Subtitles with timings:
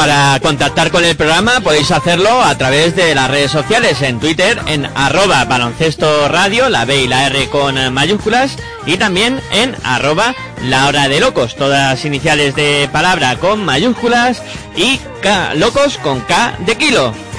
[0.00, 4.58] Para contactar con el programa podéis hacerlo a través de las redes sociales, en Twitter,
[4.66, 8.56] en arroba baloncesto radio, la B y la R con mayúsculas,
[8.86, 14.42] y también en arroba la hora de locos, todas iniciales de palabra con mayúsculas
[14.74, 17.29] y K, locos con K de kilo.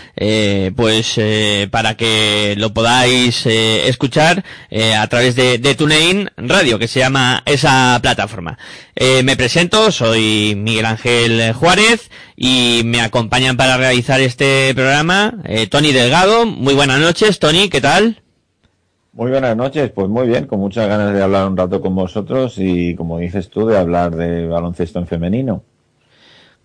[0.76, 1.20] pues
[1.72, 4.44] para que lo podáis escuchar
[4.98, 8.58] a través de, de TuneIn Radio, que se llama esa plataforma.
[9.24, 15.36] me presento, soy Miguel Ángel Juárez y me acompañan para realizar este programa
[15.70, 16.46] Tony Delgado.
[16.46, 18.24] Muy buenas noches, Tony, ¿qué tal?
[19.16, 22.56] Muy buenas noches, pues muy bien, con muchas ganas de hablar un rato con vosotros
[22.58, 25.64] y, como dices tú, de hablar de baloncesto en femenino.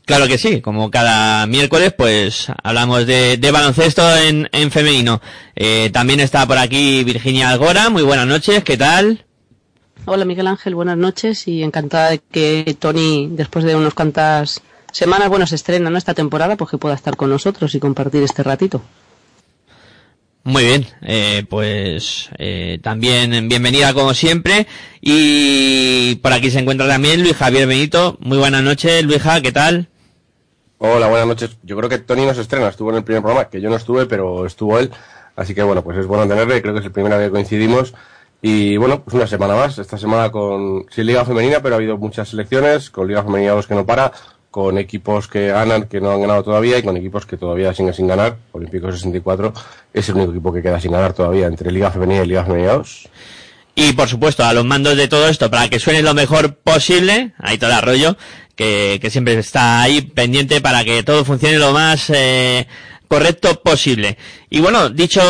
[0.09, 5.21] Claro que sí, como cada miércoles, pues hablamos de, baloncesto en, femenino.
[5.55, 9.27] Eh, también está por aquí Virginia Algora, muy buenas noches, ¿qué tal?
[10.07, 14.63] Hola Miguel Ángel, buenas noches y encantada de que Tony, después de unos cuantas
[14.93, 18.43] semanas, bueno, se estrena esta temporada, pues que pueda estar con nosotros y compartir este
[18.43, 18.81] ratito.
[20.43, 24.67] Muy bien, eh, pues eh, también bienvenida como siempre
[25.03, 28.17] y por aquí se encuentra también Luis Javier Benito.
[28.23, 29.91] Muy buenas noches, Luisa, ¿qué tal?
[30.81, 31.59] Hola, buenas noches.
[31.65, 34.07] Yo creo que Tony nos estrena, estuvo en el primer programa, que yo no estuve,
[34.07, 34.93] pero estuvo él.
[35.35, 37.95] Así que bueno, pues es bueno tenerle, creo que es el primera que coincidimos
[38.43, 41.99] Y bueno, pues una semana más, esta semana con, sin Liga Femenina, pero ha habido
[41.99, 44.13] muchas selecciones, con Liga Femenina los que no para,
[44.53, 47.95] con equipos que ganan, que no han ganado todavía, y con equipos que todavía siguen
[47.95, 48.37] sin ganar.
[48.53, 49.53] Olímpico 64
[49.93, 52.75] es el único equipo que queda sin ganar todavía entre Liga Femenina y Liga Femenina
[52.75, 53.09] 2.
[53.75, 57.33] Y por supuesto, a los mandos de todo esto, para que suene lo mejor posible,
[57.39, 58.17] ahí todo el arroyo,
[58.59, 62.67] que, que siempre está ahí pendiente para que todo funcione lo más eh,
[63.07, 64.19] correcto posible.
[64.51, 65.23] Y bueno, dicho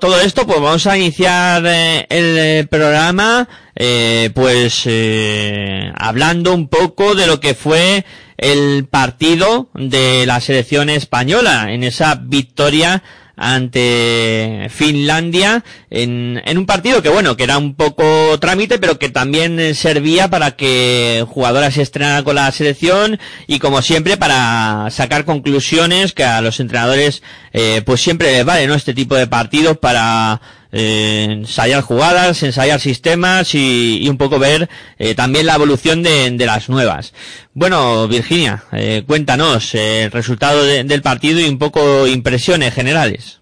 [0.00, 6.68] todo esto, pues vamos a iniciar eh, el eh, programa, eh, pues eh, hablando un
[6.68, 8.04] poco de lo que fue
[8.38, 13.02] el partido de la selección española en esa victoria
[13.36, 19.10] ante Finlandia en, en, un partido que bueno, que era un poco trámite, pero que
[19.10, 25.24] también servía para que jugadoras se estrenaran con la selección y como siempre para sacar
[25.24, 27.22] conclusiones que a los entrenadores
[27.52, 28.74] eh, pues siempre les vale, ¿no?
[28.74, 30.40] Este tipo de partidos para
[30.72, 34.68] ensayar jugadas, ensayar sistemas y, un poco ver
[34.98, 37.12] eh, también la evolución de, las nuevas.
[37.54, 43.40] Bueno, Virginia, eh, cuéntanos eh, el resultado de, del partido y un poco impresiones generales.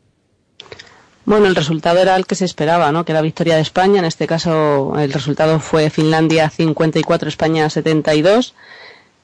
[1.26, 3.04] Bueno, el resultado era el que se esperaba, ¿no?
[3.04, 3.98] Que era victoria de España.
[3.98, 8.54] En este caso, el resultado fue Finlandia 54, España 72.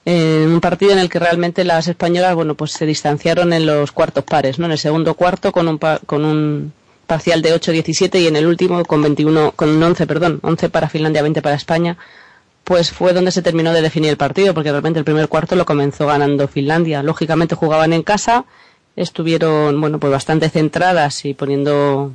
[0.06, 3.92] En un partido en el que realmente las españolas, bueno, pues se distanciaron en los
[3.92, 4.64] cuartos pares, ¿no?
[4.64, 6.72] En el segundo cuarto con un, con un
[7.10, 11.22] parcial de 8-17 y en el último con 21, con 11, perdón, 11 para Finlandia,
[11.22, 11.96] 20 para España,
[12.62, 15.66] pues fue donde se terminó de definir el partido, porque realmente el primer cuarto lo
[15.66, 17.02] comenzó ganando Finlandia.
[17.02, 18.44] Lógicamente jugaban en casa,
[18.94, 22.12] estuvieron, bueno, pues bastante centradas y poniendo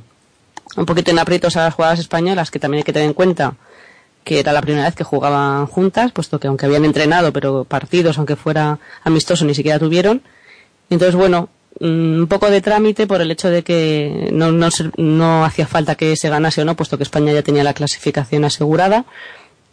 [0.78, 3.54] un poquito en aprietos a las jugadoras españolas, que también hay que tener en cuenta
[4.24, 8.16] que era la primera vez que jugaban juntas, puesto que aunque habían entrenado, pero partidos,
[8.16, 10.22] aunque fuera amistoso, ni siquiera tuvieron.
[10.88, 11.50] Entonces, bueno,
[11.80, 16.16] un poco de trámite por el hecho de que no, no, no, hacía falta que
[16.16, 19.04] se ganase o no, puesto que España ya tenía la clasificación asegurada.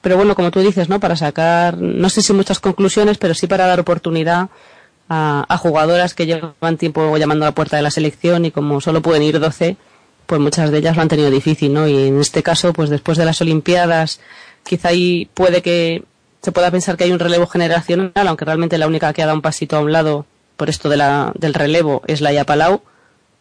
[0.02, 1.00] Pero bueno, como tú dices, ¿no?
[1.00, 4.50] Para sacar, no sé si muchas conclusiones, pero sí para dar oportunidad
[5.08, 8.82] a, a jugadoras que llevan tiempo llamando a la puerta de la selección y como
[8.82, 9.78] solo pueden ir 12,
[10.26, 11.88] pues muchas de ellas lo han tenido difícil, ¿no?
[11.88, 14.20] Y en este caso, pues después de las Olimpiadas,
[14.64, 16.04] quizá ahí puede que
[16.42, 19.38] se pueda pensar que hay un relevo generacional, aunque realmente la única que ha dado
[19.38, 20.26] un pasito a un lado
[20.63, 22.83] por esto de la, del relevo es Laia Palau,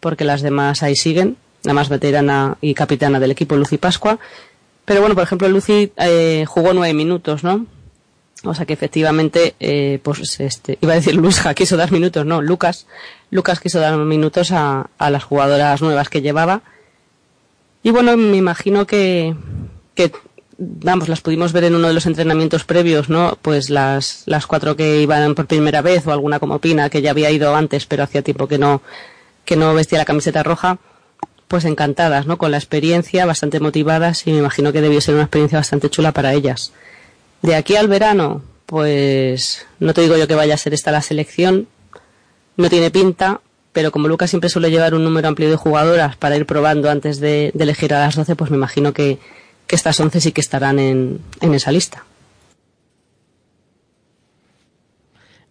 [0.00, 4.18] porque las demás ahí siguen, la más veterana y capitana del equipo, Lucy Pascua.
[4.84, 7.66] Pero bueno, por ejemplo, Lucy eh, jugó nueve minutos, ¿no?
[8.42, 12.42] O sea que efectivamente, eh, pues este, iba a decir Luisja quiso dar minutos, no,
[12.42, 12.88] Lucas,
[13.30, 16.62] Lucas quiso dar minutos a, a las jugadoras nuevas que llevaba.
[17.84, 19.36] Y bueno, me imagino que,
[19.94, 20.10] que
[20.58, 23.38] vamos, las pudimos ver en uno de los entrenamientos previos, ¿no?
[23.42, 27.10] Pues las, las cuatro que iban por primera vez o alguna como Pina que ya
[27.10, 28.82] había ido antes pero hacía tiempo que no,
[29.44, 30.78] que no vestía la camiseta roja,
[31.48, 32.38] pues encantadas, ¿no?
[32.38, 36.12] Con la experiencia, bastante motivadas y me imagino que debió ser una experiencia bastante chula
[36.12, 36.72] para ellas.
[37.42, 41.02] De aquí al verano, pues no te digo yo que vaya a ser esta la
[41.02, 41.68] selección,
[42.56, 43.40] no tiene pinta,
[43.72, 47.20] pero como Lucas siempre suele llevar un número amplio de jugadoras para ir probando antes
[47.20, 49.18] de, de elegir a las 12, pues me imagino que,
[49.66, 52.04] que estas 11 sí que estarán en, en esa lista.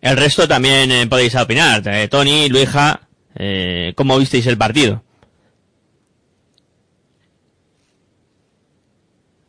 [0.02, 1.84] El resto también eh, podéis opinar.
[1.86, 3.02] Eh, Tony, Luija,
[3.36, 5.04] eh, ¿cómo visteis el partido?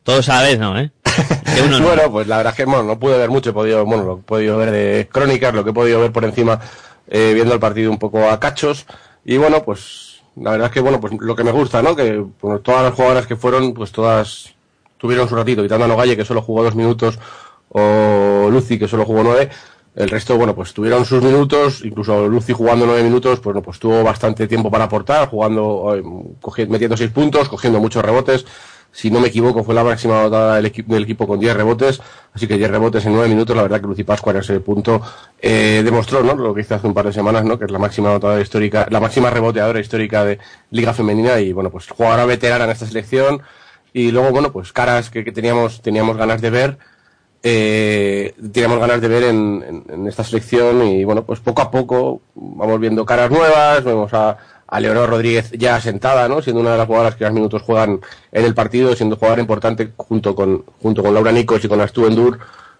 [0.02, 0.78] Todos a la vez, ¿no?
[0.78, 0.90] ¿Eh?
[1.64, 1.86] Uno no.
[1.86, 4.18] bueno, pues la verdad es que bueno, no pude ver mucho, he podido, bueno, lo
[4.18, 6.60] he podido ver de crónicas, lo que he podido ver por encima,
[7.08, 8.86] eh, viendo el partido un poco a cachos.
[9.24, 11.94] Y bueno, pues la verdad es que bueno, pues lo que me gusta, ¿no?
[11.94, 14.54] Que bueno, todas las jugadoras que fueron, pues todas
[15.02, 17.18] tuvieron su ratito, quitando a Nogalle, que solo jugó dos minutos,
[17.70, 19.50] o Lucy, que solo jugó nueve.
[19.96, 23.80] El resto, bueno, pues tuvieron sus minutos, incluso Lucy jugando nueve minutos, pues, no, pues
[23.80, 28.46] tuvo bastante tiempo para aportar, jugando, eh, metiendo seis puntos, cogiendo muchos rebotes.
[28.92, 32.00] Si no me equivoco, fue la máxima dotada del, equipo, del equipo con 10 rebotes,
[32.32, 35.00] así que 10 rebotes en 9 minutos, la verdad que Lucy Pascua en ese punto
[35.40, 36.34] eh, demostró, ¿no?
[36.34, 37.58] Lo que hizo hace un par de semanas, ¿no?
[37.58, 40.38] Que es la máxima dotadora histórica, la máxima reboteadora histórica de
[40.70, 43.42] Liga Femenina y, bueno, pues jugadora veterana en esta selección,
[43.92, 46.78] y luego, bueno, pues caras que, que teníamos, teníamos ganas de ver,
[47.42, 52.80] eh, teníamos ganas de ver en, esta selección y bueno, pues poco a poco vamos
[52.80, 56.40] viendo caras nuevas, vemos a, a Leonor Rodríguez ya sentada, ¿no?
[56.40, 59.92] Siendo una de las jugadoras que más minutos juegan en el partido, siendo jugadora importante
[59.96, 62.38] junto con, junto con Laura Nicos y con Astu Endur,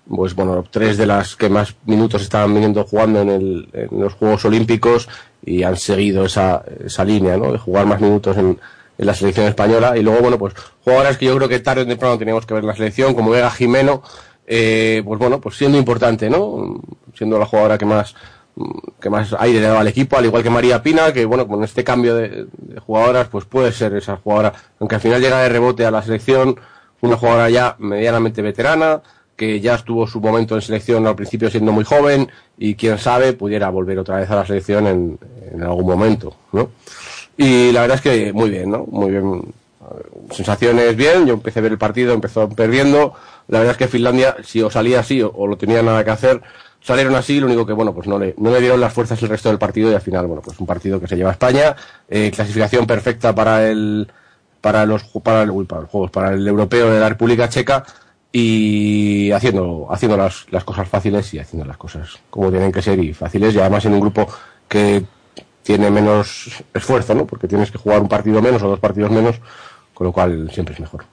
[0.09, 4.15] pues bueno, tres de las que más minutos estaban viniendo jugando en, el, en los
[4.15, 5.09] Juegos Olímpicos
[5.45, 7.53] y han seguido esa, esa línea, ¿no?
[7.53, 8.59] De jugar más minutos en,
[8.99, 9.97] en la selección española.
[9.97, 12.63] Y luego, bueno, pues jugadoras que yo creo que tarde o temprano teníamos que ver
[12.63, 14.03] en la selección, como Vega Jimeno,
[14.47, 16.81] eh, pues bueno, pues siendo importante, ¿no?
[17.15, 18.15] Siendo la jugadora que más
[19.01, 21.85] que más aire le al equipo, al igual que María Pina, que bueno, con este
[21.85, 25.87] cambio de, de, jugadoras, pues puede ser esa jugadora, aunque al final llega de rebote
[25.87, 26.61] a la selección,
[27.01, 29.01] una jugadora ya medianamente veterana,
[29.37, 33.33] que ya estuvo su momento en selección al principio siendo muy joven y quién sabe
[33.33, 35.19] pudiera volver otra vez a la selección en,
[35.51, 36.71] en algún momento, ¿no?
[37.43, 38.87] Y la verdad es que muy bien, ¿no?
[38.87, 39.53] Muy bien.
[40.31, 43.15] Sensaciones bien, yo empecé a ver el partido, empezó perdiendo.
[43.49, 46.41] La verdad es que Finlandia, si o salía así o, lo tenía nada que hacer,
[46.81, 49.29] salieron así, lo único que, bueno, pues no le, no le dieron las fuerzas el
[49.29, 51.75] resto del partido y al final, bueno, pues un partido que se lleva a España,
[52.09, 54.07] eh, clasificación perfecta para el,
[54.61, 57.85] para los, para, el, para los juegos, para el europeo de la República Checa
[58.31, 63.01] y haciendo, haciendo las, las cosas fáciles y haciendo las cosas como tienen que ser
[63.01, 64.29] y fáciles y además en un grupo
[64.69, 65.05] que
[65.63, 67.27] tiene menos esfuerzo, ¿no?
[67.27, 69.37] Porque tienes que jugar un partido menos o dos partidos menos,
[69.95, 71.05] con lo cual siempre es mejor.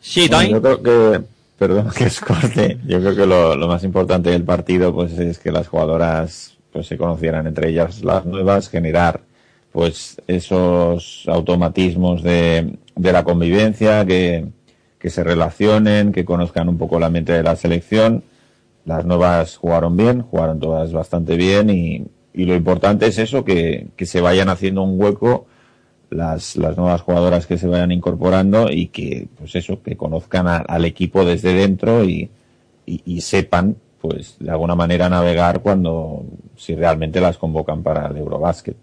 [0.00, 0.50] Sí, Tony.
[0.50, 1.20] yo creo que,
[1.58, 5.38] perdón que es corte, yo creo que lo, lo, más importante del partido pues es
[5.38, 9.22] que las jugadoras pues se conocieran entre ellas las nuevas, generar
[9.72, 14.46] pues esos automatismos de, de la convivencia, que,
[14.98, 18.22] que se relacionen, que conozcan un poco la mente de la selección.
[18.84, 23.86] Las nuevas jugaron bien, jugaron todas bastante bien y, y lo importante es eso, que,
[23.96, 25.46] que se vayan haciendo un hueco
[26.10, 30.84] las, las nuevas jugadoras que se vayan incorporando y que, pues eso, que conozcan al
[30.84, 32.28] equipo desde dentro y,
[32.86, 36.24] y, y, sepan, pues, de alguna manera navegar cuando,
[36.56, 38.76] si realmente las convocan para el Eurobásquet.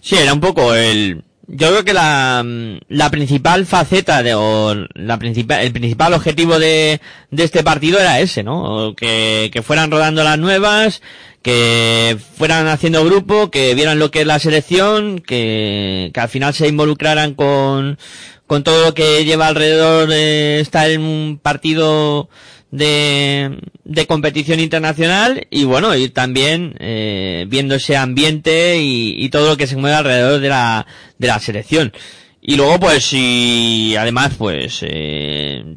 [0.00, 2.44] Sí, era un poco el, yo creo que la,
[2.88, 7.00] la principal faceta de, o la principal, el principal objetivo de,
[7.30, 8.94] de este partido era ese, ¿no?
[8.94, 11.00] Que, que fueran rodando las nuevas,
[11.42, 16.52] que fueran haciendo grupo, que vieran lo que es la selección, que, que al final
[16.52, 17.98] se involucraran con,
[18.46, 22.28] con todo lo que lleva alrededor de estar en un partido
[22.70, 29.50] de, de competición internacional y bueno, y también eh, viendo ese ambiente y, y, todo
[29.50, 30.86] lo que se mueve alrededor de la,
[31.18, 31.92] de la selección.
[32.40, 35.27] Y luego pues si además pues eh,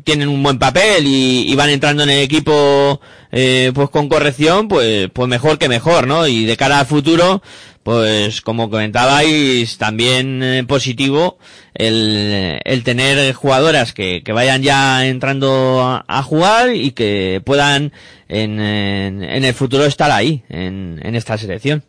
[0.03, 5.09] tienen un buen papel y, van entrando en el equipo eh, pues con corrección, pues,
[5.13, 6.27] pues mejor que mejor, ¿no?
[6.27, 7.41] Y de cara al futuro,
[7.83, 11.37] pues como comentabais, también eh, positivo
[11.73, 17.91] el, el tener jugadoras que, que vayan ya entrando a, a jugar y que puedan
[18.27, 21.83] en, en, en, el futuro estar ahí, en, en esta selección.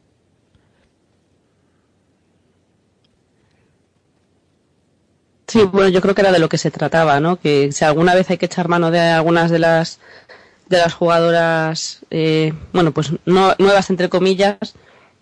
[5.53, 7.37] Sí, bueno, yo creo que era de lo que se trataba, ¿no?
[7.37, 9.99] Que si alguna vez hay que echar mano de algunas de las
[10.71, 14.57] de las jugadoras, eh, bueno, pues no, nuevas entre comillas,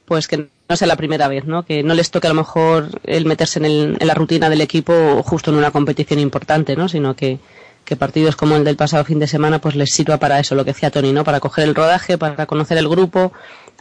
[0.04, 1.64] pues que no sea la primera vez, ¿no?
[1.64, 4.60] Que no les toque a lo mejor el meterse en, el, en la rutina del
[4.60, 6.88] equipo justo en una competición importante, ¿no?
[6.88, 7.40] Sino que,
[7.84, 10.64] que partidos como el del pasado fin de semana pues les sirva para eso, lo
[10.64, 11.24] que decía Tony, ¿no?
[11.24, 13.32] Para coger el rodaje, para conocer el grupo,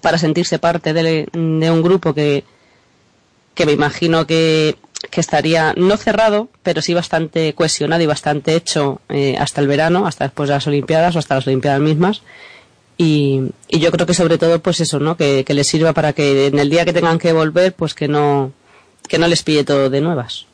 [0.01, 2.43] para sentirse parte de, de un grupo que,
[3.53, 4.77] que me imagino que
[5.09, 10.05] que estaría no cerrado, pero sí bastante cohesionado y bastante hecho eh, hasta el verano,
[10.05, 12.21] hasta después de las Olimpiadas o hasta las Olimpiadas mismas.
[12.97, 15.15] Y, y yo creo que sobre todo, pues eso, ¿no?
[15.15, 18.09] Que, que les sirva para que en el día que tengan que volver, pues que
[18.09, 18.51] no,
[19.07, 20.47] que no les pille todo de nuevas.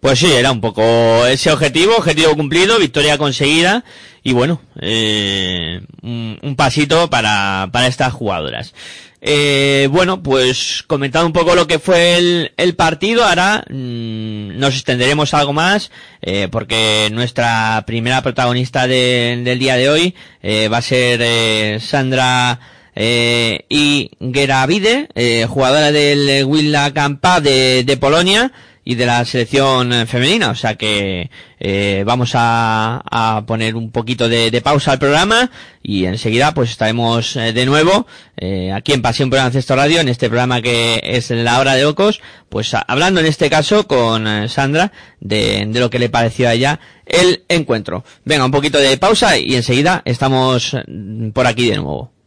[0.00, 3.84] Pues sí, era un poco ese objetivo, objetivo cumplido, victoria conseguida
[4.22, 8.74] y bueno, eh, un, un, pasito para, para estas jugadoras.
[9.20, 14.74] Eh, bueno, pues comentando un poco lo que fue el, el partido, ahora mmm, nos
[14.74, 15.90] extenderemos algo más,
[16.22, 21.78] eh, porque nuestra primera protagonista de, del día de hoy eh, va a ser eh,
[21.80, 22.60] Sandra
[22.94, 28.52] eh, Igueravide, eh, jugadora del Willa Campa de, de Polonia,
[28.88, 30.48] y de la selección femenina.
[30.48, 31.30] O sea que
[31.60, 35.50] eh, vamos a, a, poner un poquito de, de, pausa al programa
[35.82, 38.06] y enseguida pues estaremos eh, de nuevo
[38.38, 41.84] eh, aquí en Pasión por Ancesto Radio, en este programa que es La Hora de
[41.84, 44.90] Ocos, pues hablando en este caso con eh, Sandra
[45.20, 48.04] de, de lo que le pareció a ella el encuentro.
[48.24, 50.74] Venga, un poquito de pausa y enseguida estamos
[51.34, 52.17] por aquí de nuevo.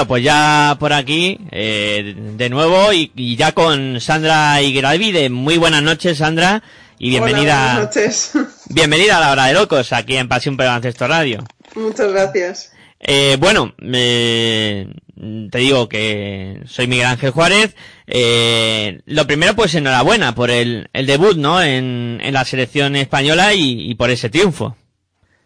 [0.00, 5.28] Bueno, pues ya por aquí, eh, de nuevo, y, ya con Sandra Igravide.
[5.28, 6.62] Muy buenas noches, Sandra,
[6.98, 7.74] y bienvenida.
[7.74, 8.32] buenas noches.
[8.70, 11.44] Bienvenida a la hora de locos, aquí en Pasión por Baloncesto Radio.
[11.74, 12.72] Muchas gracias.
[12.98, 17.76] Eh, bueno, te digo que soy Miguel Ángel Juárez.
[18.06, 21.62] Eh, lo primero, pues enhorabuena por el, el debut, ¿no?
[21.62, 24.76] En, en la selección española y, y por ese triunfo.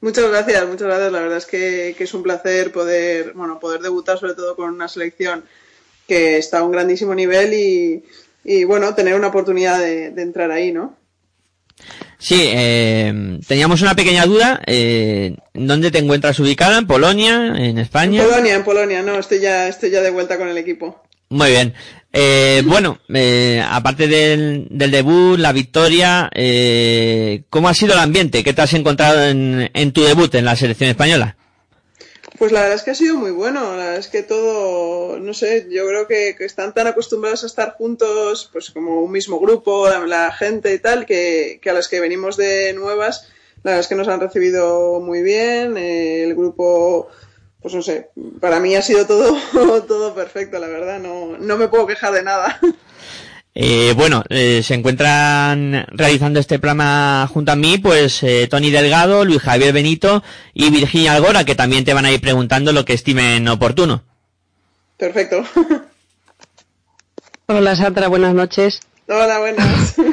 [0.05, 1.13] Muchas gracias, muchas gracias.
[1.13, 4.69] La verdad es que, que, es un placer poder, bueno, poder debutar sobre todo con
[4.69, 5.45] una selección
[6.07, 8.05] que está a un grandísimo nivel y,
[8.45, 10.95] y bueno, tener una oportunidad de, de entrar ahí, ¿no?
[12.19, 14.61] Sí, eh, teníamos una pequeña duda.
[14.67, 16.77] Eh, ¿Dónde te encuentras ubicada?
[16.77, 17.55] ¿En Polonia?
[17.57, 18.21] ¿En España?
[18.21, 19.03] En Polonia, en Polonia.
[19.03, 21.03] No, estoy ya, estoy ya de vuelta con el equipo.
[21.31, 21.73] Muy bien.
[22.17, 28.45] Eh, bueno, eh, aparte del, del, debut, la victoria, eh, ¿cómo ha sido el ambiente?
[28.45, 31.37] ¿Qué te has encontrado en, en, tu debut en la selección española?
[32.39, 33.77] Pues la verdad es que ha sido muy bueno.
[33.77, 37.47] La verdad es que todo, no sé, yo creo que, que están tan acostumbrados a
[37.47, 41.75] estar juntos, pues como un mismo grupo, la, la gente y tal, que, que, a
[41.75, 43.29] las que venimos de nuevas,
[43.65, 45.77] la verdad es que nos han recibido muy bien.
[45.77, 47.09] Eh, el grupo
[47.65, 48.11] pues no sé,
[48.43, 49.39] para mí ha sido todo,
[49.89, 52.61] todo perfecto, la verdad, no, no me puedo quejar de nada.
[53.55, 59.25] Eh, bueno, eh, se encuentran realizando este programa junto a mí, pues eh, Tony Delgado,
[59.25, 60.23] Luis Javier Benito
[60.53, 64.03] y Virginia Algora, que también te van a ir preguntando lo que estimen oportuno.
[64.99, 65.43] Perfecto.
[67.47, 68.81] Hola Sandra, buenas noches.
[69.07, 69.95] Hola, buenas.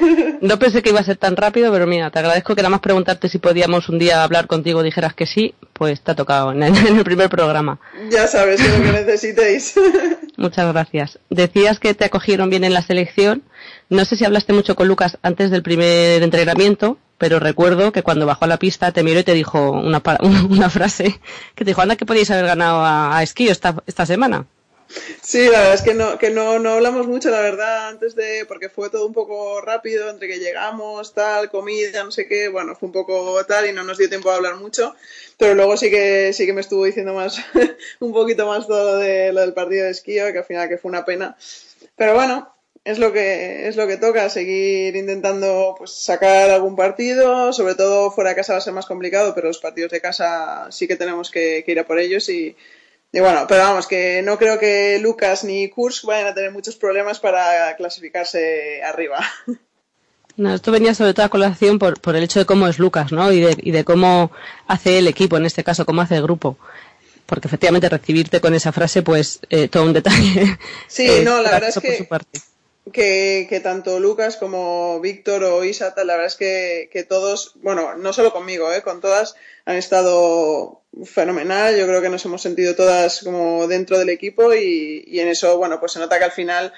[0.42, 2.80] No pensé que iba a ser tan rápido, pero mira, te agradezco que nada más
[2.80, 6.64] preguntarte si podíamos un día hablar contigo dijeras que sí, pues te ha tocado en
[6.64, 6.74] el
[7.04, 7.80] primer programa.
[8.10, 9.76] Ya sabes, lo que necesitéis.
[10.38, 11.20] Muchas gracias.
[11.30, 13.44] Decías que te acogieron bien en la selección.
[13.90, 18.26] No sé si hablaste mucho con Lucas antes del primer entrenamiento, pero recuerdo que cuando
[18.26, 20.02] bajó a la pista te miró y te dijo una,
[20.50, 21.20] una frase
[21.54, 24.48] que te dijo, anda que podíais haber ganado a, a Esquío esta, esta semana.
[25.22, 28.46] Sí, la verdad es que no, que no, no hablamos mucho, la verdad, antes de,
[28.48, 32.76] porque fue todo un poco rápido, entre que llegamos, tal, comida, no sé qué, bueno,
[32.76, 34.96] fue un poco tal y no nos dio tiempo a hablar mucho,
[35.38, 37.38] pero luego sí que, sí que me estuvo diciendo más,
[38.00, 40.90] un poquito más todo de, lo del partido de esquío, que al final que fue
[40.90, 41.38] una pena.
[41.96, 47.54] Pero bueno, es lo que, es lo que toca, seguir intentando pues, sacar algún partido,
[47.54, 50.68] sobre todo fuera de casa va a ser más complicado, pero los partidos de casa
[50.72, 52.56] sí que tenemos que, que ir a por ellos y,
[53.12, 56.78] y bueno, pero vamos, que no creo que Lucas ni Kursk vayan a tener muchos
[56.78, 59.20] problemas para clasificarse arriba.
[60.38, 63.12] No, esto venía sobre todo a colación por, por el hecho de cómo es Lucas,
[63.12, 63.32] ¿no?
[63.32, 64.32] Y de, y de cómo
[64.66, 66.58] hace el equipo, en este caso, cómo hace el grupo.
[67.26, 70.58] Porque efectivamente recibirte con esa frase, pues, eh, todo un detalle.
[70.88, 72.08] Sí, eh, no, la verdad es que,
[72.92, 77.96] que, que, tanto Lucas como Víctor o Isa, la verdad es que, que todos, bueno,
[77.96, 81.78] no solo conmigo, eh, con todas, han estado fenomenal.
[81.78, 85.58] Yo creo que nos hemos sentido todas como dentro del equipo y, y en eso,
[85.58, 86.74] bueno, pues se nota que al final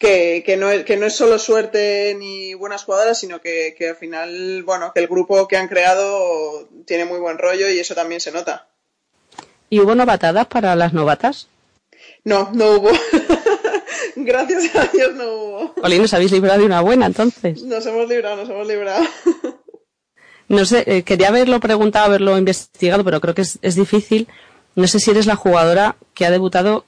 [0.00, 3.90] que, que, no es, que no es solo suerte ni buenas jugadoras, sino que, que
[3.90, 7.94] al final, bueno, que el grupo que han creado tiene muy buen rollo y eso
[7.94, 8.66] también se nota.
[9.68, 11.48] ¿Y hubo novatadas para las novatas?
[12.24, 12.90] No, no hubo.
[14.16, 15.74] Gracias a Dios no hubo.
[15.82, 17.62] Oli, nos habéis librado de una buena entonces.
[17.62, 19.04] Nos hemos librado, nos hemos librado.
[20.50, 24.26] No sé, eh, quería haberlo preguntado, haberlo investigado, pero creo que es, es, difícil.
[24.74, 26.84] No sé si eres la jugadora que ha debutado,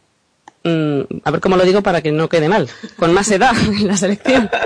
[0.64, 3.86] mmm, a ver cómo lo digo para que no quede mal, con más edad en
[3.86, 4.50] la selección.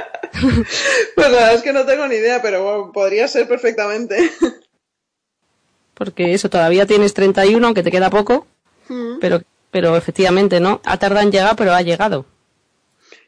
[1.14, 4.30] Pues la verdad es que no tengo ni idea, pero bueno, podría ser perfectamente.
[5.94, 8.46] Porque eso, todavía tienes 31, aunque te queda poco,
[8.88, 9.18] mm.
[9.18, 10.82] pero, pero efectivamente, ¿no?
[10.84, 12.26] Ha tardado en llegar, pero ha llegado.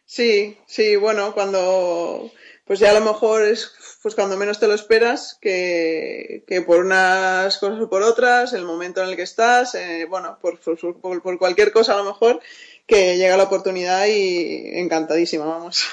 [0.05, 2.31] Sí, sí, bueno, cuando,
[2.67, 3.73] pues ya a lo mejor es
[4.09, 8.65] pues cuando menos te lo esperas, que, que, por unas cosas o por otras, el
[8.65, 12.41] momento en el que estás, eh, bueno, por, por, por, cualquier cosa a lo mejor,
[12.87, 15.85] que llega la oportunidad y encantadísima, vamos.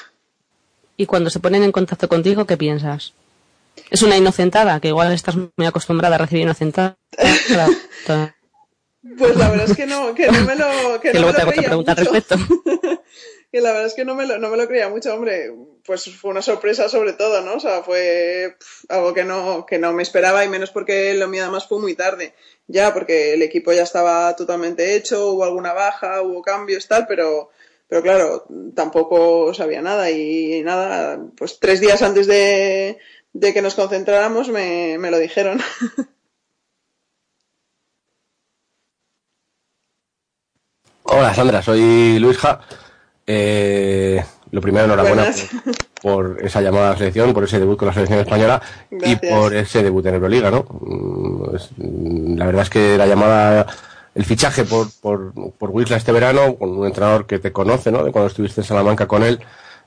[0.95, 3.12] Y cuando se ponen en contacto contigo, ¿qué piensas?
[3.91, 6.95] Es una inocentada, que igual estás muy acostumbrada a recibir inocentada.
[9.17, 11.43] pues la verdad es que no, que no me lo, que, que no luego me
[11.43, 12.38] lo te hago pregunta al respecto.
[13.51, 15.51] que la verdad es que no me, lo, no me lo creía mucho, hombre.
[15.86, 17.56] Pues fue una sorpresa sobre todo, ¿no?
[17.56, 18.58] O sea, fue
[18.89, 21.93] algo que no, que no me esperaba y menos porque lo mío además fue muy
[21.93, 22.34] tarde.
[22.67, 27.52] Ya, porque el equipo ya estaba totalmente hecho, hubo alguna baja, hubo cambios, tal, pero,
[27.88, 28.45] pero claro,
[28.76, 32.98] tampoco sabía nada y, nada, pues tres días antes de,
[33.34, 35.62] de que nos concentráramos me, me lo dijeron.
[41.04, 42.60] Hola Sandra, soy Luisja.
[43.28, 44.24] Eh,
[44.56, 45.26] lo primero, enhorabuena
[46.02, 49.24] por, por, esa llamada a la selección, por ese debut con la selección española Gracias.
[49.24, 50.65] y por ese debut en Euroliga, ¿no?
[52.38, 53.68] La verdad es que la llamada
[54.15, 58.04] el fichaje por, por, por Wisla este verano, con un entrenador que te conoce, ¿no?
[58.04, 59.41] De cuando estuviste en Salamanca con él.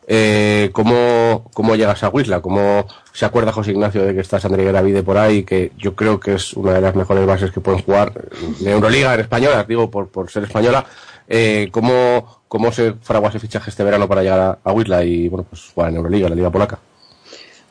[0.06, 2.40] Eh, ¿cómo, ¿Cómo llegas a Wisla?
[2.40, 5.44] ¿Cómo se acuerda José Ignacio de que estás André Gravide por ahí?
[5.44, 8.12] Que yo creo que es una de las mejores bases que pueden jugar
[8.60, 10.84] de Euroliga en española, digo, por, por ser española.
[11.28, 15.46] Eh, ¿cómo, ¿Cómo se fragua ese fichaje este verano para llegar a, a y, bueno,
[15.48, 16.80] pues jugar en Euroliga, la Liga Polaca?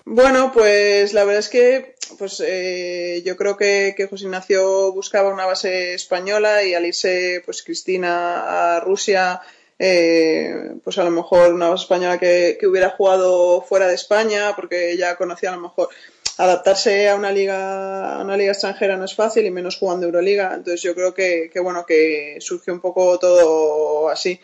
[0.05, 5.33] Bueno, pues la verdad es que pues eh, yo creo que, que, José Ignacio buscaba
[5.33, 9.41] una base española y al irse pues Cristina a Rusia
[9.77, 14.55] eh, pues a lo mejor una base española que, que, hubiera jugado fuera de España
[14.55, 15.89] porque ya conocía a lo mejor
[16.37, 20.53] adaptarse a una liga a una liga extranjera no es fácil y menos jugando Euroliga.
[20.53, 24.39] Entonces yo creo que, que bueno que surgió un poco todo así.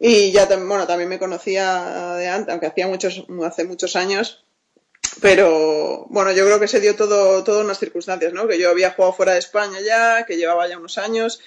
[0.00, 4.44] Y ya bueno también me conocía de antes aunque hacía muchos hace muchos años
[5.20, 8.46] pero bueno, yo creo que se dio todo, todo unas circunstancias, ¿no?
[8.46, 11.40] Que yo había jugado fuera de España ya, que llevaba ya unos años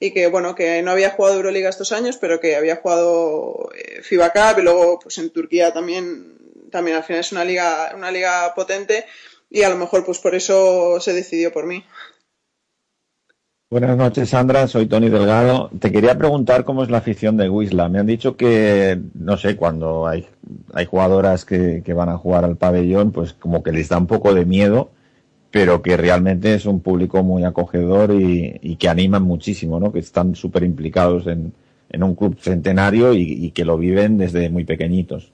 [0.00, 4.02] y que bueno, que no había jugado Euroliga estos años, pero que había jugado eh,
[4.02, 6.38] FIBA Cup y luego pues en Turquía también,
[6.70, 9.04] también al final es una liga, una liga potente
[9.50, 11.84] y a lo mejor pues por eso se decidió por mí.
[13.70, 14.66] Buenas noches, Sandra.
[14.66, 15.70] Soy Tony Delgado.
[15.78, 17.90] Te quería preguntar cómo es la afición de Wisla.
[17.90, 20.26] Me han dicho que, no sé, cuando hay,
[20.72, 24.06] hay jugadoras que, que, van a jugar al pabellón, pues como que les da un
[24.06, 24.90] poco de miedo,
[25.50, 29.92] pero que realmente es un público muy acogedor y, que animan muchísimo, ¿no?
[29.92, 31.52] Que están súper implicados en,
[31.90, 35.30] en, un club centenario y, que lo viven desde muy pequeñitos.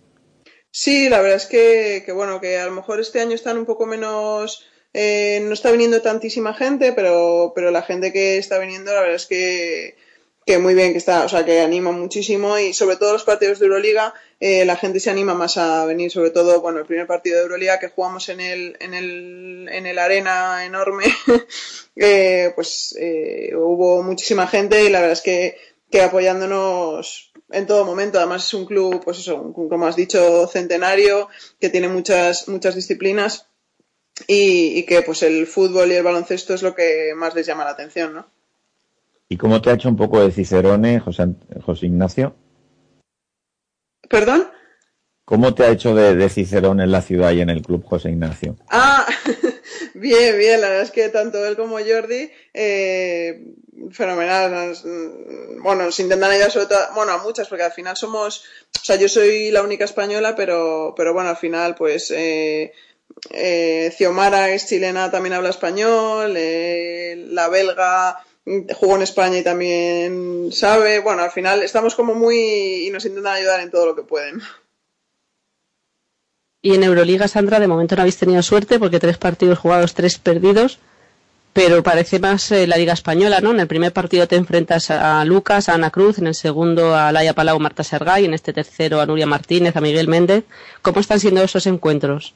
[0.77, 3.65] Sí, la verdad es que, que, bueno, que a lo mejor este año están un
[3.65, 8.93] poco menos eh, no está viniendo tantísima gente, pero, pero la gente que está viniendo,
[8.93, 9.97] la verdad es que,
[10.45, 13.61] que muy bien, que está, o sea, que anima muchísimo y sobre todo los partidos
[13.61, 17.07] de Euroliga, eh, la gente se anima más a venir, sobre todo, bueno, el primer
[17.07, 21.05] partido de Euroliga que jugamos en el, en el, en el arena enorme,
[21.97, 25.57] eh, pues eh, hubo muchísima gente y la verdad es que,
[25.89, 28.19] que apoyándonos en todo momento.
[28.19, 31.29] Además es un club, pues eso, como has dicho, centenario,
[31.61, 33.47] que tiene muchas, muchas disciplinas
[34.27, 37.65] y, y, que pues el fútbol y el baloncesto es lo que más les llama
[37.65, 38.27] la atención, ¿no?
[39.29, 41.27] ¿Y cómo te ha hecho un poco de Cicerone, José,
[41.65, 42.37] José Ignacio?
[44.09, 44.49] ¿Perdón?
[45.25, 48.11] ¿Cómo te ha hecho de, de, Cicerone en la ciudad y en el club José
[48.11, 48.57] Ignacio?
[48.69, 49.07] Ah,
[49.95, 53.43] bien, bien, la verdad es que tanto él como Jordi, eh,
[53.91, 54.77] fenomenal.
[55.63, 58.45] Bueno, nos intentan ayudar sobre todo, bueno, a muchas, porque al final somos,
[58.81, 62.73] o sea, yo soy la única española, pero, pero bueno, al final, pues, eh,
[63.31, 68.25] eh, es chilena, también habla español, eh, la belga
[68.75, 71.01] jugó en España y también sabe.
[71.01, 74.43] Bueno, al final estamos como muy y nos intentan ayudar en todo lo que pueden.
[76.61, 80.19] Y en Euroliga, Sandra, de momento no habéis tenido suerte porque tres partidos jugados, tres
[80.19, 80.79] perdidos,
[81.55, 83.53] pero parece más eh, la Liga Española, ¿no?
[83.53, 87.13] En el primer partido te enfrentas a Lucas, a Ana Cruz, en el segundo a
[87.13, 90.45] Laia Palau, Marta Sergay, en este tercero a Nuria Martínez, a Miguel Méndez.
[90.83, 92.35] ¿Cómo están siendo esos encuentros?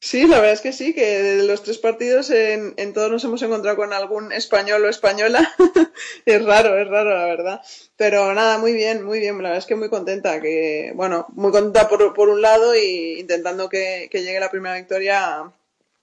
[0.00, 3.24] Sí, la verdad es que sí, que de los tres partidos en, en todos nos
[3.24, 5.52] hemos encontrado con algún español o española.
[6.24, 7.60] es raro, es raro, la verdad.
[7.96, 9.36] Pero nada, muy bien, muy bien.
[9.38, 10.40] La verdad es que muy contenta.
[10.40, 14.76] que Bueno, muy contenta por, por un lado y intentando que, que llegue la primera
[14.76, 15.52] victoria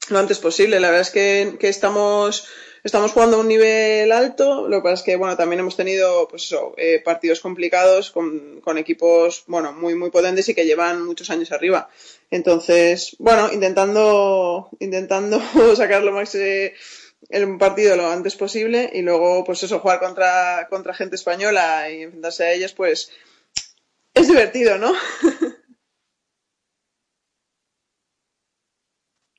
[0.10, 0.80] lo antes posible.
[0.80, 2.48] La verdad es que, que estamos
[2.86, 6.28] estamos jugando a un nivel alto, lo que pasa es que bueno, también hemos tenido
[6.28, 11.04] pues eso, eh, partidos complicados con, con, equipos bueno, muy muy potentes y que llevan
[11.04, 11.90] muchos años arriba.
[12.30, 15.42] Entonces, bueno, intentando intentando
[15.76, 16.76] sacar lo más eh,
[17.30, 22.04] el partido lo antes posible y luego pues eso jugar contra contra gente española y
[22.04, 23.12] enfrentarse a ellos pues
[24.14, 24.94] es divertido, ¿no?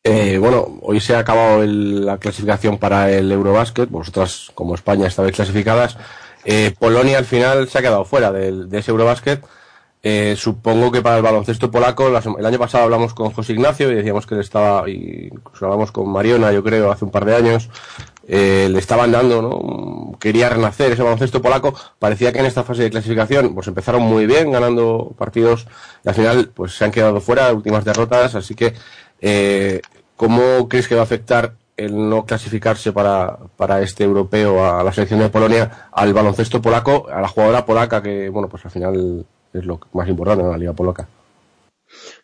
[0.08, 3.90] Eh, bueno, hoy se ha acabado el, la clasificación para el Eurobásquet.
[3.90, 5.96] Vosotras, como España, estabais clasificadas.
[6.44, 9.44] Eh, Polonia al final se ha quedado fuera de, de ese Eurobásquet.
[10.04, 13.90] Eh, supongo que para el baloncesto polaco, la, el año pasado hablamos con José Ignacio
[13.90, 15.28] y decíamos que le estaba, y
[15.60, 17.68] hablamos con Mariona, yo creo, hace un par de años,
[18.28, 20.16] eh, le estaban dando, ¿no?
[20.20, 21.74] Quería renacer ese baloncesto polaco.
[21.98, 25.66] Parecía que en esta fase de clasificación, pues empezaron muy bien, ganando partidos,
[26.04, 28.74] y al final, pues se han quedado fuera, últimas derrotas, así que,
[29.20, 29.80] eh,
[30.16, 34.92] ¿Cómo crees que va a afectar el no clasificarse para, para este europeo a la
[34.92, 39.26] selección de Polonia, al baloncesto polaco, a la jugadora polaca que, bueno, pues al final
[39.52, 41.06] es lo más importante en la liga polaca?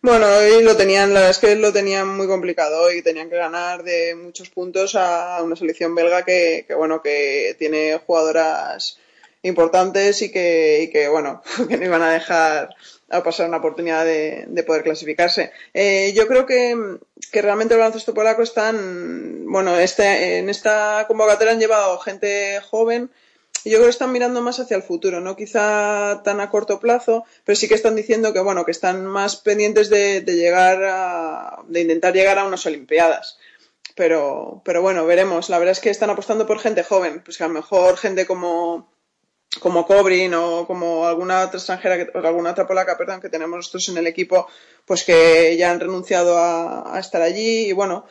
[0.00, 3.36] Bueno, hoy lo tenían, la verdad es que lo tenían muy complicado y tenían que
[3.36, 8.98] ganar de muchos puntos a una selección belga que, que bueno, que tiene jugadoras
[9.42, 12.74] importantes y que, y que, bueno, que no iban a dejar
[13.12, 15.52] a pasar una oportunidad de, de poder clasificarse.
[15.74, 16.98] Eh, yo creo que,
[17.30, 23.10] que, realmente el baloncesto polaco están, bueno, este, en esta convocatoria han llevado gente joven
[23.64, 27.24] yo creo que están mirando más hacia el futuro, no quizá tan a corto plazo,
[27.44, 31.80] pero sí que están diciendo que bueno, que están más pendientes de, llegar a, de
[31.80, 33.38] intentar llegar a unas Olimpiadas.
[33.94, 35.50] Pero, pero bueno, veremos.
[35.50, 38.26] La verdad es que están apostando por gente joven, pues que a lo mejor gente
[38.26, 38.91] como
[39.60, 43.88] como Cobrin o como alguna otra extranjera, o alguna otra polaca, perdón, que tenemos nosotros
[43.90, 44.46] en el equipo,
[44.86, 48.06] pues que ya han renunciado a, estar allí y bueno,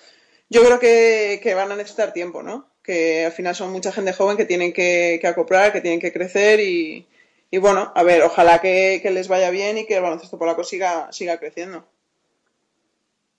[0.49, 2.67] yo creo que, van a necesitar tiempo, ¿no?
[2.83, 6.59] Que al final son mucha gente joven que tienen que, acoplar, que tienen que crecer
[6.59, 7.07] y,
[7.59, 11.39] bueno, a ver, ojalá que, les vaya bien y que el baloncesto polaco siga, siga
[11.39, 11.85] creciendo.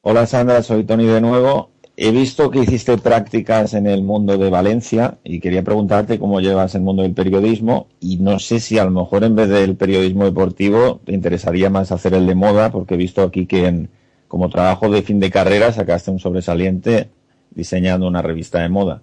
[0.00, 4.50] Hola Sandra, soy Tony de nuevo he visto que hiciste prácticas en el mundo de
[4.50, 8.84] Valencia y quería preguntarte cómo llevas el mundo del periodismo y no sé si a
[8.84, 12.94] lo mejor en vez del periodismo deportivo te interesaría más hacer el de moda porque
[12.94, 13.90] he visto aquí que en,
[14.26, 17.10] como trabajo de fin de carrera sacaste un sobresaliente
[17.50, 19.02] diseñando una revista de moda.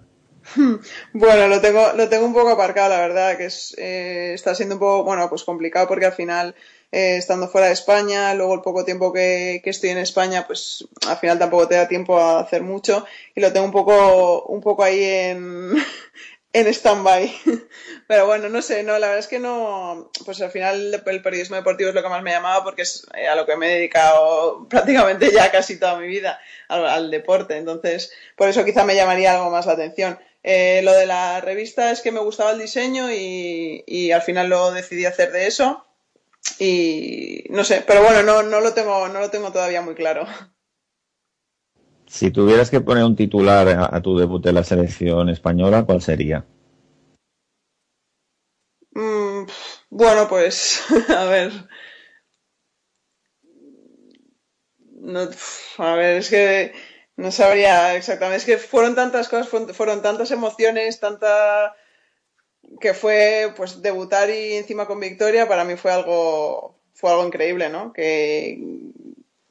[1.12, 4.74] Bueno, lo tengo, lo tengo un poco aparcado, la verdad, que es, eh, está siendo
[4.76, 6.54] un poco, bueno, pues complicado porque al final
[6.92, 11.18] eh, estando fuera de España, luego el poco tiempo que, estoy en España, pues al
[11.18, 14.82] final tampoco te da tiempo a hacer mucho y lo tengo un poco, un poco
[14.82, 15.72] ahí en,
[16.52, 17.32] en stand-by.
[18.08, 21.54] Pero bueno, no sé, no, la verdad es que no, pues al final el periodismo
[21.54, 23.74] deportivo es lo que más me llamaba porque es eh, a lo que me he
[23.76, 27.56] dedicado prácticamente ya casi toda mi vida, al, deporte.
[27.56, 30.18] Entonces, por eso quizá me llamaría algo más la atención.
[30.42, 34.48] Eh, lo de la revista es que me gustaba el diseño y, y al final
[34.48, 35.86] lo decidí hacer de eso
[36.58, 40.26] y no sé, pero bueno, no, no, lo tengo, no lo tengo todavía muy claro.
[42.06, 46.44] Si tuvieras que poner un titular a, tu debut en la selección española, ¿cuál sería?
[48.92, 49.44] Mm,
[49.90, 51.52] bueno, pues a ver.
[55.78, 56.72] a ver, es que
[57.16, 58.38] no sabría exactamente.
[58.38, 61.74] Es que fueron tantas cosas, fueron tantas emociones, tanta
[62.78, 67.70] que fue pues debutar y encima con victoria para mí fue algo fue algo increíble,
[67.70, 67.92] ¿no?
[67.92, 68.62] Que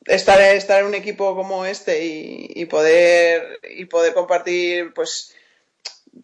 [0.06, 5.34] estar, estar en un equipo como este y, poder y poder compartir pues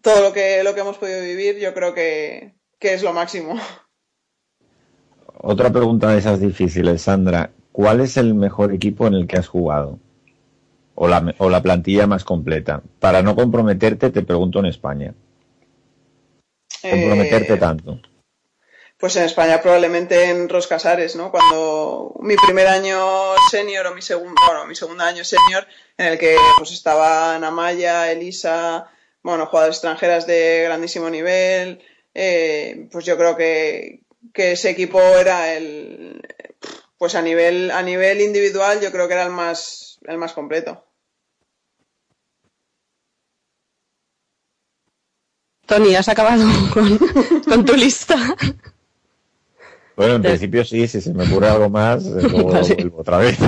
[0.02, 3.56] todo lo que lo que hemos podido vivir, yo creo que, es lo máximo.
[5.38, 7.50] Otra pregunta de esas difíciles, Sandra.
[7.72, 9.98] ¿Cuál es el mejor equipo en el que has jugado?
[10.94, 12.82] O la, o la plantilla más completa.
[13.00, 15.14] Para no comprometerte, te pregunto en España
[16.82, 18.00] comprometerte eh, tanto?
[18.98, 21.30] Pues en España probablemente en Roscasares, ¿no?
[21.30, 25.66] Cuando mi primer año senior o mi segundo, bueno, mi segundo año senior,
[25.98, 28.90] en el que pues estaba Namaya, Elisa,
[29.22, 31.82] bueno, jugadoras extranjeras de grandísimo nivel,
[32.14, 34.00] eh, pues yo creo que,
[34.32, 36.22] que ese equipo era el,
[36.96, 40.85] pues a nivel, a nivel individual yo creo que era el más, el más completo.
[45.66, 46.44] Tony, ¿has acabado
[47.44, 48.16] con, tu lista?
[49.96, 53.38] Bueno, en principio sí, si se me ocurre algo más, luego vuelvo otra vez.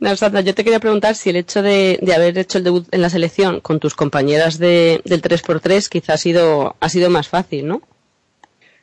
[0.00, 3.00] No, Sandra, yo te quería preguntar si el hecho de, haber hecho el debut en
[3.00, 7.68] la selección con tus compañeras de, del 3x3 quizás ha sido, ha sido más fácil,
[7.68, 7.82] ¿no?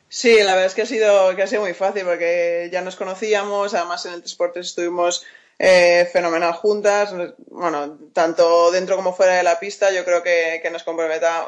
[0.08, 2.96] Sí, la verdad es que ha sido, que ha sido muy fácil porque ya nos
[2.96, 5.24] conocíamos, además en el 3x3 estuvimos
[5.58, 7.14] eh, fenomenal juntas.
[7.46, 10.84] Bueno, tanto dentro como fuera de la pista, yo creo que, nos,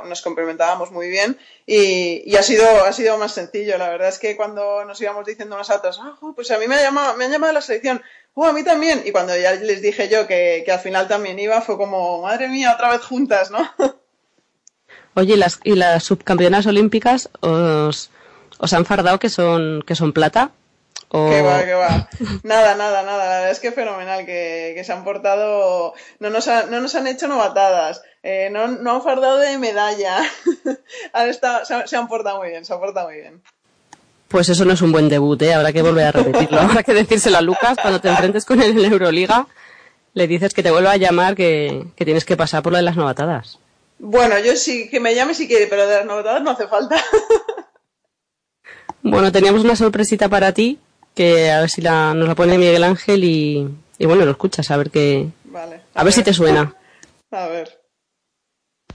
[0.07, 3.77] nos complementábamos muy bien y, ha, sido, ha sido más sencillo.
[3.79, 6.77] La verdad es que cuando nos íbamos diciendo unas otras, ah, pues a mí me
[6.77, 8.03] ha llamado, me han llamado la selección,
[8.35, 9.03] oh, a mí también.
[9.05, 12.73] Y cuando ya les dije yo que, al final también iba, fue como, madre mía,
[12.75, 13.69] otra vez juntas, ¿no?
[15.17, 18.11] Oye, ¿y las, y las subcampeonas olímpicas os,
[18.59, 20.51] os han fardado que son, que son plata?
[21.15, 22.09] Que va, que va.
[22.43, 23.25] Nada, nada, nada.
[23.25, 25.95] La verdad es que fenomenal que, se han portado.
[26.19, 28.03] No nos, no nos han hecho novatadas.
[28.25, 30.25] Eh, no, no han fardado de medalla.
[31.13, 33.41] han estado, se, han, portado muy bien, se han portado muy bien.
[34.27, 35.55] Pues eso no es un buen debut, ¿eh?
[35.55, 36.61] Habrá que volver a repetirlo.
[36.61, 39.47] Habrá que decírselo a Lucas cuando te enfrentes con él en la Euroliga.
[40.15, 42.83] Le dices que te vuelva a llamar que, que tienes que pasar por lo de
[42.83, 43.61] las novatadas.
[44.01, 47.01] Bueno, yo sí, que me llame si quiere, pero de las novatadas no hace falta.
[49.03, 50.81] bueno, teníamos una sorpresita para ti
[51.15, 53.69] que a ver si la, nos la pone Miguel Ángel y,
[54.01, 55.29] bueno, lo escuchas, a ver qué.
[55.95, 56.75] a, ver, si te suena.
[57.31, 57.81] A ver.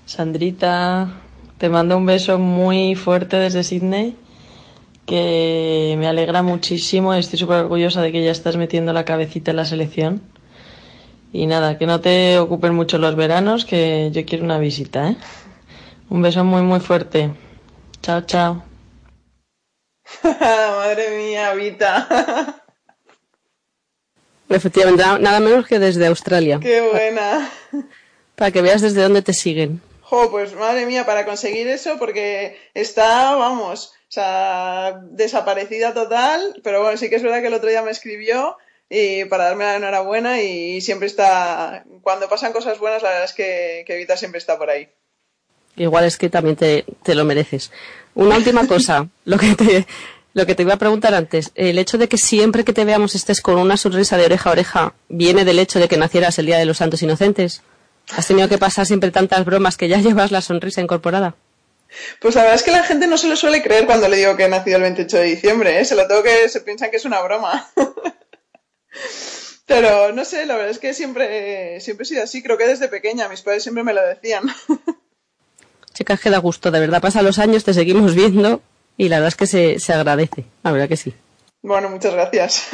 [0.05, 1.09] Sandrita,
[1.57, 4.15] te mando un beso muy fuerte desde Sydney,
[5.05, 9.57] que me alegra muchísimo, estoy súper orgullosa de que ya estás metiendo la cabecita en
[9.57, 10.21] la selección.
[11.31, 15.17] Y nada, que no te ocupen mucho los veranos, que yo quiero una visita, ¿eh?
[16.09, 17.31] Un beso muy, muy fuerte.
[18.01, 18.68] Chao, chao.
[20.23, 22.63] Madre mía, Vita.
[24.49, 26.59] Efectivamente, nada menos que desde Australia.
[26.61, 27.51] Qué buena.
[28.35, 29.81] Para que veas desde dónde te siguen.
[30.09, 36.81] Jo, pues madre mía, para conseguir eso, porque está, vamos, o sea, desaparecida total, pero
[36.81, 38.57] bueno, sí que es verdad que el otro día me escribió
[38.89, 43.33] y para darme la enhorabuena y siempre está, cuando pasan cosas buenas, la verdad es
[43.33, 44.89] que, que Evita siempre está por ahí.
[45.75, 47.71] Igual es que también te, te lo mereces.
[48.15, 49.87] Una última cosa, lo que te,
[50.33, 53.15] lo que te iba a preguntar antes, el hecho de que siempre que te veamos
[53.15, 56.45] estés con una sonrisa de oreja a oreja, ¿viene del hecho de que nacieras el
[56.45, 57.61] Día de los Santos Inocentes?
[58.15, 61.35] ¿Has tenido que pasar siempre tantas bromas que ya llevas la sonrisa incorporada?
[62.19, 64.35] Pues la verdad es que la gente no se lo suele creer cuando le digo
[64.35, 65.85] que he nacido el 28 de diciembre, ¿eh?
[65.85, 67.67] se lo tengo que, se piensan que es una broma.
[69.65, 72.87] Pero no sé, la verdad es que siempre, siempre he sido así, creo que desde
[72.87, 74.43] pequeña, mis padres siempre me lo decían.
[75.99, 78.61] Chicas, que da gusto, de verdad, pasan los años, te seguimos viendo
[78.95, 81.13] y la verdad es que se, se agradece, la verdad que sí.
[81.61, 82.69] Bueno, muchas gracias.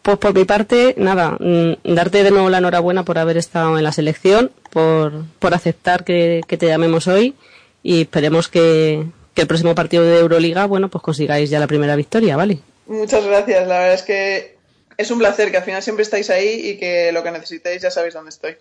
[0.00, 3.84] Pues por mi parte, nada, mm, darte de nuevo la enhorabuena por haber estado en
[3.84, 7.34] la selección, por, por aceptar que, que te llamemos hoy
[7.82, 9.04] y esperemos que,
[9.34, 12.58] que el próximo partido de Euroliga, bueno, pues consigáis ya la primera victoria, ¿vale?
[12.86, 14.56] Muchas gracias, la verdad es que
[14.96, 17.90] es un placer que al final siempre estáis ahí y que lo que necesitéis ya
[17.90, 18.56] sabéis dónde estoy.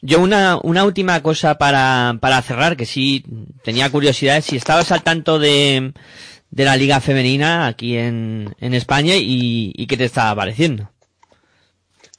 [0.00, 3.24] Yo una, una última cosa para, para cerrar, que sí
[3.64, 5.92] tenía curiosidad, si estabas al tanto de,
[6.50, 10.90] de la liga femenina aquí en, en España y, y qué te estaba pareciendo.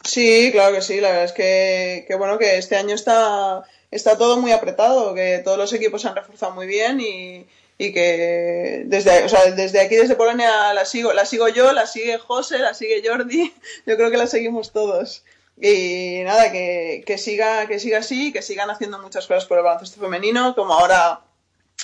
[0.04, 4.18] Sí, claro que sí, la verdad es que, que bueno, que este año está, está
[4.18, 8.84] todo muy apretado, que todos los equipos se han reforzado muy bien y, y que
[8.86, 12.60] desde, o sea, desde aquí, desde Polonia, la sigo, la sigo yo, la sigue José,
[12.60, 13.54] la sigue Jordi,
[13.86, 15.24] yo creo que la seguimos todos.
[15.62, 19.64] Y nada, que, que siga, que siga así, que sigan haciendo muchas cosas por el
[19.64, 21.22] baloncesto femenino, como ahora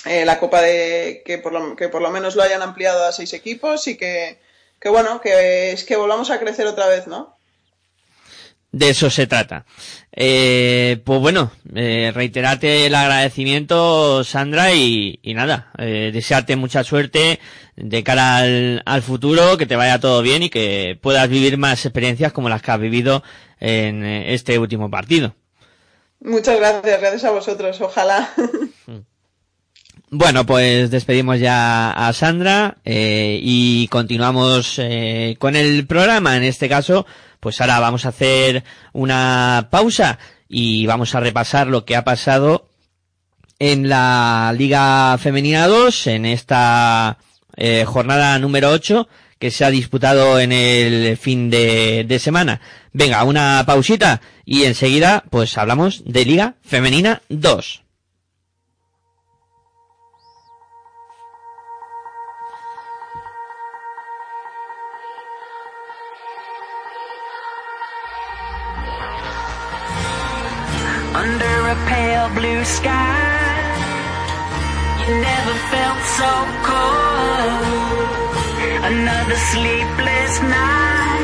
[0.06, 3.12] eh, la Copa de que por, lo, que por lo menos lo hayan ampliado a
[3.12, 4.38] seis equipos y que,
[4.80, 7.35] que bueno, que es que volvamos a crecer otra vez, ¿no?
[8.76, 9.64] De eso se trata.
[10.12, 17.40] Eh, pues bueno, eh, reiterarte el agradecimiento, Sandra, y, y nada, eh, desearte mucha suerte
[17.74, 21.86] de cara al, al, futuro, que te vaya todo bien y que puedas vivir más
[21.86, 23.22] experiencias como las que has vivido
[23.60, 25.34] en este último partido.
[26.20, 28.28] Muchas gracias, gracias a vosotros, ojalá.
[30.10, 36.36] Bueno, pues despedimos ya a Sandra eh, y continuamos eh, con el programa.
[36.36, 37.06] En este caso,
[37.40, 40.18] pues ahora vamos a hacer una pausa
[40.48, 42.68] y vamos a repasar lo que ha pasado
[43.58, 47.18] en la Liga Femenina 2 en esta
[47.56, 52.60] eh, jornada número 8 que se ha disputado en el fin de, de, semana.
[52.92, 57.85] Venga, una pausita y enseguida pues hablamos de Liga Femenina 2.
[71.68, 73.26] A pale blue sky.
[75.00, 76.32] You never felt so
[76.68, 78.14] cold.
[78.90, 81.15] Another sleepless night.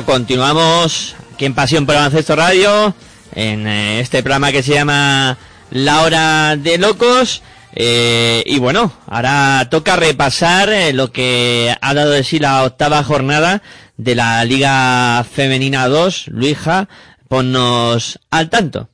[0.00, 2.94] Continuamos aquí en Pasión por Baloncesto Radio,
[3.34, 5.36] en eh, este programa que se llama
[5.70, 7.42] La Hora de Locos.
[7.74, 13.04] Eh, y bueno, ahora toca repasar eh, lo que ha dado de sí la octava
[13.04, 13.60] jornada
[13.98, 16.28] de la Liga Femenina 2.
[16.28, 16.88] Luija,
[17.28, 18.88] ponnos al tanto.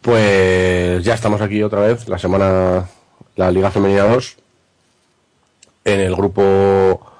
[0.00, 2.88] Pues ya estamos aquí otra vez, la semana,
[3.36, 4.36] la Liga Femenina 2.
[5.84, 7.15] En el grupo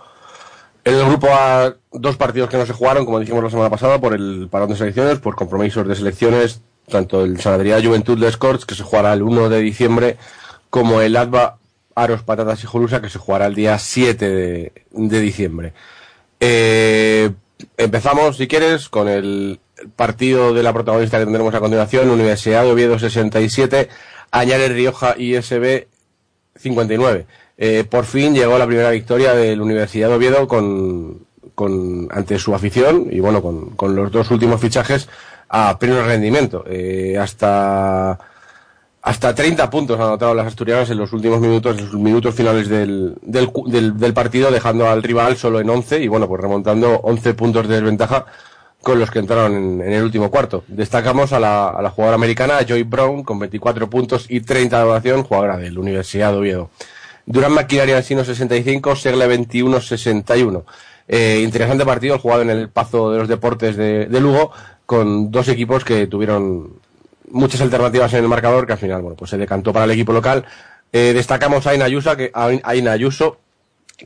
[0.87, 4.01] en el grupo A, dos partidos que no se jugaron, como dijimos la semana pasada,
[4.01, 8.65] por el parón de selecciones, por compromisos de selecciones, tanto el Sanadería Juventud de Scorts,
[8.65, 10.17] que se jugará el 1 de diciembre,
[10.71, 11.59] como el ADVA
[11.95, 15.75] Aros Patatas y Jolusa, que se jugará el día 7 de, diciembre.
[16.41, 17.31] Eh,
[17.77, 22.65] empezamos, si quieres, con el el partido de la protagonista que tendremos a continuación, Universidad
[22.65, 23.89] de Oviedo 67,
[24.31, 25.87] Añares Rioja ISB
[26.57, 27.27] 59.
[27.59, 31.21] Eh, por fin llegó la primera victoria de la Universidad de Oviedo con,
[31.55, 35.09] con, ante su afición y bueno, con, con los dos últimos fichajes
[35.49, 36.65] a pleno rendimiento.
[36.69, 38.19] Eh, hasta,
[39.03, 42.69] hasta 30 puntos han anotado las asturianas en los últimos minutos, en los minutos finales
[42.69, 47.01] del, del, del- del partido, dejando al rival solo en 11 y bueno, pues remontando
[47.05, 48.27] 11 puntos de desventaja
[48.83, 50.63] con los que entraron en, en el último cuarto.
[50.69, 54.83] Destacamos a la, a la jugadora americana Joy Brown con 24 puntos y 30 de
[54.83, 56.71] anotación, jugadora de la Universidad de Oviedo.
[57.27, 60.65] Durán Maquinaria Sino 65, Segle 21 61.
[61.09, 64.53] Eh, interesante partido jugado en el Pazo de los Deportes de, Lugo
[64.87, 66.81] con dos equipos que tuvieron
[67.31, 70.13] muchas alternativas en el marcador que al final bueno pues se decantó para el equipo
[70.13, 70.45] local.
[70.93, 72.97] Eh, destacamos a Aina Ayuso que, Aina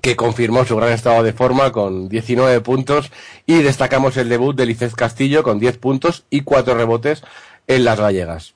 [0.00, 3.10] que confirmó su gran estado de forma con 19 puntos
[3.46, 7.22] y destacamos el debut de Licez Castillo con 10 puntos y 4 rebotes
[7.66, 8.54] en las gallegas.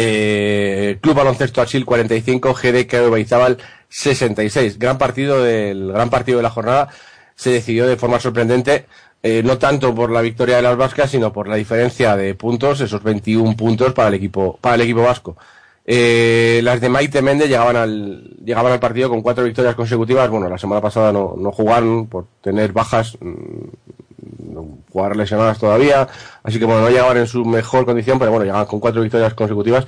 [0.00, 4.78] Eh, Club Baloncesto Arsil 45, GD Baizábal 66.
[4.78, 6.88] Gran partido del gran partido de la jornada
[7.34, 8.86] se decidió de forma sorprendente
[9.24, 12.80] eh, no tanto por la victoria de las vascas sino por la diferencia de puntos,
[12.80, 15.36] esos 21 puntos para el equipo para el equipo vasco.
[15.84, 20.30] Eh, las de Maite Méndez llegaban al, llegaban al partido con cuatro victorias consecutivas.
[20.30, 24.07] Bueno, la semana pasada no, no jugaron por tener bajas, mm,
[24.90, 26.08] jugar lesionadas todavía.
[26.42, 29.34] Así que bueno, no llegaban en su mejor condición, pero bueno, llegaban con cuatro victorias
[29.34, 29.86] consecutivas.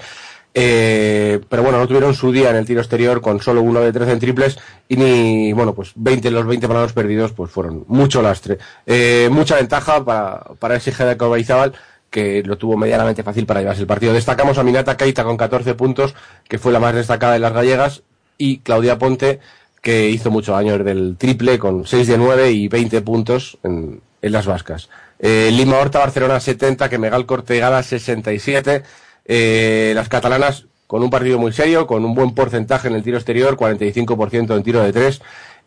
[0.52, 3.92] Eh, pero bueno, no tuvieron su día en el tiro exterior con solo uno de
[3.92, 4.58] 13 en triples
[4.88, 8.58] y ni, bueno, pues 20, los 20 balones perdidos pues fueron mucho lastre.
[8.86, 11.72] Eh, mucha ventaja para, para ese GD Cobaizábal
[12.10, 14.12] que lo tuvo medianamente fácil para llevarse el partido.
[14.12, 16.14] Destacamos a Minata Keita con 14 puntos,
[16.48, 18.02] que fue la más destacada de las gallegas,
[18.36, 19.38] y Claudia Ponte,
[19.80, 24.32] que hizo mucho daño del triple con 6 de 9 y 20 puntos en, en
[24.32, 24.88] las vascas.
[25.18, 28.82] Eh, Lima Horta Barcelona 70, que Megal Cortegada 67.
[29.24, 33.16] Eh, las catalanas con un partido muy serio, con un buen porcentaje en el tiro
[33.16, 35.22] exterior, 45% en tiro de 3.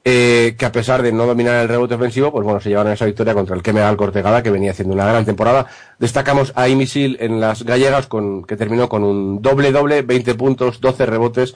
[0.06, 3.06] Eh, que a pesar de no dominar el rebote ofensivo, pues bueno, se llevaron esa
[3.06, 5.68] victoria contra el Kemegal Cortegada, que venía haciendo una gran temporada.
[5.98, 11.06] Destacamos a Imisil en las gallegas, con, que terminó con un doble-doble, 20 puntos, 12
[11.06, 11.56] rebotes,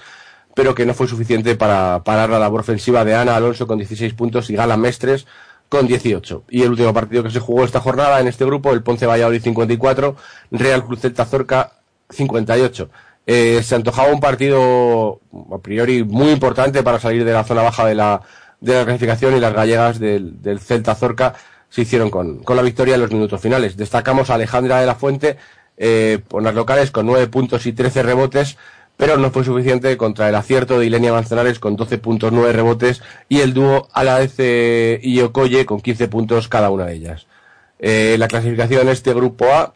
[0.56, 4.14] pero que no fue suficiente para parar la labor ofensiva de Ana Alonso con 16
[4.14, 5.28] puntos y Gala Mestres
[5.70, 6.44] con 18.
[6.50, 9.42] Y el último partido que se jugó esta jornada en este grupo, el Ponce Valladolid
[9.42, 10.16] 54,
[10.52, 11.74] Real Cruz Celta Zorca
[12.10, 12.90] 58.
[13.26, 15.20] Eh, se antojaba un partido
[15.54, 18.22] a priori muy importante para salir de la zona baja de la,
[18.62, 21.36] de la clasificación y las gallegas del, del Celta Zorca
[21.70, 23.76] se hicieron con, con la victoria en los minutos finales.
[23.76, 25.38] Destacamos a Alejandra de la Fuente
[25.78, 28.58] eh, por las locales con 9 puntos y 13 rebotes,
[28.98, 33.02] pero no fue suficiente contra el acierto de Ilenia Manzanares con 12 puntos, 9 rebotes
[33.30, 34.36] y el dúo Alaez
[35.02, 37.28] y Okoye con 15 puntos cada una de ellas.
[37.80, 39.76] Eh, la clasificación en este grupo A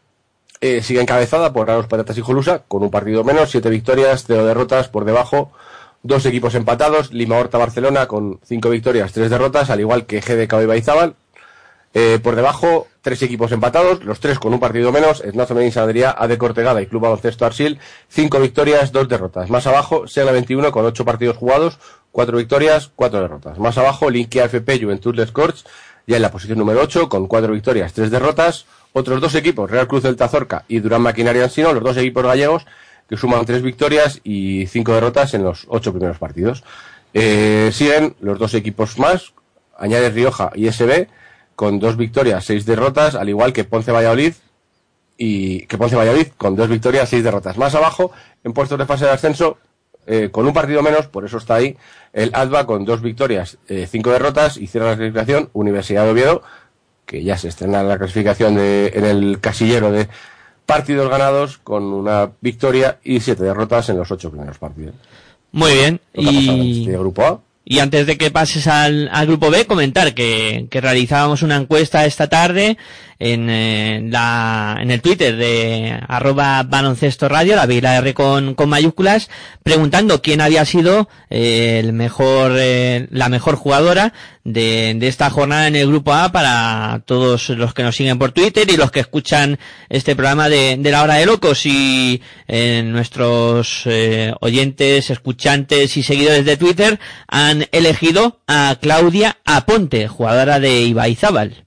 [0.59, 4.45] eh, sigue encabezada por Raros Patatas y Jolusa, con un partido menos, siete victorias, cero
[4.45, 5.51] derrotas por debajo,
[6.03, 10.53] dos equipos empatados, Lima Horta Barcelona con cinco victorias, tres derrotas, al igual que GDK
[10.61, 11.13] y.
[11.93, 16.11] Eh, por debajo, tres equipos empatados, los tres con un partido menos, Esnazo Medina Sanadría,
[16.11, 19.49] AD Cortegada y Club Baloncesto Arsil, cinco victorias, dos derrotas.
[19.49, 21.79] Más abajo, Sela 21 con ocho partidos jugados,
[22.11, 23.59] cuatro victorias, cuatro derrotas.
[23.59, 25.65] Más abajo, Linkia FP Juventud Les Corts,
[26.07, 28.65] ya en la posición número 8, con cuatro victorias, tres derrotas.
[28.93, 32.65] Otros dos equipos, Real Cruz del Tazorca y Durán Maquinaria Ansino, los dos equipos gallegos,
[33.07, 36.63] que suman tres victorias y cinco derrotas en los ocho primeros partidos.
[37.13, 39.33] Eh, siguen los dos equipos más,
[39.77, 41.07] añade Rioja y SB,
[41.61, 44.33] con dos victorias, seis derrotas, al igual que Ponce Valladolid
[45.15, 47.55] y que Ponce Valladolid con dos victorias, seis derrotas.
[47.55, 48.11] Más abajo,
[48.43, 49.59] en puestos de fase de ascenso,
[50.07, 51.77] eh, con un partido menos, por eso está ahí,
[52.13, 56.41] el ADVA con dos victorias, eh, cinco derrotas y cierra la clasificación, Universidad de Oviedo,
[57.05, 60.07] que ya se estrena en la clasificación de, en el casillero de
[60.65, 64.95] partidos ganados con una victoria y siete derrotas en los ocho primeros partidos.
[65.51, 66.01] Muy bien.
[66.15, 67.39] Y, este grupo A.
[67.63, 72.05] y antes de que pases al, al grupo B, comentar que, que realizábamos una encuesta
[72.05, 72.77] esta tarde
[73.21, 78.55] en, eh, la, en el Twitter de arroba baloncesto radio, la y la R con,
[78.55, 79.29] con mayúsculas,
[79.61, 84.13] preguntando quién había sido eh, el mejor, eh, la mejor jugadora
[84.43, 88.31] de, de esta jornada en el grupo A para todos los que nos siguen por
[88.31, 89.59] Twitter y los que escuchan
[89.89, 96.01] este programa de, de la hora de locos y eh, nuestros eh, oyentes, escuchantes y
[96.01, 101.65] seguidores de Twitter han elegido a Claudia Aponte, jugadora de Ibaizábal.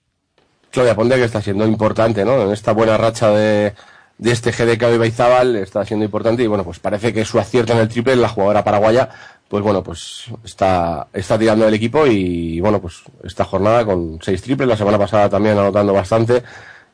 [0.74, 2.42] Claudia Ponte, que está siendo importante, ¿no?
[2.42, 3.74] En esta buena racha de,
[4.18, 7.72] de este GDK de Baizábal está siendo importante y bueno, pues parece que su acierto
[7.72, 9.08] en el triple, la jugadora paraguaya,
[9.48, 14.42] pues bueno, pues está, está tirando el equipo y bueno, pues esta jornada con seis
[14.42, 16.42] triples, la semana pasada también anotando bastante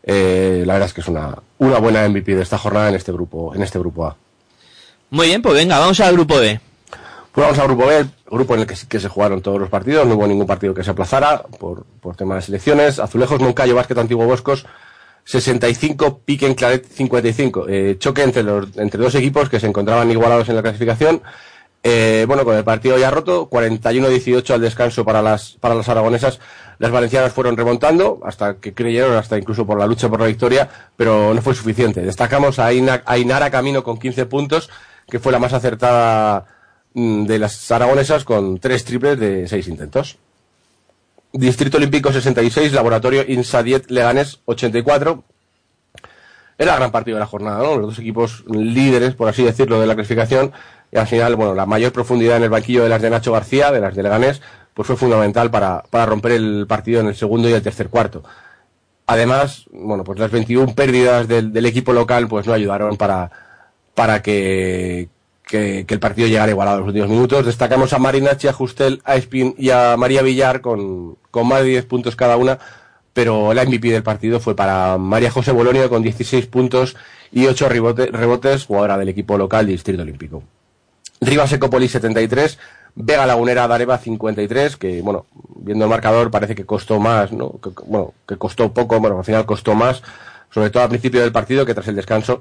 [0.03, 3.13] eh, la verdad es que es una, una buena MVP de esta jornada en este
[3.13, 4.17] grupo, en este grupo A.
[5.11, 6.61] Muy bien, pues venga, vamos al grupo B.
[7.35, 10.15] Vamos al grupo B, grupo en el que que se jugaron todos los partidos, no
[10.17, 12.99] hubo ningún partido que se aplazara por, por tema de selecciones.
[12.99, 14.67] Azulejos, Moncayo, Básquet, Antiguo Boscos,
[15.25, 17.67] 65, Piquen, Claret, 55.
[17.69, 21.23] Eh, choque entre, los, entre dos equipos que se encontraban igualados en la clasificación.
[21.83, 26.41] Eh, bueno, con el partido ya roto, 41-18 al descanso para las, para las aragonesas.
[26.79, 30.69] Las valencianas fueron remontando hasta que creyeron, hasta incluso por la lucha por la victoria,
[30.97, 32.03] pero no fue suficiente.
[32.03, 34.69] Destacamos a, Aina- a Inara Camino con 15 puntos,
[35.09, 36.45] que fue la más acertada
[36.95, 40.19] de las aragonesas con tres triples de seis intentos.
[41.33, 45.23] Distrito Olímpico 66, Laboratorio Insadiet Leganés 84.
[46.59, 47.77] Era el gran partido de la jornada, ¿no?
[47.77, 50.53] Los dos equipos líderes, por así decirlo, de la clasificación.
[50.93, 53.71] Y al final, bueno, la mayor profundidad en el banquillo de las de Nacho García,
[53.71, 54.43] de las de Leganés,
[54.75, 58.25] pues fue fundamental para, para romper el partido en el segundo y el tercer cuarto.
[59.07, 63.31] Además, bueno, pues las 21 pérdidas del, del equipo local, pues no ayudaron para,
[63.95, 65.09] para que,
[65.51, 67.45] que, el partido llegara igualado a los últimos minutos.
[67.45, 71.69] Destacamos a Marinachi, a Justel, a Espin y a María Villar con, con más de
[71.71, 72.59] 10 puntos cada una,
[73.13, 76.97] pero la MVP del partido fue para María José Bolonio con 16 puntos
[77.33, 80.43] y 8 rebote- rebotes, jugadora del equipo local Distrito Olímpico.
[81.21, 82.59] Rivas Ecopolis 73,
[82.95, 85.27] Vega Lagunera Dareva 53, que bueno,
[85.57, 87.59] viendo el marcador parece que costó más, ¿no?
[87.63, 90.03] Que- bueno, que costó poco, bueno, al final costó más,
[90.51, 92.41] sobre todo al principio del partido que tras el descanso,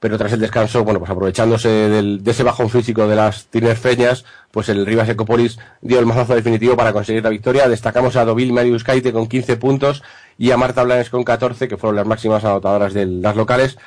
[0.00, 4.24] pero tras el descanso, bueno, pues aprovechándose del- de ese bajón físico de las tinerfeñas,
[4.50, 7.68] pues el Rivas Ecopolis dio el mazazo definitivo para conseguir la victoria.
[7.68, 10.02] Destacamos a Dovil Marius Kaite con 15 puntos
[10.38, 13.78] y a Marta Blanes con 14, que fueron las máximas anotadoras de las locales.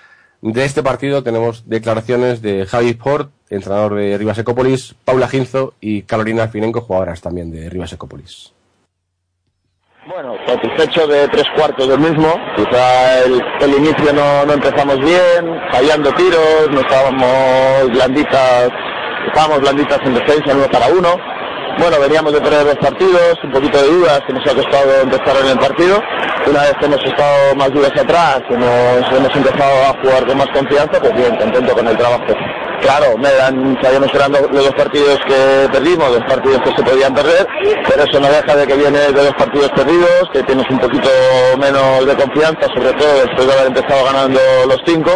[0.42, 6.04] De este partido tenemos declaraciones de Javi Port, entrenador de Rivas Ecopolis, Paula Ginzo y
[6.04, 8.54] Carolina Finenco, jugadoras también de Rivas Ecopolis.
[10.10, 12.34] Bueno, satisfecho de tres cuartos del mismo.
[12.56, 18.70] Quizá el, el inicio no, no empezamos bien, fallando tiros, no estábamos blanditas,
[19.28, 21.16] estábamos blanditas en defensa, uno para uno.
[21.78, 25.36] Bueno, veníamos de perder dos partidos, un poquito de dudas que nos ha costado empezar
[25.44, 26.02] en el partido.
[26.48, 30.48] Una vez que hemos estado más dudas atrás, hemos, hemos empezado a jugar con más
[30.48, 32.34] confianza, pues bien, contento con el trabajo.
[32.82, 36.84] Claro, me dan, sabíamos eran los los dos partidos que perdimos, dos partidos que se
[36.84, 37.46] podían perder,
[37.88, 41.10] pero eso no deja de que viene de dos partidos perdidos, que tienes un poquito
[41.60, 45.12] menos de confianza, sobre todo después de haber empezado ganando los cinco,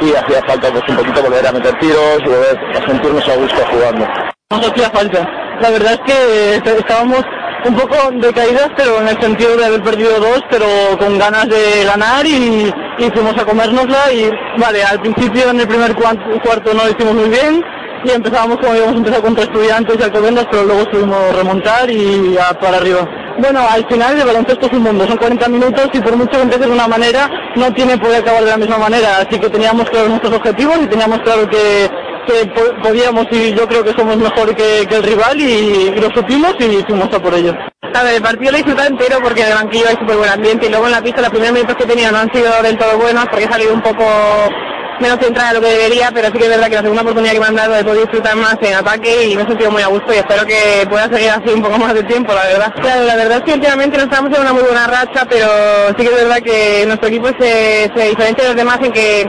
[0.00, 3.36] y hacía falta pues un poquito volver a meter tiros y volver a sentirnos a
[3.36, 4.06] gusto jugando.
[4.50, 5.28] Nos hacía falta.
[5.60, 7.22] La verdad es que est- estábamos
[7.64, 10.66] un poco decaídas, pero en el sentido de haber perdido dos, pero
[10.98, 15.68] con ganas de ganar y, y fuimos a comérnosla y vale, al principio en el
[15.68, 17.62] primer cuarto no lo hicimos muy bien
[18.04, 22.36] y empezábamos como íbamos a empezar contra estudiantes y alcobendas, pero luego estuvimos remontar y
[22.38, 23.08] a para arriba.
[23.38, 26.42] Bueno, al final el baloncesto es un mundo, son 40 minutos y por mucho que
[26.42, 29.88] empieces de una manera, no tiene qué acabar de la misma manera, así que teníamos
[29.90, 31.88] claros nuestros objetivos y teníamos claro que
[32.28, 36.00] que po- podíamos y yo creo que somos mejor que, que el rival y, y
[36.00, 37.52] lo supimos y fuimos a por ello.
[37.94, 40.66] A ver, el partido lo disfruté entero porque en el banquillo hay súper buen ambiente
[40.66, 42.98] y luego en la pista los primeros minutos que tenía no han sido del todo
[42.98, 44.04] buenos porque he salido un poco
[45.00, 47.32] menos centrada de lo que debería, pero sí que es verdad que la segunda oportunidad
[47.32, 49.82] que me han dado he podido disfrutar más en ataque y me he sentido muy
[49.82, 52.72] a gusto y espero que pueda seguir así un poco más de tiempo, la verdad.
[52.82, 55.46] Claro, la verdad es que últimamente no estamos en una muy buena racha, pero
[55.96, 59.24] sí que es verdad que nuestro equipo se, se diferencia de los demás en que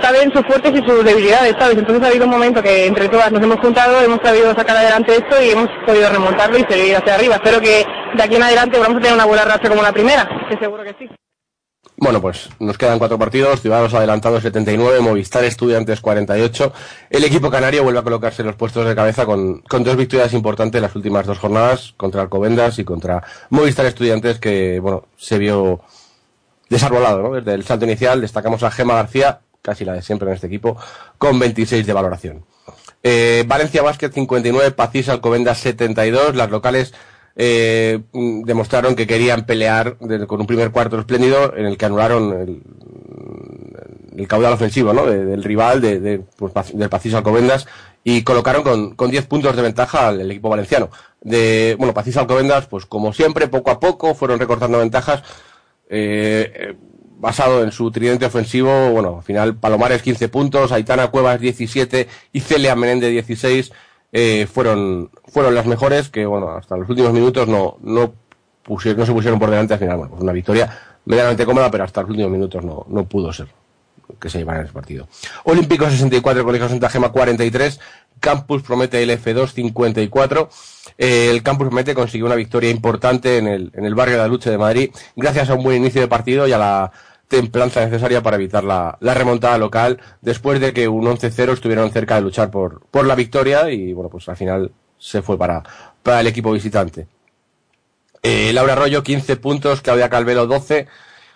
[0.00, 1.78] saben sus fuertes y sus debilidades, ¿sabes?
[1.78, 5.12] Entonces ha habido un momento que entre todas nos hemos juntado, hemos sabido sacar adelante
[5.16, 7.36] esto y hemos podido remontarlo y seguir hacia arriba.
[7.36, 7.84] Espero que
[8.16, 10.82] de aquí en adelante vamos a tener una buena racha como la primera, que seguro
[10.84, 11.08] que sí.
[11.96, 16.72] Bueno, pues nos quedan cuatro partidos, Ciudadanos adelantados 79, Movistar Estudiantes 48.
[17.10, 20.32] El equipo canario vuelve a colocarse en los puestos de cabeza con, con dos victorias
[20.32, 25.36] importantes en las últimas dos jornadas, contra Alcobendas y contra Movistar Estudiantes, que, bueno, se
[25.36, 25.82] vio
[26.70, 27.32] desarbolado, ¿no?
[27.32, 30.76] Desde el salto inicial destacamos a Gema García, casi la de siempre en este equipo,
[31.18, 32.44] con 26 de valoración.
[33.02, 36.34] Eh, Valencia Basket 59, Pacís Alcobendas 72.
[36.36, 36.92] Las locales
[37.36, 39.96] eh, demostraron que querían pelear
[40.26, 42.62] con un primer cuarto espléndido en el que anularon el,
[44.16, 45.06] el caudal ofensivo ¿no?
[45.06, 47.66] de- del rival de, pues, del Pacís Alcobendas
[48.04, 50.90] y colocaron con, con 10 puntos de ventaja al equipo valenciano.
[51.22, 55.22] De, bueno, Pacís Alcobendas, pues como siempre, poco a poco fueron recortando ventajas.
[55.88, 56.76] eh, eh,
[57.20, 62.40] basado en su tridente ofensivo, bueno, al final Palomares 15 puntos, Aitana Cuevas 17 y
[62.40, 63.72] Celia Menéndez 16
[64.12, 68.12] eh, fueron, fueron las mejores que, bueno, hasta los últimos minutos no, no,
[68.62, 71.84] pusieron, no se pusieron por delante al final, bueno, pues una victoria medianamente cómoda, pero
[71.84, 73.48] hasta los últimos minutos no, no pudo ser
[74.18, 75.06] que se llevara ese partido.
[75.44, 77.78] Olímpico 64, Colegio Santa Gema 43,
[78.18, 80.48] Campus Promete LF2 54.
[80.98, 84.28] Eh, el Campus Promete consiguió una victoria importante en el, en el barrio de la
[84.28, 86.92] Lucha de Madrid, gracias a un buen inicio de partido y a la
[87.30, 92.16] templanza necesaria para evitar la, la remontada local después de que un 11-0 estuvieron cerca
[92.16, 95.62] de luchar por, por la victoria y bueno, pues al final se fue para,
[96.02, 97.06] para el equipo visitante.
[98.22, 100.88] Eh, Laura Arroyo, 15 puntos, Claudia Calvelo, 12,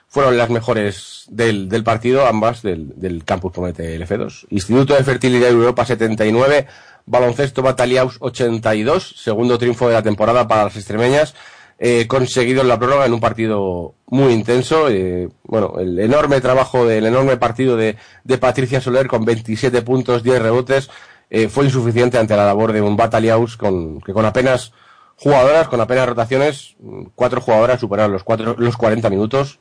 [0.09, 4.47] fueron las mejores del, del partido, ambas del, del Campus Promete LF2.
[4.51, 6.66] Instituto de Fertilidad Europa, 79,
[7.07, 11.34] Baloncesto Bataliaus, 82, segundo triunfo de la temporada para las extremeñas,
[11.79, 14.89] eh, conseguido en la prórroga en un partido muy intenso.
[14.89, 20.22] eh, bueno, el enorme trabajo del enorme partido de, de Patricia Soler con 27 puntos,
[20.22, 20.91] 10 rebotes,
[21.31, 24.72] eh, fue insuficiente ante la labor de un Bataliaus con, que con apenas
[25.16, 26.77] jugadoras, con apenas rotaciones,
[27.14, 29.59] cuatro jugadoras superaron los, cuatro, los 40 minutos,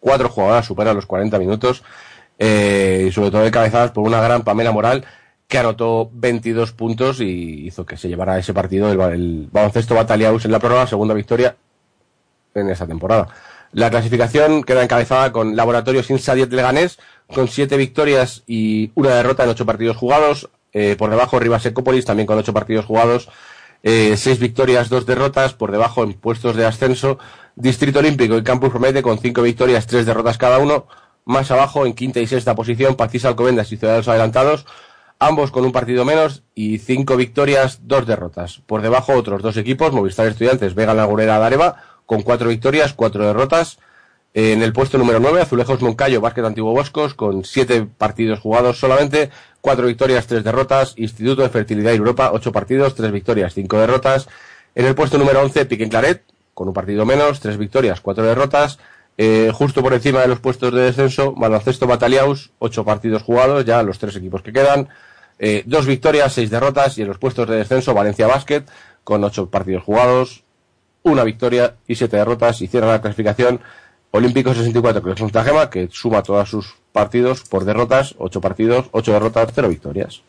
[0.00, 1.82] cuatro jugadoras superan los 40 minutos,
[2.38, 5.04] eh, y sobre todo encabezadas por una gran Pamela Moral,
[5.48, 10.44] que anotó 22 puntos y hizo que se llevara ese partido el, el baloncesto Bataliaus
[10.44, 11.56] en la prórroga, segunda victoria
[12.54, 13.28] en esa temporada.
[13.72, 19.50] La clasificación queda encabezada con Laboratorios Insadiet Leganés, con siete victorias y una derrota en
[19.50, 20.50] ocho partidos jugados.
[20.74, 23.28] Eh, por debajo Rivas Ecópolis, también con ocho partidos jugados.
[23.82, 25.54] Eh, seis victorias, dos derrotas.
[25.54, 27.18] Por debajo en puestos de ascenso.
[27.56, 30.86] Distrito Olímpico y Campus Promete con cinco victorias, tres derrotas cada uno.
[31.24, 34.66] Más abajo, en quinta y sexta posición, Pacís Alcobendas y Ciudadanos Adelantados,
[35.26, 38.60] ambos con un partido menos y cinco victorias, dos derrotas.
[38.66, 43.78] Por debajo otros dos equipos, Movistar Estudiantes, Vega Lagurera Dareva, con cuatro victorias, cuatro derrotas.
[44.34, 49.30] En el puesto número 9, Azulejos Moncayo, Básquet Antiguo Boscos, con siete partidos jugados solamente,
[49.60, 50.94] cuatro victorias, tres derrotas.
[50.96, 54.28] Instituto de Fertilidad Europa, ocho partidos, tres victorias, cinco derrotas.
[54.74, 56.22] En el puesto número 11, Piquen Claret,
[56.54, 58.78] con un partido menos, tres victorias, cuatro derrotas.
[59.18, 63.82] Eh, justo por encima de los puestos de descenso, Baloncesto Bataliaus, ocho partidos jugados, ya
[63.82, 64.88] los tres equipos que quedan.
[65.44, 66.96] Eh, dos victorias, seis derrotas.
[66.98, 68.62] Y en los puestos de descenso, Valencia Basket,
[69.02, 70.44] con ocho partidos jugados,
[71.02, 72.62] una victoria y siete derrotas.
[72.62, 73.60] Y cierra la clasificación
[74.12, 79.12] Olímpico 64 que es Gema, que suma todos sus partidos por derrotas, ocho partidos, ocho
[79.12, 80.20] derrotas, cero victorias.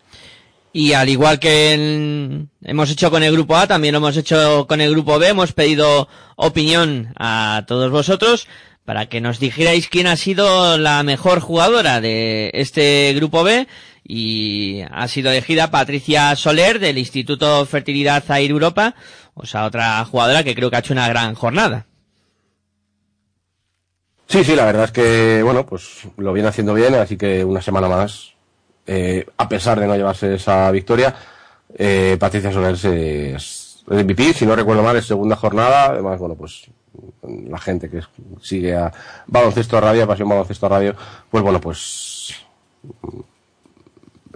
[0.71, 4.65] Y al igual que en- hemos hecho con el grupo A, también lo hemos hecho
[4.67, 5.27] con el grupo B.
[5.27, 6.07] Hemos pedido
[6.37, 8.47] opinión a todos vosotros
[8.85, 13.67] para que nos dijerais quién ha sido la mejor jugadora de este grupo B.
[14.05, 18.95] Y ha sido elegida Patricia Soler del Instituto Fertilidad Air Europa.
[19.33, 21.85] O sea, otra jugadora que creo que ha hecho una gran jornada.
[24.27, 27.61] Sí, sí, la verdad es que, bueno, pues lo viene haciendo bien, así que una
[27.61, 28.33] semana más,
[28.87, 31.13] eh, a pesar de no llevarse esa victoria,
[31.77, 36.35] eh, Patricia Soler se- es MVP, si no recuerdo mal, es segunda jornada, además, bueno,
[36.35, 36.63] pues
[37.49, 38.01] la gente que
[38.41, 38.91] sigue a
[39.27, 40.95] Baloncesto Radio, Pasión Baloncesto Radio,
[41.29, 42.33] pues bueno, pues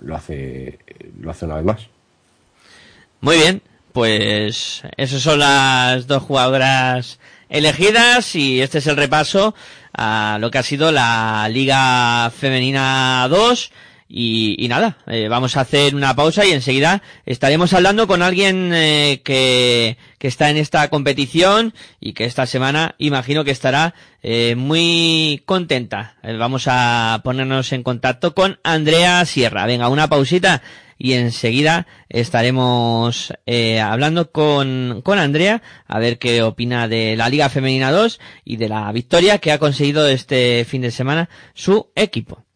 [0.08, 0.80] lo hace,
[1.20, 1.88] lo hace una vez más.
[3.20, 9.54] Muy bien, pues esas son las dos jugadoras elegidas y este es el repaso
[9.94, 13.72] a lo que ha sido la Liga Femenina 2
[14.10, 18.72] y, y nada, eh, vamos a hacer una pausa y enseguida estaremos hablando con alguien
[18.74, 23.94] eh, que, que está en esta competición y que esta semana imagino que estará
[24.24, 26.16] eh, muy contenta.
[26.24, 29.66] Eh, vamos a ponernos en contacto con Andrea Sierra.
[29.66, 30.62] Venga, una pausita
[30.98, 37.50] y enseguida estaremos eh, hablando con, con Andrea a ver qué opina de la Liga
[37.50, 42.47] Femenina 2 y de la victoria que ha conseguido este fin de semana su equipo.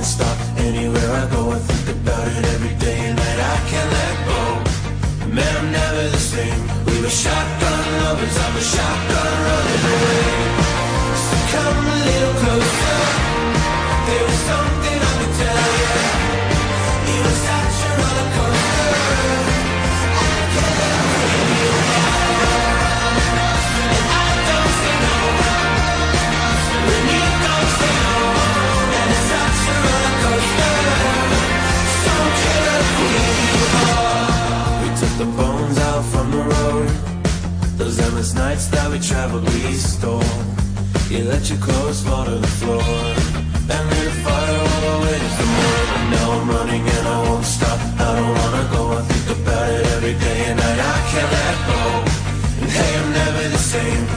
[0.00, 0.38] Can't stop.
[0.58, 3.40] Anywhere I go I think about it every day and night.
[3.54, 4.40] I can't let go.
[5.34, 6.60] Man, I'm never the same.
[6.86, 8.36] We were shotgun lovers.
[8.44, 9.59] I'm a shotgun running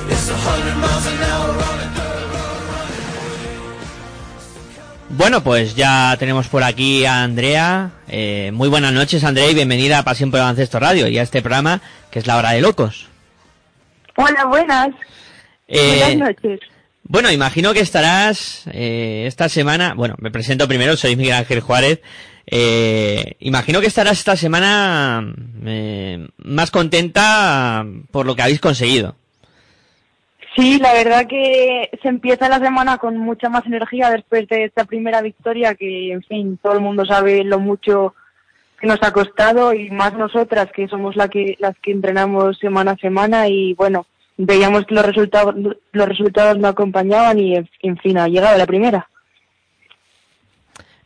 [0.09, 1.53] It's a hundred miles an hour.
[5.15, 7.91] Bueno, pues ya tenemos por aquí a Andrea.
[8.09, 11.41] Eh, muy buenas noches, Andrea, y bienvenida a Pasión por el Radio y a este
[11.41, 11.81] programa
[12.11, 13.12] que es La Hora de Locos.
[14.15, 14.89] Hola, buenas.
[15.67, 16.59] Eh, Buenas noches.
[17.03, 19.93] Bueno, imagino que estarás eh, esta semana.
[19.95, 22.01] Bueno, me presento primero, soy Miguel Ángel Juárez.
[22.45, 25.33] Eh, imagino que estarás esta semana
[25.65, 29.15] eh, más contenta por lo que habéis conseguido.
[30.55, 34.85] Sí, la verdad que se empieza la semana con mucha más energía después de esta
[34.85, 38.13] primera victoria que, en fin, todo el mundo sabe lo mucho
[38.83, 42.91] que nos ha costado y más nosotras que somos la que, las que entrenamos semana
[42.91, 44.05] a semana y bueno,
[44.35, 45.55] veíamos que los resultados,
[45.93, 49.07] los resultados no acompañaban y en, en fin, ha llegado la primera.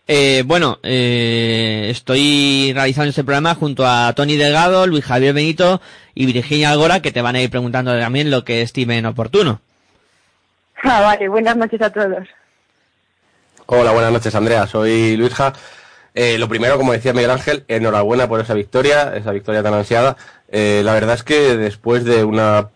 [0.08, 5.80] Eh, bueno, eh, estoy realizando este programa junto a Tony Delgado, Luis Javier Benito
[6.16, 9.62] y Virginia Algora, que te van a ir preguntando también lo que estimen oportuno.
[10.82, 12.28] Ah, vale, buenas noches a todos.
[13.68, 14.66] Hola, buenas noches, Andrea.
[14.66, 15.54] Soy Luisja.
[16.20, 20.18] Eh, lo primero, como decía Miguel Ángel, enhorabuena por esa victoria, esa victoria tan ansiada.
[20.50, 22.70] Eh, la verdad es que después de una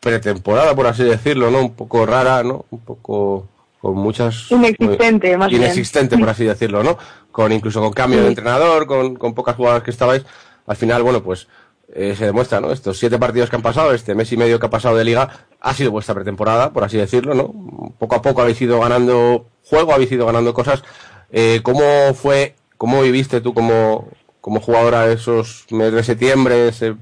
[0.00, 1.60] pretemporada, por así decirlo, ¿no?
[1.60, 2.64] Un poco rara, ¿no?
[2.70, 3.46] Un poco
[3.82, 4.50] con muchas...
[4.50, 5.60] Inexistente, más bien.
[5.60, 6.96] Inexistente, por así decirlo, ¿no?
[7.30, 10.24] Con incluso con cambio de entrenador, con, con pocas jugadas que estabais.
[10.66, 11.48] Al final, bueno, pues
[11.94, 12.72] eh, se demuestra, ¿no?
[12.72, 15.28] Estos siete partidos que han pasado, este mes y medio que ha pasado de liga,
[15.60, 17.92] ha sido vuestra pretemporada, por así decirlo, ¿no?
[17.98, 20.82] Poco a poco habéis ido ganando juego, habéis ido ganando cosas.
[21.30, 24.08] Eh, ¿Cómo fue, cómo viviste tú como,
[24.40, 26.94] como jugadora esos meses de septiembre, ese,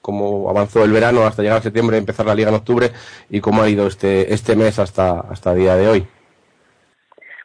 [0.00, 2.90] cómo avanzó el verano hasta llegar a septiembre, empezar la liga en octubre
[3.28, 6.06] y cómo ha ido este, este mes hasta, hasta el día de hoy?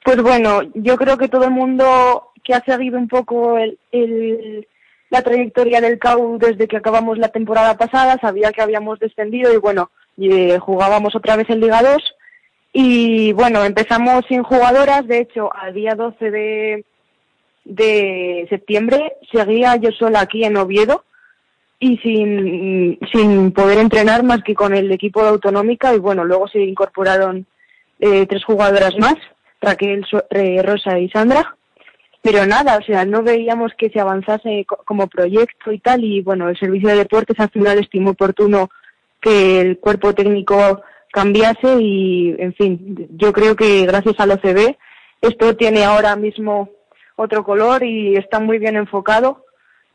[0.05, 4.65] Pues bueno, yo creo que todo el mundo que ha seguido un poco el,
[5.09, 9.57] la trayectoria del CAU desde que acabamos la temporada pasada sabía que habíamos descendido y
[9.57, 12.15] bueno, eh, jugábamos otra vez en Liga 2
[12.71, 16.85] y bueno, empezamos sin jugadoras, de hecho, al día 12 de,
[17.65, 21.03] de septiembre seguía yo sola aquí en Oviedo
[21.79, 26.47] y sin, sin poder entrenar más que con el equipo de autonómica y bueno, luego
[26.47, 27.45] se incorporaron
[27.99, 29.15] eh, tres jugadoras más,
[29.61, 31.55] Raquel, eh, Rosa y Sandra.
[32.23, 36.21] Pero nada, o sea, no veíamos que se avanzase co- como proyecto y tal y
[36.21, 38.69] bueno, el servicio de deportes al final estimó oportuno
[39.19, 40.81] que el cuerpo técnico
[41.11, 44.75] cambiase y en fin, yo creo que gracias al OCB
[45.21, 46.69] esto tiene ahora mismo
[47.21, 49.45] otro color y está muy bien enfocado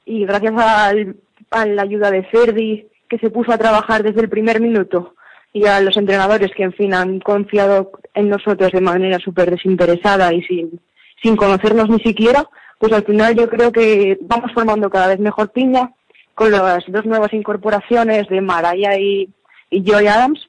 [0.05, 1.17] y gracias al-
[1.51, 5.15] a la ayuda de Ferdi que se puso a trabajar desde el primer minuto
[5.53, 10.33] y a los entrenadores que en fin han confiado en nosotros de manera súper desinteresada
[10.35, 10.81] y sin,
[11.23, 12.47] sin conocernos ni siquiera,
[12.79, 15.93] pues al final yo creo que vamos formando cada vez mejor piña
[16.35, 19.31] con las dos nuevas incorporaciones de Maraya y,
[19.71, 20.47] y Joy Adams,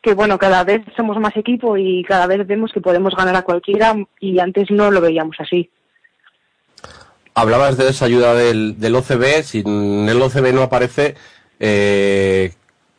[0.00, 3.42] que bueno, cada vez somos más equipo y cada vez vemos que podemos ganar a
[3.42, 5.70] cualquiera y antes no lo veíamos así.
[7.34, 11.16] Hablabas de esa ayuda del, del OCB, sin el OCB no aparece,
[11.58, 12.52] eh,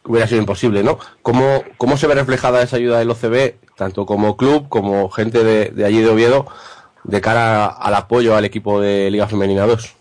[0.03, 0.99] hubiera sido imposible, ¿no?
[1.21, 5.69] ¿Cómo, ¿Cómo se ve reflejada esa ayuda del OCB, tanto como club, como gente de,
[5.69, 6.47] de allí de Oviedo,
[7.05, 9.95] de cara al apoyo al equipo de Liga Femenina 2?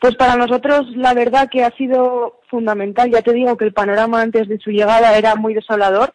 [0.00, 3.10] Pues para nosotros la verdad que ha sido fundamental.
[3.10, 6.12] Ya te digo que el panorama antes de su llegada era muy desolador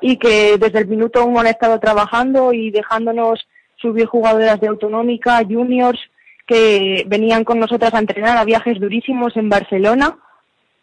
[0.00, 3.46] y que desde el minuto uno han estado trabajando y dejándonos
[3.76, 6.00] subir jugadoras de autonómica, juniors,
[6.46, 10.18] que venían con nosotras a entrenar a viajes durísimos en Barcelona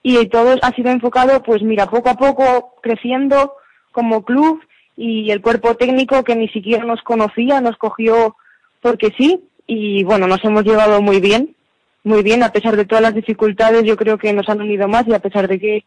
[0.04, 3.54] y todo ha sido enfocado, pues mira, poco a poco creciendo
[3.92, 4.62] como club
[4.98, 8.36] y el cuerpo técnico que ni siquiera nos conocía, nos cogió
[8.82, 11.56] porque sí y bueno, nos hemos llevado muy bien
[12.04, 15.08] muy bien, a pesar de todas las dificultades, yo creo que nos han unido más
[15.08, 15.84] y a pesar de que,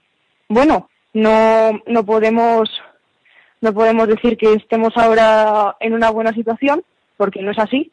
[0.49, 2.71] bueno, no, no podemos,
[3.61, 6.85] no podemos decir que estemos ahora en una buena situación,
[7.17, 7.91] porque no es así,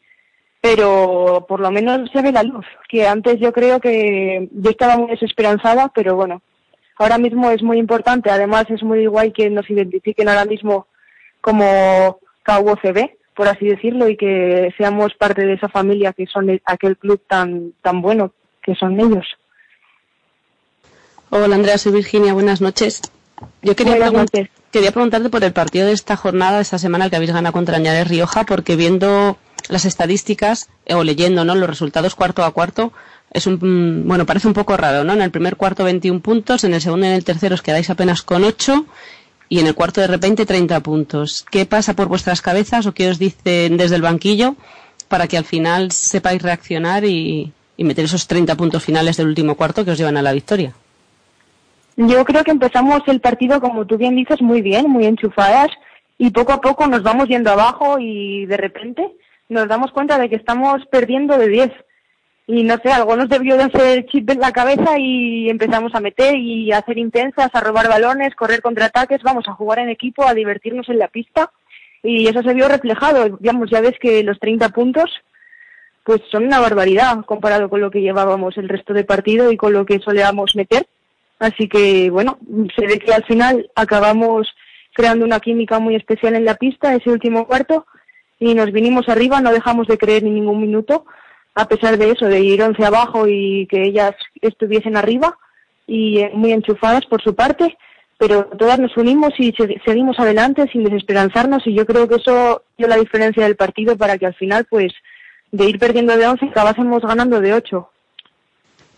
[0.62, 4.96] pero por lo menos se ve la luz, que antes yo creo que yo estaba
[4.96, 6.40] muy desesperanzada, pero bueno,
[6.98, 10.86] ahora mismo es muy importante, además es muy guay que nos identifiquen ahora mismo
[11.40, 16.62] como KUCB, por así decirlo, y que seamos parte de esa familia que son el-
[16.64, 18.32] aquel club tan, tan bueno
[18.62, 19.26] que son ellos.
[21.30, 23.02] Hola Andrea, soy Virginia, buenas noches.
[23.62, 24.48] Yo quería, noches.
[24.70, 27.52] quería preguntarte por el partido de esta jornada, de esta semana, el que habéis ganado
[27.52, 29.36] contra Añares Rioja, porque viendo
[29.68, 31.54] las estadísticas eh, o leyendo ¿no?
[31.54, 32.92] los resultados cuarto a cuarto,
[33.30, 35.12] es un, mm, bueno, parece un poco raro, ¿no?
[35.14, 37.88] En el primer cuarto 21 puntos, en el segundo y en el tercero os quedáis
[37.90, 38.86] apenas con 8
[39.48, 41.44] y en el cuarto de repente 30 puntos.
[41.50, 44.56] ¿Qué pasa por vuestras cabezas o qué os dicen desde el banquillo
[45.08, 49.54] para que al final sepáis reaccionar y, y meter esos 30 puntos finales del último
[49.54, 50.72] cuarto que os llevan a la victoria?
[51.96, 55.68] Yo creo que empezamos el partido, como tú bien dices, muy bien, muy enchufadas
[56.18, 59.12] y poco a poco nos vamos yendo abajo y de repente
[59.52, 61.70] nos damos cuenta de que estamos perdiendo de 10.
[62.48, 66.00] Y no sé, algo nos debió de hacer chip en la cabeza y empezamos a
[66.00, 70.26] meter y a hacer intensas, a robar balones, correr contraataques, vamos a jugar en equipo,
[70.26, 71.52] a divertirnos en la pista
[72.02, 73.38] y eso se vio reflejado.
[73.38, 75.10] Digamos, ya ves que los 30 puntos
[76.04, 79.72] pues son una barbaridad comparado con lo que llevábamos el resto de partido y con
[79.72, 80.86] lo que solíamos meter.
[81.38, 82.38] Así que, bueno,
[82.76, 84.48] se ve que al final acabamos
[84.94, 87.86] creando una química muy especial en la pista ese último cuarto
[88.50, 91.04] y nos vinimos arriba, no dejamos de creer ni ningún minuto,
[91.54, 95.36] a pesar de eso, de ir 11 abajo y que ellas estuviesen arriba
[95.86, 97.76] y eh, muy enchufadas por su parte,
[98.18, 102.62] pero todas nos unimos y se- seguimos adelante sin desesperanzarnos y yo creo que eso
[102.78, 104.92] dio la diferencia del partido para que al final, pues,
[105.50, 107.88] de ir perdiendo de 11 acabásemos ganando de 8.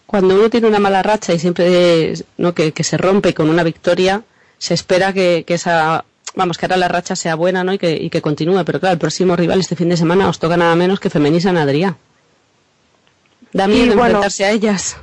[0.06, 3.62] Cuando uno tiene una mala racha y siempre no que, que se rompe con una
[3.64, 4.22] victoria,
[4.58, 6.04] se espera que, que esa
[6.34, 7.72] vamos que ahora la racha sea buena, ¿no?
[7.72, 8.64] Y que, y que continúe.
[8.64, 11.50] Pero claro, el próximo rival este fin de semana os toca nada menos que Femenisa
[11.50, 11.96] en Adrià.
[13.52, 14.02] Da Sí, miedo bueno.
[14.06, 14.96] enfrentarse a ellas.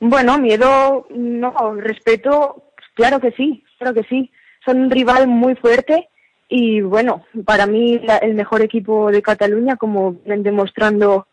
[0.00, 4.30] Bueno, miedo, no, respeto, claro que sí, claro que sí.
[4.64, 6.08] Son un rival muy fuerte
[6.48, 11.28] y bueno, para mí la- el mejor equipo de Cataluña, como vienen demostrando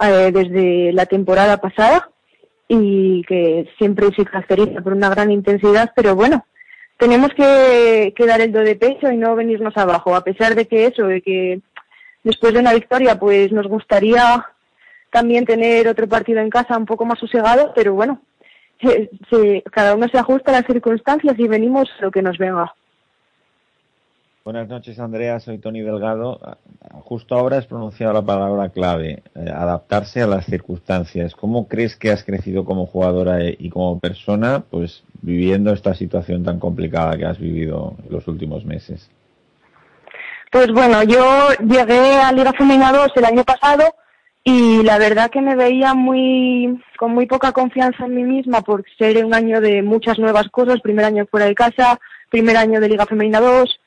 [0.00, 2.10] eh, desde la temporada pasada
[2.68, 6.44] y que siempre se caracteriza por una gran intensidad, pero bueno,
[6.98, 10.66] tenemos que, que dar el do de pecho y no venirnos abajo, a pesar de
[10.66, 11.60] que eso, de que
[12.24, 14.46] después de una victoria, pues nos gustaría
[15.10, 18.20] también tener otro partido en casa un poco más sosegado, pero bueno,
[18.82, 22.74] se- se- cada uno se ajusta a las circunstancias y venimos lo que nos venga.
[24.46, 25.40] Buenas noches, Andrea.
[25.40, 26.38] Soy Tony Delgado.
[27.02, 31.34] Justo ahora has pronunciado la palabra clave, eh, adaptarse a las circunstancias.
[31.34, 36.44] ¿Cómo crees que has crecido como jugadora e- y como persona, pues viviendo esta situación
[36.44, 39.10] tan complicada que has vivido los últimos meses?
[40.52, 43.96] Pues bueno, yo llegué a Liga Femenina 2 el año pasado
[44.44, 48.84] y la verdad que me veía muy con muy poca confianza en mí misma por
[48.96, 51.98] ser un año de muchas nuevas cosas, primer año fuera de casa,
[52.30, 53.80] primer año de Liga Femenina 2,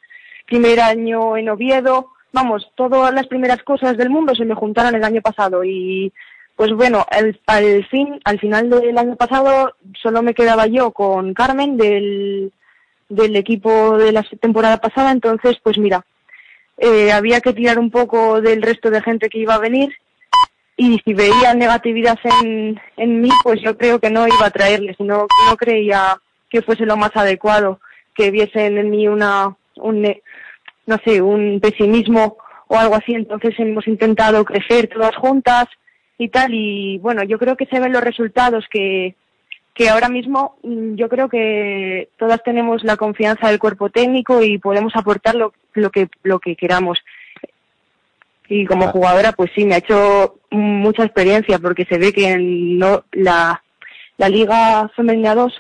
[0.50, 5.04] primer año en Oviedo, vamos, todas las primeras cosas del mundo se me juntaron el
[5.04, 6.12] año pasado y
[6.56, 11.34] pues bueno, al, al fin, al final del año pasado solo me quedaba yo con
[11.34, 12.52] Carmen del,
[13.08, 16.06] del equipo de la temporada pasada, entonces pues mira,
[16.78, 19.96] eh, había que tirar un poco del resto de gente que iba a venir
[20.76, 25.00] y si veía negatividad en, en mí, pues yo creo que no iba a traerles,
[25.00, 26.20] no, no creía
[26.50, 27.80] que fuese lo más adecuado,
[28.16, 30.06] que viesen en mí una, un,
[30.90, 32.38] no sé, un pesimismo
[32.68, 35.66] o algo así, entonces hemos intentado crecer todas juntas
[36.18, 39.16] y tal, y bueno, yo creo que se ven los resultados que,
[39.74, 44.58] que ahora mismo mm, yo creo que todas tenemos la confianza del cuerpo técnico y
[44.58, 47.00] podemos aportar lo, lo que lo que queramos.
[48.50, 48.92] Y como Ah.
[48.92, 53.64] jugadora, pues sí, me ha hecho mucha experiencia porque se ve que no la,
[54.18, 55.54] la Liga Femenina 2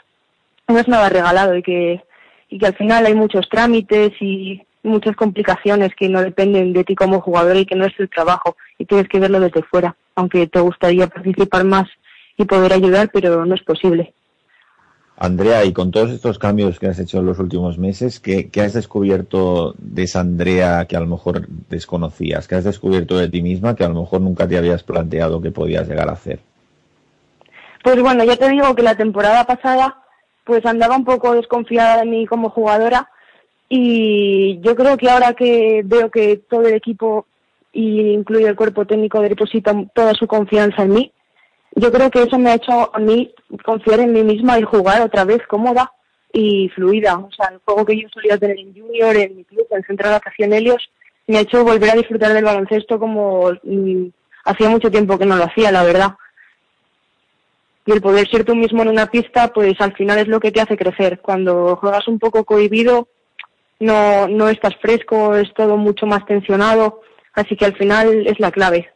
[0.67, 2.01] no es nada regalado y que,
[2.49, 6.95] y que al final hay muchos trámites y muchas complicaciones que no dependen de ti
[6.95, 10.47] como jugador y que no es tu trabajo y tienes que verlo desde fuera, aunque
[10.47, 11.87] te gustaría participar más
[12.37, 14.13] y poder ayudar, pero no es posible.
[15.21, 18.61] Andrea, y con todos estos cambios que has hecho en los últimos meses, ¿qué, qué
[18.61, 22.47] has descubierto de esa Andrea que a lo mejor desconocías?
[22.47, 25.51] ¿Qué has descubierto de ti misma que a lo mejor nunca te habías planteado que
[25.51, 26.39] podías llegar a hacer?
[27.83, 29.97] Pues bueno, ya te digo que la temporada pasada
[30.45, 33.09] pues andaba un poco desconfiada de mí como jugadora
[33.69, 37.27] y yo creo que ahora que veo que todo el equipo
[37.71, 41.11] y incluye el cuerpo técnico deposita toda su confianza en mí,
[41.75, 43.31] yo creo que eso me ha hecho a mí
[43.63, 45.91] confiar en mí misma y jugar otra vez cómoda
[46.33, 47.17] y fluida.
[47.19, 50.13] O sea, el juego que yo solía tener en Junior, en mi club, en Central
[50.13, 50.89] Natación Helios,
[51.27, 54.07] me ha hecho volver a disfrutar del baloncesto como mm,
[54.45, 56.15] hacía mucho tiempo que no lo hacía, la verdad.
[57.85, 60.51] Y el poder ser tú mismo en una pista, pues al final es lo que
[60.51, 61.19] te hace crecer.
[61.21, 63.07] Cuando juegas un poco cohibido,
[63.79, 67.01] no, no estás fresco, es todo mucho más tensionado,
[67.33, 68.89] así que al final es la clave.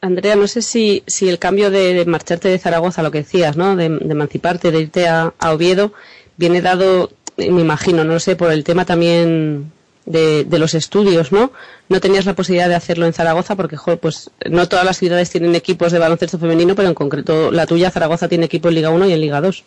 [0.00, 3.76] Andrea, no sé si, si el cambio de, marcharte de Zaragoza, lo que decías, ¿no?
[3.76, 5.92] De, emanciparte, de irte a, Oviedo,
[6.36, 9.72] viene dado, me imagino, no lo sé, por el tema también
[10.04, 11.50] de, de los estudios, ¿no?
[11.88, 15.54] No tenías la posibilidad de hacerlo en Zaragoza porque, pues no todas las ciudades tienen
[15.54, 19.08] equipos de baloncesto femenino, pero en concreto la tuya, Zaragoza, tiene equipo en Liga 1
[19.08, 19.64] y en Liga 2.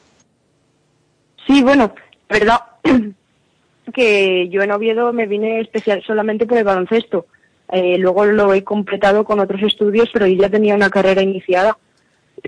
[1.49, 1.95] Sí, bueno,
[2.29, 2.59] verdad
[3.93, 7.25] que yo en Oviedo me vine especial solamente por el baloncesto.
[7.71, 11.75] Eh, luego lo he completado con otros estudios, pero ya tenía una carrera iniciada.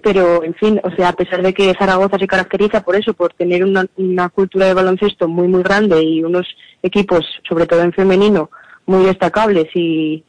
[0.03, 3.33] pero en fin, o sea, a pesar de que Zaragoza se caracteriza por eso, por
[3.33, 6.45] tener una, una cultura de baloncesto muy, muy grande y unos
[6.83, 8.51] equipos, sobre todo en femenino,
[8.85, 10.23] muy destacables y,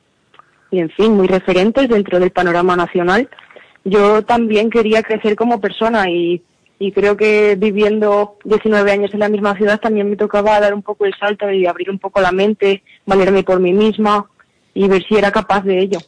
[0.71, 3.29] y en fin, muy referentes dentro del panorama nacional,
[3.85, 6.43] yo también quería crecer como persona y,
[6.83, 10.83] y creo que viviendo 19 años en la misma ciudad también me tocaba dar un
[10.83, 14.29] poco el salto y abrir un poco la mente, valerme por mí misma
[14.75, 16.01] y ver si era capaz de ello.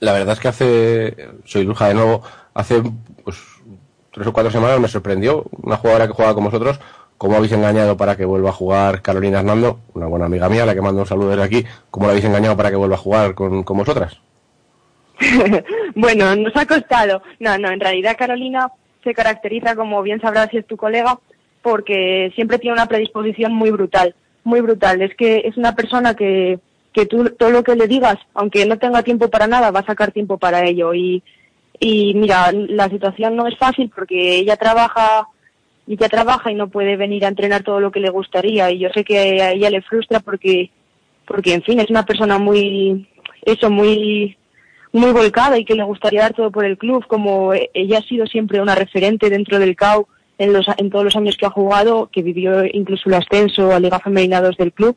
[0.00, 2.82] La verdad es que hace, soy Luja de nuevo, hace
[3.22, 3.38] pues,
[4.10, 6.80] tres o cuatro semanas me sorprendió una jugadora que juega con vosotros,
[7.16, 10.66] cómo habéis engañado para que vuelva a jugar Carolina Hernando, una buena amiga mía, a
[10.66, 12.98] la que mando un saludo desde aquí, cómo la habéis engañado para que vuelva a
[12.98, 14.18] jugar con, con vosotras.
[15.94, 17.22] bueno, nos ha costado.
[17.38, 18.70] No, no, en realidad Carolina
[19.04, 21.18] se caracteriza, como bien sabrás si es tu colega,
[21.62, 24.14] porque siempre tiene una predisposición muy brutal,
[24.44, 25.02] muy brutal.
[25.02, 26.58] Es que es una persona que,
[26.92, 29.86] que tú todo lo que le digas, aunque no tenga tiempo para nada, va a
[29.86, 30.94] sacar tiempo para ello.
[30.94, 31.22] Y,
[31.78, 35.28] y mira, la situación no es fácil porque ella trabaja
[35.86, 38.78] y ella trabaja y no puede venir a entrenar todo lo que le gustaría y
[38.78, 40.70] yo sé que a ella le frustra porque
[41.26, 43.08] porque en fin es una persona muy
[43.44, 44.36] eso muy
[44.92, 48.02] muy volcada y que le gustaría dar todo por el club como eh, ella ha
[48.02, 50.06] sido siempre una referente dentro del CAU
[50.38, 53.80] en los en todos los años que ha jugado que vivió incluso el ascenso a
[53.80, 54.96] Liga Femenina 2 del club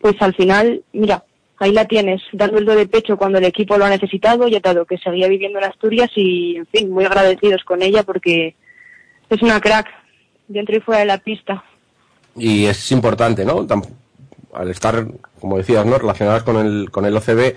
[0.00, 1.24] pues al final mira
[1.58, 4.58] ahí la tienes dando el do de pecho cuando el equipo lo ha necesitado y
[4.58, 8.54] dado que seguía viviendo en Asturias y en fin muy agradecidos con ella porque
[9.30, 9.86] es una crack
[10.48, 11.64] dentro y fuera de la pista.
[12.36, 13.66] Y es importante, ¿no?
[14.52, 15.06] Al estar,
[15.40, 15.98] como decías, ¿no?
[15.98, 17.54] Relacionadas con el, con el OCB,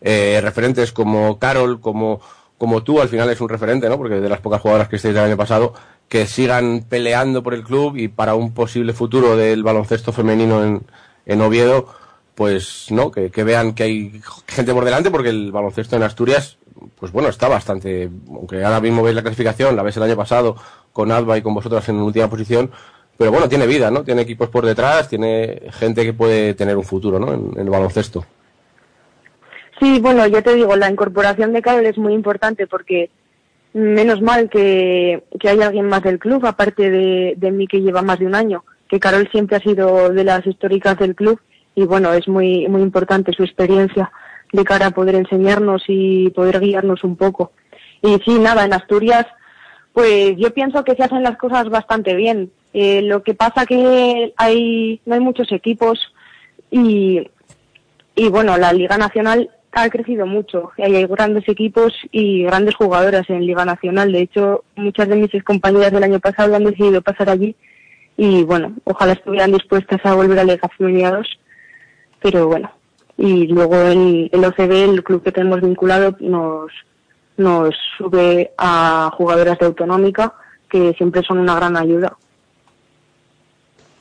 [0.00, 2.20] eh, referentes como Carol, como,
[2.56, 3.96] como tú, al final es un referente, ¿no?
[3.96, 5.74] Porque de las pocas jugadoras que estáis del año pasado,
[6.08, 10.82] que sigan peleando por el club y para un posible futuro del baloncesto femenino en,
[11.26, 11.86] en Oviedo,
[12.34, 13.10] pues, ¿no?
[13.10, 16.56] Que, vean que hay gente por delante, porque el baloncesto en Asturias,
[16.94, 20.56] pues bueno, está bastante, aunque ahora mismo veis la clasificación, la ves el año pasado
[20.92, 22.70] con Alba y con vosotras en última posición,
[23.16, 24.04] pero bueno, tiene vida, ¿no?
[24.04, 27.34] Tiene equipos por detrás, tiene gente que puede tener un futuro, ¿no?
[27.34, 28.24] En el baloncesto.
[29.80, 33.10] Sí, bueno, yo te digo, la incorporación de Carol es muy importante porque
[33.72, 38.02] menos mal que, que hay alguien más del club, aparte de, de mí que lleva
[38.02, 41.40] más de un año, que Carol siempre ha sido de las históricas del club
[41.74, 44.10] y bueno, es muy, muy importante su experiencia
[44.52, 47.52] de cara a poder enseñarnos y poder guiarnos un poco.
[48.02, 49.26] Y sí, nada, en Asturias,
[49.92, 52.50] pues yo pienso que se hacen las cosas bastante bien.
[52.72, 56.00] Eh, lo que pasa que hay, no hay muchos equipos
[56.70, 57.28] y,
[58.14, 60.70] y bueno, la Liga Nacional ha crecido mucho.
[60.78, 64.12] Hay grandes equipos y grandes jugadoras en Liga Nacional.
[64.12, 67.54] De hecho, muchas de mis compañeras del año pasado han decidido pasar allí
[68.16, 71.26] y bueno, ojalá estuvieran dispuestas a volver a Liga Femenina 2.
[72.20, 72.70] Pero bueno,
[73.16, 76.72] y luego el, el OCB, el club que tenemos vinculado, nos,
[77.36, 80.34] nos sube a jugadoras de autonómica
[80.68, 82.16] que siempre son una gran ayuda.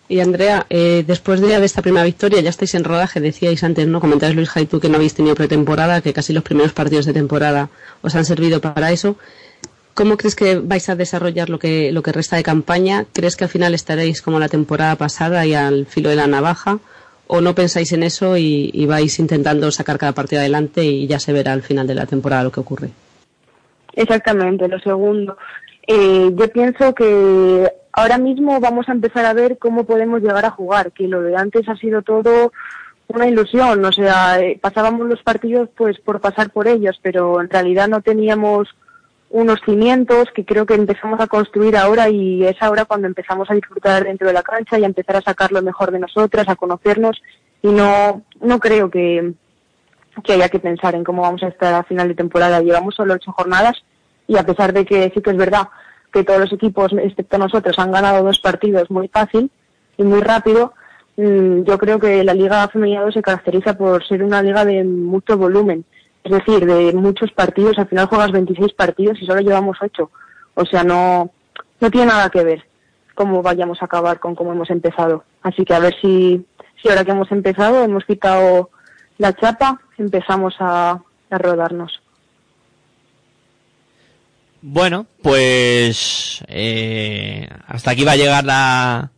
[0.09, 3.87] Y Andrea, eh, después de, de esta primera victoria, ya estáis en rodaje, decíais antes,
[3.87, 3.99] ¿no?
[3.99, 7.69] Comentabas Luis tú que no habéis tenido pretemporada, que casi los primeros partidos de temporada
[8.01, 9.17] os han servido para eso.
[9.93, 13.05] ¿Cómo crees que vais a desarrollar lo que, lo que resta de campaña?
[13.13, 16.79] ¿Crees que al final estaréis como la temporada pasada y al filo de la navaja?
[17.25, 21.19] ¿O no pensáis en eso y, y vais intentando sacar cada partido adelante y ya
[21.19, 22.91] se verá al final de la temporada lo que ocurre?
[23.93, 25.35] Exactamente, lo segundo.
[25.87, 30.51] Eh, yo pienso que ahora mismo vamos a empezar a ver cómo podemos llegar a
[30.51, 32.53] jugar, que lo de antes ha sido todo
[33.07, 37.49] una ilusión, o sea, eh, pasábamos los partidos pues por pasar por ellos, pero en
[37.49, 38.69] realidad no teníamos
[39.31, 43.55] unos cimientos que creo que empezamos a construir ahora y es ahora cuando empezamos a
[43.55, 46.55] disfrutar dentro de la cancha y a empezar a sacar lo mejor de nosotras, a
[46.55, 47.19] conocernos
[47.63, 49.33] y no, no creo que,
[50.23, 52.61] que haya que pensar en cómo vamos a estar a final de temporada.
[52.61, 53.83] Llevamos solo ocho jornadas
[54.27, 55.67] y a pesar de que sí que es verdad
[56.17, 59.51] que todos los equipos, excepto nosotros, han ganado dos partidos muy fácil
[59.97, 60.73] y muy rápido,
[61.15, 64.83] mm, yo creo que la Liga Femenina 2 se caracteriza por ser una liga de
[64.83, 65.85] mucho volumen.
[66.23, 70.09] Es decir, de muchos partidos, al final juegas 26 partidos y solo llevamos 8.
[70.55, 71.29] O sea, no,
[71.79, 72.65] no tiene nada que ver
[73.13, 75.23] cómo vayamos a acabar con cómo hemos empezado.
[75.43, 76.45] Así que a ver si,
[76.81, 78.71] si ahora que hemos empezado, hemos quitado
[79.19, 80.99] la chapa, empezamos a,
[81.29, 82.01] a rodarnos.
[84.61, 89.11] Bueno, pues eh, hasta aquí va a llegar la,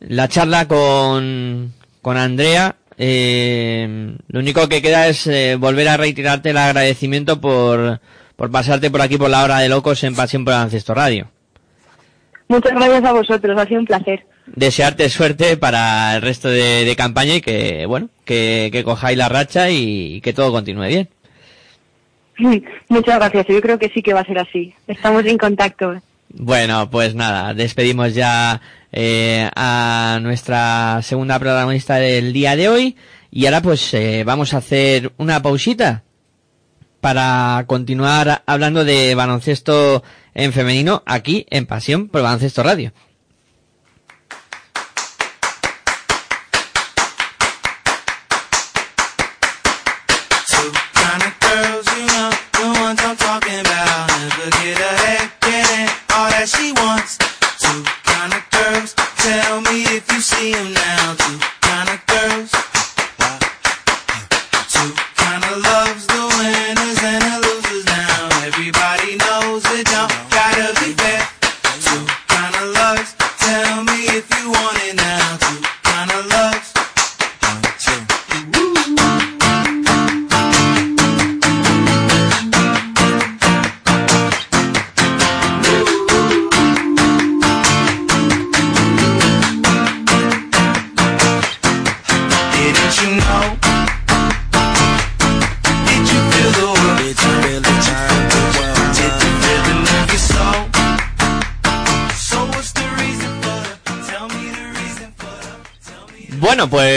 [0.00, 2.76] la charla con, con Andrea.
[2.96, 8.00] Eh, lo único que queda es eh, volver a reiterarte el agradecimiento por,
[8.36, 11.30] por pasarte por aquí por la hora de locos en Pasión por el Ancesto Radio.
[12.48, 14.26] Muchas gracias a vosotros, ha sido un placer.
[14.46, 19.28] Desearte suerte para el resto de, de campaña y que, bueno, que, que cojáis la
[19.28, 21.08] racha y, y que todo continúe bien.
[22.88, 23.46] Muchas gracias.
[23.48, 24.74] Yo creo que sí que va a ser así.
[24.86, 26.00] Estamos en contacto.
[26.34, 32.96] Bueno, pues nada, despedimos ya eh, a nuestra segunda protagonista del día de hoy
[33.30, 36.04] y ahora pues eh, vamos a hacer una pausita
[37.00, 40.02] para continuar hablando de baloncesto
[40.34, 42.92] en femenino aquí en Pasión por Baloncesto Radio.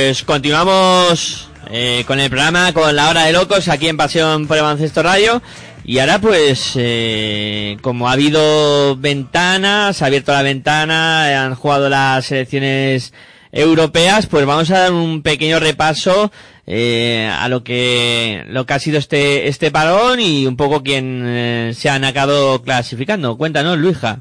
[0.05, 4.55] Pues continuamos eh, con el programa, con la hora de locos aquí en Pasión por
[4.55, 5.41] el Baloncesto Radio.
[5.83, 12.27] Y ahora pues, eh, como ha habido ventanas, ha abierto la ventana, han jugado las
[12.27, 13.13] selecciones
[13.51, 16.31] europeas, pues vamos a dar un pequeño repaso
[16.67, 21.23] eh, a lo que lo que ha sido este este parón y un poco quién
[21.25, 23.37] eh, se han acabado clasificando.
[23.37, 24.19] Cuéntanos, Luija.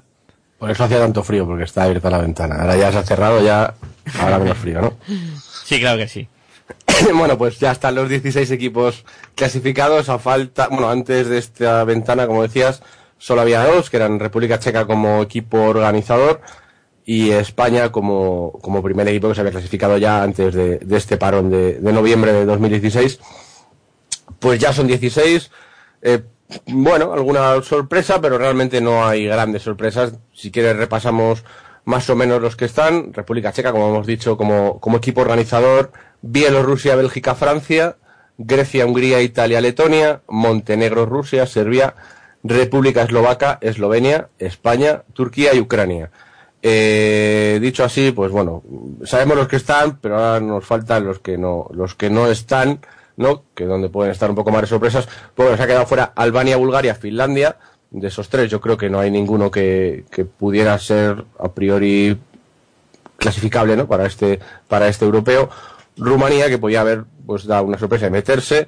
[0.59, 2.63] Por eso hacía tanto frío, porque está abierta la ventana.
[2.63, 3.75] Ahora ya se ha cerrado, ya
[4.19, 4.95] habrá menos frío, ¿no?
[5.65, 6.29] Sí, claro que sí.
[7.15, 9.05] bueno, pues ya están los 16 equipos
[9.35, 10.09] clasificados.
[10.09, 12.83] A falta, bueno, antes de esta ventana, como decías,
[13.19, 16.41] solo había dos, que eran República Checa como equipo organizador
[17.07, 21.51] y España como, como primer equipo que se había clasificado ya antes de, este parón
[21.51, 23.21] de, de noviembre de 2016.
[24.39, 25.51] Pues ya son 16.
[26.03, 26.23] Eh,
[26.67, 30.15] bueno, alguna sorpresa, pero realmente no hay grandes sorpresas.
[30.35, 31.45] Si quieres repasamos
[31.85, 33.13] más o menos los que están.
[33.13, 35.93] República Checa, como hemos dicho, como, como equipo organizador.
[36.23, 37.97] Bielorrusia, Bélgica, Francia.
[38.37, 40.23] Grecia, Hungría, Italia, Letonia.
[40.29, 41.95] Montenegro, Rusia, Serbia.
[42.45, 46.11] República Eslovaca, Eslovenia, España, Turquía y Ucrania.
[46.63, 48.63] Eh, dicho así, pues bueno,
[49.05, 52.81] sabemos los que están, pero ahora nos faltan los que no, los que no están,
[53.17, 53.45] ¿no?
[53.55, 55.09] Que donde pueden estar un poco más de sorpresas.
[55.35, 57.57] Pues se ha quedado fuera Albania, Bulgaria, Finlandia.
[57.97, 62.19] De esos tres, yo creo que no hay ninguno que, que pudiera ser a priori
[63.17, 63.87] clasificable, ¿no?
[63.87, 65.49] Para este, para este europeo.
[65.97, 68.67] Rumanía, que podía haber, pues, dado una sorpresa de meterse.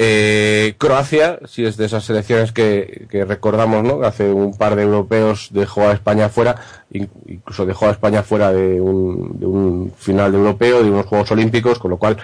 [0.00, 4.02] Eh, Croacia, si es de esas selecciones que, que recordamos, ¿no?
[4.02, 6.56] Hace un par de europeos dejó a España fuera,
[6.90, 11.06] in- incluso dejó a España fuera de un, de un final de europeo, de unos
[11.06, 12.18] Juegos Olímpicos, con lo cual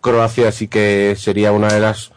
[0.00, 2.12] Croacia sí que sería una de las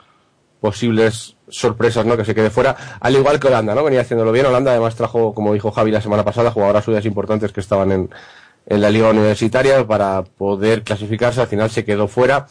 [0.62, 2.16] posibles sorpresas, ¿no?
[2.16, 3.84] Que se quede fuera, al igual que Holanda, ¿no?
[3.84, 4.46] Venía haciéndolo bien.
[4.46, 8.10] Holanda además trajo, como dijo Javi la semana pasada, jugadoras suyas importantes que estaban en,
[8.68, 11.42] en la liga universitaria para poder clasificarse.
[11.42, 12.46] Al final se quedó fuera.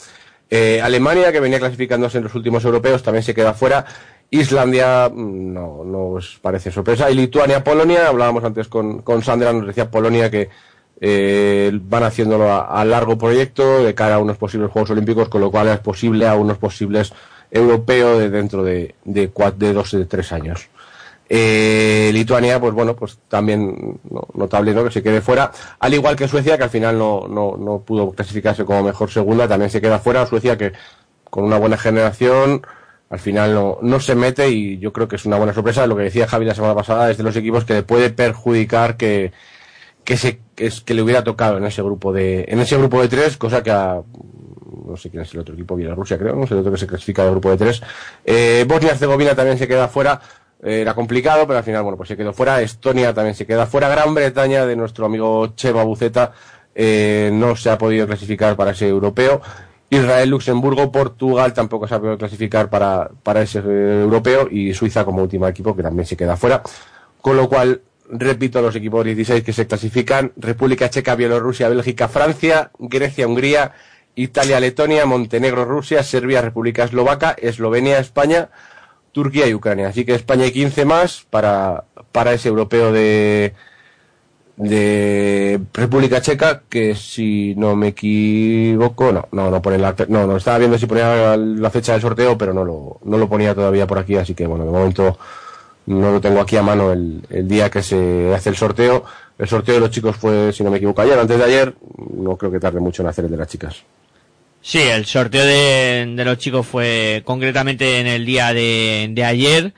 [0.49, 3.85] Eh, Alemania, que venía clasificándose en los últimos europeos, también se queda fuera.
[4.29, 7.09] Islandia, mm, no, no os parece sorpresa.
[7.09, 10.49] Y Lituania, Polonia, hablábamos antes con, con Sandra, nos decía Polonia que
[10.99, 15.39] eh, van haciéndolo a, a largo proyecto de cara a unos posibles Juegos Olímpicos, con
[15.39, 17.13] lo cual es posible a unos posibles
[17.51, 20.69] europeos de dentro de, de, de dos de tres años.
[21.33, 24.83] Eh, Lituania, pues bueno, pues también no- notable ¿no?
[24.83, 25.49] que se quede fuera,
[25.79, 29.47] al igual que Suecia, que al final no, no, no pudo clasificarse como mejor segunda,
[29.47, 30.25] también se queda fuera.
[30.25, 30.73] Suecia que
[31.29, 32.61] con una buena generación
[33.09, 35.87] al final no, no se mete y yo creo que es una buena sorpresa.
[35.87, 38.97] Lo que decía Javi la semana pasada es de los equipos que le puede perjudicar
[38.97, 39.31] que,
[40.03, 43.07] que se es, que le hubiera tocado en ese grupo de en ese grupo de
[43.07, 44.01] tres, cosa que a
[44.85, 46.87] no sé quién es el otro equipo, Bielorrusia creo, no sé el otro que se
[46.87, 47.81] clasifica del grupo de tres.
[48.25, 50.19] Eh, Bosnia-Herzegovina también se queda fuera,
[50.63, 52.61] eh, era complicado, pero al final, bueno, pues se quedó fuera.
[52.61, 53.89] Estonia también se queda fuera.
[53.89, 56.33] Gran Bretaña, de nuestro amigo Chema Buceta,
[56.75, 59.41] eh, no se ha podido clasificar para ese europeo.
[59.89, 65.03] Israel, Luxemburgo, Portugal tampoco se ha podido clasificar para, para ese eh, europeo y Suiza
[65.03, 66.61] como último equipo que también se queda fuera.
[67.19, 67.81] Con lo cual,
[68.11, 73.73] repito, los equipos 16 que se clasifican, República Checa, Bielorrusia, Bélgica, Francia, Grecia, Hungría,
[74.15, 78.49] Italia, Letonia, Montenegro, Rusia, Serbia, República Eslovaca, Eslovenia, España,
[79.11, 79.87] Turquía y Ucrania.
[79.87, 83.53] Así que España hay 15 más para, para ese europeo de,
[84.57, 90.37] de República Checa, que si no me equivoco, no, no, no pone la, no, no
[90.37, 93.87] estaba viendo si ponía la fecha del sorteo, pero no lo, no lo ponía todavía
[93.87, 95.17] por aquí, así que bueno, de momento
[95.85, 99.03] no lo tengo aquí a mano el, el día que se hace el sorteo.
[99.37, 101.73] El sorteo de los chicos fue, si no me equivoco, ayer, antes de ayer,
[102.13, 103.81] no creo que tarde mucho en hacer el de las chicas.
[104.61, 109.73] Sí, el sorteo de, de los chicos fue concretamente en el día de, de ayer.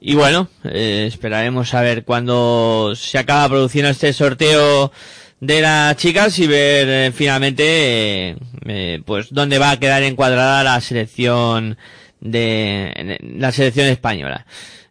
[0.00, 4.92] Y bueno, eh, esperaremos a ver cuándo se acaba produciendo este sorteo
[5.40, 10.80] de las chicas y ver eh, finalmente eh, pues dónde va a quedar encuadrada la
[10.80, 11.76] selección
[12.20, 14.46] de la selección española.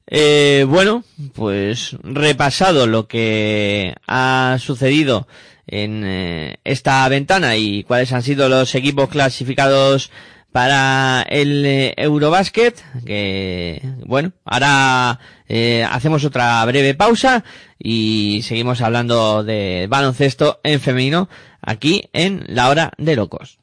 [0.07, 1.03] Eh, bueno,
[1.33, 5.27] pues repasado lo que ha sucedido
[5.67, 10.11] en eh, esta ventana y cuáles han sido los equipos clasificados
[10.51, 15.19] para el eh, Eurobasket, que bueno, ahora
[15.49, 17.43] eh, hacemos otra breve pausa
[17.79, 21.27] y seguimos hablando de baloncesto en femenino
[21.59, 23.62] aquí en la hora de locos.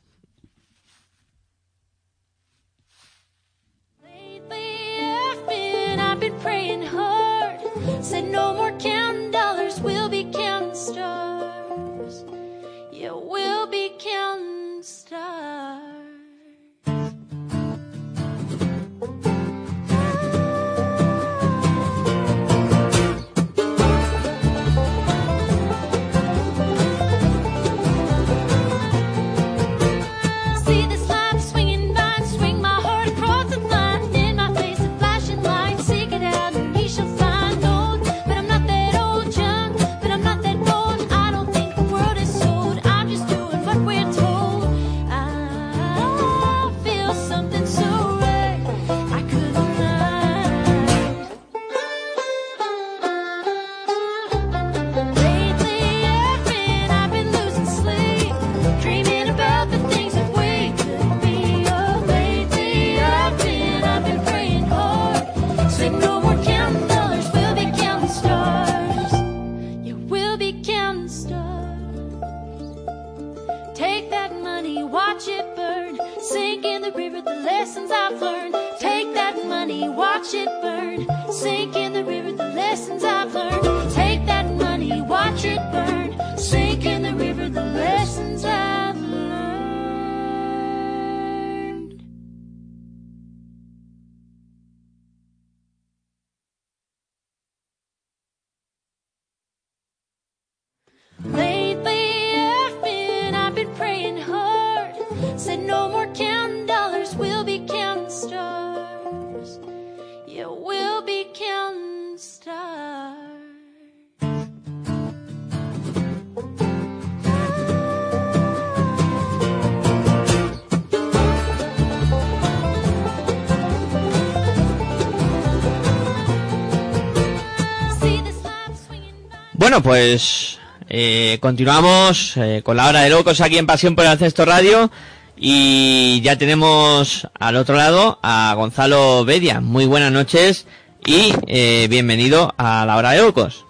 [129.71, 134.19] Bueno, pues eh, continuamos eh, con la hora de locos aquí en Pasión por el
[134.19, 134.91] Cesto Radio
[135.37, 139.61] y ya tenemos al otro lado a Gonzalo Bedia.
[139.61, 140.67] Muy buenas noches
[141.07, 143.65] y eh, bienvenido a la hora de locos.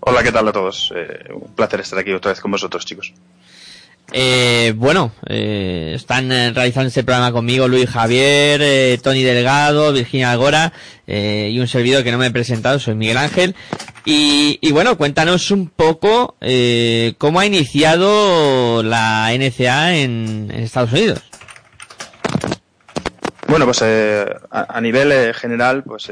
[0.00, 0.90] Hola, ¿qué tal a todos?
[0.96, 3.12] Eh, un placer estar aquí otra vez con vosotros, chicos.
[4.12, 10.32] Eh, bueno, eh, están eh, realizando este programa conmigo Luis Javier, eh, Tony Delgado, Virginia
[10.32, 10.72] Algora
[11.06, 13.54] y un servidor que no me he presentado, soy Miguel Ángel.
[14.04, 16.36] Y, bueno, cuéntanos un poco
[17.16, 21.22] cómo ha iniciado la NCA en, Estados Unidos.
[23.46, 26.10] Bueno, pues a, a nivel general, pues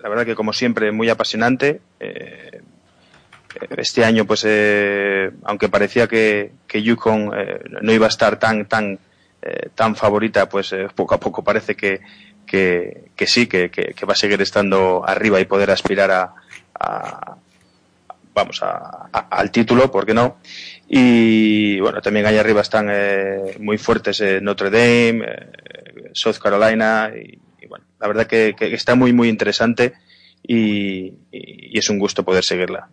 [0.00, 1.80] la verdad que como siempre muy apasionante.
[2.00, 2.57] Eh,
[3.76, 8.66] este año, pues, eh, aunque parecía que, que Yukon eh, no iba a estar tan
[8.66, 8.98] tan
[9.42, 12.00] eh, tan favorita, pues eh, poco a poco parece que,
[12.46, 16.34] que, sí, que, que, va a seguir estando arriba y poder aspirar a,
[16.78, 17.36] a-
[18.34, 20.38] vamos a, al título, ¿por qué no?
[20.88, 25.26] Y bueno, también allá arriba están eh, muy fuertes Notre Dame,
[26.12, 29.94] South Carolina y, bueno, la verdad que, está muy muy interesante
[30.42, 32.88] y es un gusto poder seguirla.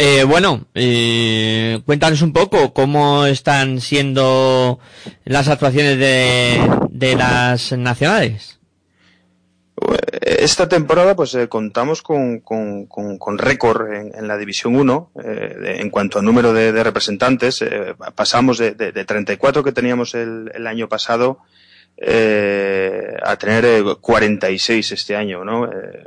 [0.00, 4.78] Eh, bueno, eh, cuéntanos un poco cómo están siendo
[5.24, 6.60] las actuaciones de,
[6.90, 8.60] de las nacionales.
[10.22, 15.90] Esta temporada pues eh, contamos con, con, con- récord en, la División 1 eh, en
[15.90, 17.60] cuanto a número de, representantes.
[17.62, 21.40] eh, pasamos de, de- de 34 que teníamos el, el año pasado
[21.96, 25.64] eh, a tener eh, 46 este año, ¿no?
[25.66, 26.04] Eh,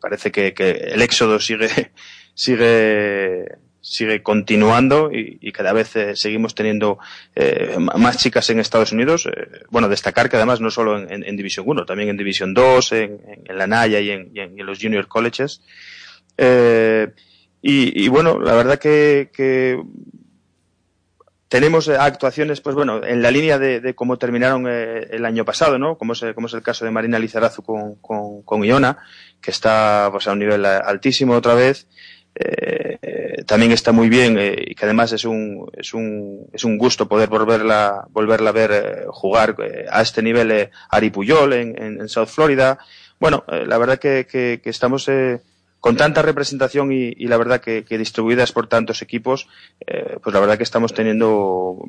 [0.00, 1.92] parece que el éxodo sigue,
[2.34, 3.46] sigue,
[3.80, 6.98] sigue continuando y, y cada vez eh, seguimos teniendo
[7.34, 9.26] eh, más chicas en Estados Unidos.
[9.26, 12.54] Eh, bueno, destacar que además no solo en, en- en División 1, también en División
[12.54, 15.62] 2, en, en- la Naya y en, y en- los Junior Colleges.
[16.36, 17.08] Eh,
[17.62, 19.78] y, y bueno, la verdad que, que
[21.48, 25.78] tenemos actuaciones, pues bueno, en la línea de, de cómo terminaron eh, el año pasado,
[25.78, 25.98] ¿no?
[25.98, 28.98] Como es, como es el caso de Marina Lizarazu con, con, con Iona,
[29.40, 31.88] que está pues, a un nivel altísimo otra vez.
[32.34, 36.78] Eh, también está muy bien eh, y que además es un, es un, es un
[36.78, 42.00] gusto poder volverla, volverla a ver eh, jugar eh, a este nivel Ari Puyol en,
[42.00, 42.78] en, South Florida.
[43.18, 45.06] Bueno, la verdad que, que, estamos
[45.78, 49.46] con tanta representación y, y la verdad que, que distribuidas por tantos equipos,
[50.22, 51.84] pues la verdad que estamos teniendo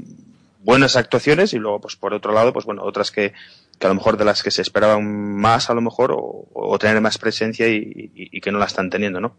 [0.59, 3.31] buenas actuaciones y luego pues por otro lado pues bueno otras que,
[3.79, 5.03] a lo mejor de las que se esperaban
[5.37, 7.77] más a lo mejor o, tener más presencia y,
[8.13, 9.35] y- y que no la están teniendo no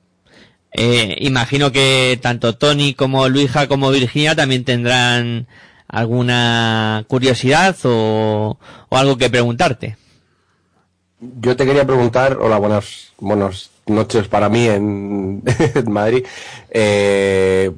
[0.73, 5.47] Eh, imagino que tanto Tony como Luija como Virginia también tendrán
[5.86, 8.57] alguna curiosidad o,
[8.90, 9.97] algo que preguntarte.
[11.20, 15.43] Yo te quería preguntar, hola, buenas, buenas noches para mí en,
[15.86, 16.24] Madrid.
[16.70, 17.70] Eh,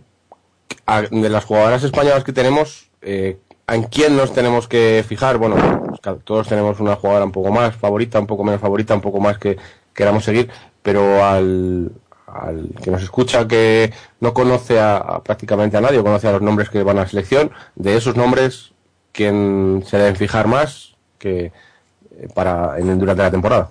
[1.10, 5.38] de las jugadoras españolas que tenemos, eh, ¿en quién nos tenemos que fijar?
[5.38, 5.56] Bueno,
[5.88, 9.18] pues, todos tenemos una jugadora un poco más favorita, un poco menos favorita, un poco
[9.18, 9.56] más que
[9.92, 10.50] queramos seguir,
[10.82, 11.90] pero al,
[12.26, 16.70] al que nos escucha que no conoce a, prácticamente a nadie, conoce a los nombres
[16.70, 18.72] que van a la selección, de esos nombres,
[19.12, 21.52] ¿quién se deben fijar más que eh,
[22.34, 23.70] para en, durante la temporada?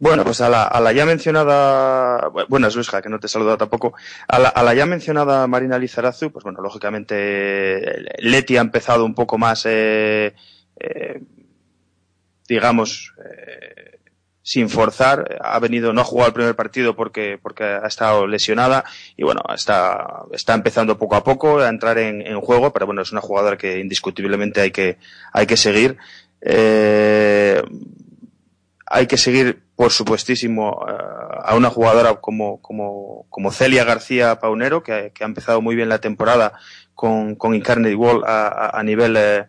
[0.00, 3.30] Bueno, pues a la, a la ya mencionada, bu- buenas Luisja, que no te he
[3.30, 3.94] saludado tampoco,
[4.28, 9.04] a la, a la ya mencionada Marina Lizarazu, pues bueno, lógicamente eh, Leti ha empezado
[9.04, 10.34] un poco más, eh,
[10.78, 11.22] eh,
[12.48, 13.93] digamos, eh,
[14.46, 18.84] sin forzar, ha venido, no ha jugado el primer partido porque, porque ha estado lesionada
[19.16, 23.00] y bueno, está, está empezando poco a poco a entrar en, en juego, pero bueno,
[23.00, 24.98] es una jugadora que indiscutiblemente hay que,
[25.32, 25.96] hay que seguir.
[26.42, 27.62] Eh,
[28.86, 30.92] hay que seguir, por supuestísimo, eh,
[31.42, 35.88] a una jugadora como, como, como Celia García Paunero, que, que ha empezado muy bien
[35.88, 36.52] la temporada
[36.94, 39.46] con, con Incarnate Wall a, a- a nivel, eh,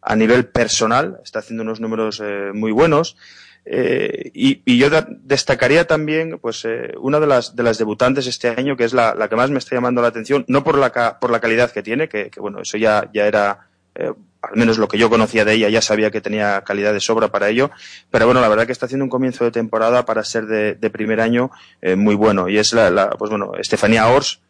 [0.00, 3.16] a nivel personal, está haciendo unos números eh, muy buenos.
[3.64, 4.88] Eh, y, y yo
[5.22, 9.14] destacaría también, pues, eh, una de las, de las debutantes este año, que es la,
[9.28, 11.82] que más me está llamando la atención, no por la, ca- por la calidad que
[11.82, 14.12] tiene, que, bueno, eso ya, era, eh,
[14.42, 17.28] al menos lo que yo conocía de ella, ya sabía que tenía calidad de sobra
[17.28, 17.70] para ello,
[18.10, 21.20] pero bueno, la verdad que está haciendo un comienzo de temporada para ser de, primer
[21.20, 24.40] año eh, muy bueno, y es la, pues bueno, Estefanía Ors,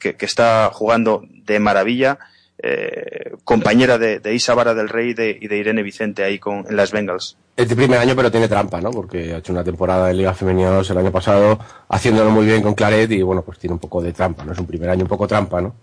[0.00, 2.18] que, que está jugando de maravilla,
[2.62, 6.38] eh, compañera de, de Isa Vara del Rey y de, y de Irene Vicente ahí
[6.38, 7.36] con, en las Bengals.
[7.56, 8.90] Es de primer año, pero tiene trampa, ¿no?
[8.90, 11.58] Porque ha hecho una temporada de Liga Femenina 2 el año pasado,
[11.88, 14.52] haciéndolo muy bien con Claret y bueno, pues tiene un poco de trampa, ¿no?
[14.52, 15.74] Es un primer año un poco trampa, ¿no?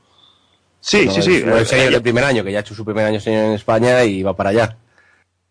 [0.79, 1.43] Sí, No sí, es- sí.
[1.45, 4.03] No Eh, el primer año, que ya ha hecho su primer año señor en España
[4.03, 4.77] y va para allá.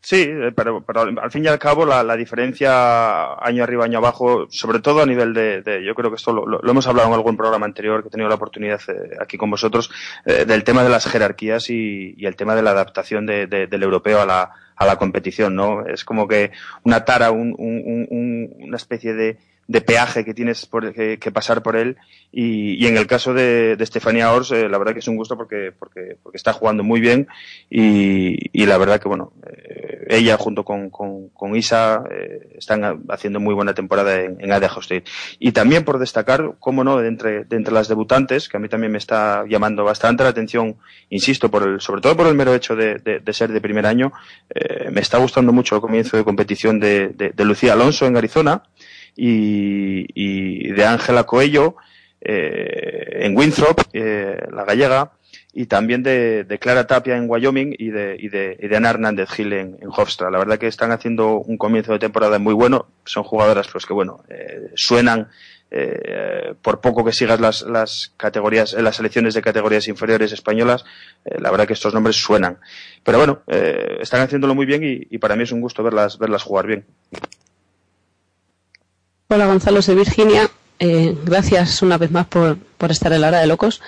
[0.09, 3.99] Sí, eh, pero, pero al fin y al cabo la, la diferencia año arriba, año
[3.99, 7.09] abajo, sobre todo a nivel de, de- yo creo que esto lo, lo- hemos hablado
[7.09, 9.91] en algún programa anterior que he tenido la oportunidad eh, aquí con vosotros,
[10.25, 13.67] eh, del tema de las jerarquías y, y el tema de la adaptación de- de-
[13.67, 15.85] del europeo a la, a la competición, ¿no?
[15.85, 16.53] Es como que
[16.85, 19.39] una tara, un- un- un- una especie de,
[19.69, 21.97] de peaje que tienes por- que, pasar por él.
[22.33, 25.17] Y, y en el caso de, de Estefanía Ors, eh, la verdad que es un
[25.17, 27.27] gusto porque, porque, porque está jugando muy bien.
[27.71, 32.97] Y, y la verdad que bueno, eh, ella junto con, con, Isa eh, están ha-
[33.09, 34.51] haciendo muy buena temporada en, en.
[35.39, 38.69] Y también por destacar, cómo no, de entre, de entre las debutantes, que a mí
[38.69, 40.77] también me está llamando bastante la atención,
[41.11, 43.87] insisto, por el, sobre todo por el mero hecho de, de, de ser de primer
[43.87, 44.13] año,
[44.55, 48.63] eh, me está gustando mucho el comienzo de competición de, de Lucía Alonso en Arizona
[49.17, 51.77] y, y de Ángela Coello
[52.21, 55.13] eh, en Winthrop, eh, la gallega,
[55.53, 58.91] y también de, de Clara Tapia en Wyoming y de, y de, y de Ana
[58.91, 60.31] Hernández Gil en, Hofstra.
[60.31, 62.89] La verdad que están haciendo un comienzo de temporada muy bueno.
[63.07, 65.29] Son jugadoras pues que bueno, eh, suenan
[65.71, 70.85] eh, por poco que sigas las, las categorías, eh, las selecciones de categorías inferiores españolas,
[71.25, 72.59] eh, la verdad que estos nombres suenan.
[73.03, 76.19] Pero bueno, eh, están haciéndolo muy bien y, y para mí es un gusto verlas,
[76.19, 76.85] verlas jugar bien.
[79.29, 80.49] Hola Gonzalo, soy Virginia.
[80.79, 83.81] Eh, gracias una vez más por, por estar en la hora de locos.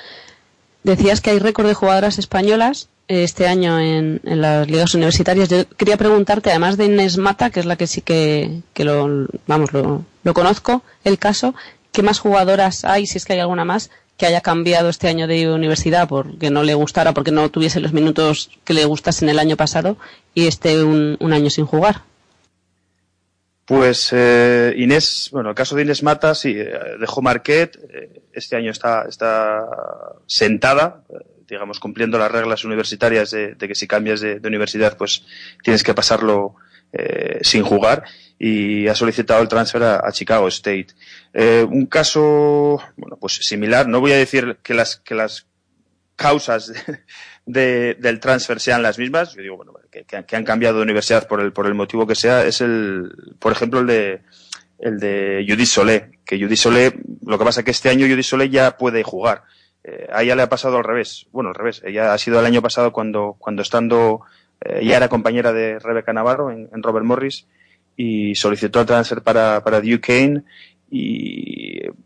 [0.83, 5.49] Decías que hay récord de jugadoras españolas eh, este año en, en las ligas universitarias.
[5.49, 9.29] Yo quería preguntarte, además de Inés Mata, que es la que sí que, que lo,
[9.47, 11.55] vamos, lo, lo conozco, el caso,
[11.93, 15.29] ¿qué más jugadoras hay, si es que hay alguna más, que haya cambiado este año
[15.29, 19.39] de universidad porque no le gustara, porque no tuviese los minutos que le gustasen el
[19.39, 19.99] año pasado
[20.35, 22.03] y esté un, un año sin jugar.
[23.69, 28.57] Pues eh, Inés, bueno, el caso de Inés Mata, sí, eh, dejó Marquet, eh, este
[28.57, 29.63] año está, está
[30.27, 35.23] sentada, eh, digamos, cumpliendo las reglas universitarias de, que si cambias de, de universidad, pues
[35.63, 36.55] tienes que pasarlo
[36.95, 38.05] eh, sin jugar
[38.39, 40.89] y ha solicitado el transfer a, a Chicago State.
[41.35, 45.47] Eh, un caso, bueno, pues similar, no voy a decir que las, que las
[46.17, 46.73] causas
[47.53, 50.83] de- de- del transfer sean las mismas, yo digo, bueno, que, que han- cambiado de
[50.83, 54.21] universidad por el, por el motivo que sea, es el, por ejemplo, el de,
[54.79, 56.93] el de Judith Solé, que Judith Solé,
[57.27, 59.43] lo que pasa es que este año Judith Solé ya puede jugar.
[59.85, 62.47] Eh, a ella le ha pasado al revés, bueno, al revés, ella ha sido el
[62.47, 64.21] año pasado cuando, cuando estando,
[64.61, 67.47] eh, ya era compañera de Rebeca Navarro en, en Robert Morris
[67.97, 70.43] y solicitó el transfer para, para Duquesne
[70.91, 71.58] y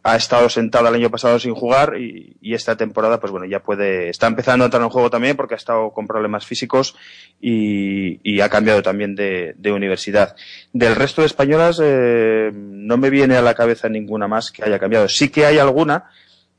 [0.03, 4.11] ha estado sentada el año pasado sin jugar y, esta temporada pues bueno ya puede
[4.11, 6.95] está empezando a entrar en juego también porque ha estado con problemas físicos
[7.41, 10.35] y, ha cambiado también de, universidad.
[10.73, 14.79] Del resto de españolas eh, no me viene a la cabeza ninguna más que haya
[14.79, 15.09] cambiado.
[15.09, 16.11] Sí que hay alguna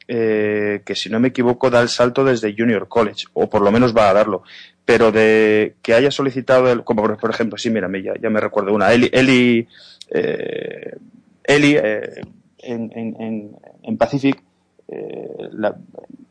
[0.08, 3.72] eh, que si no me equivoco da el salto desde Junior College o por lo
[3.72, 4.44] menos va a darlo.
[4.86, 8.74] Pero de que haya solicitado el, como por, ejemplo sí mira ya, ya me recuerdo
[8.74, 9.68] una Eli, Eli
[10.12, 10.98] eh,
[11.46, 12.22] eh,
[12.64, 13.52] en, en, en,
[13.84, 14.42] en Pacific,
[14.88, 15.76] eh, la-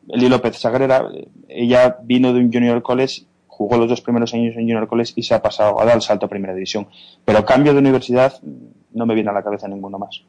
[0.09, 1.07] Eli López Sagrera,
[1.47, 5.23] ella vino de un Junior College, jugó los dos primeros años en Junior College y
[5.23, 6.87] se ha pasado, ha dado el salto a Primera División.
[7.23, 8.33] Pero cambio de universidad
[8.93, 10.21] no me viene a la cabeza ninguno más.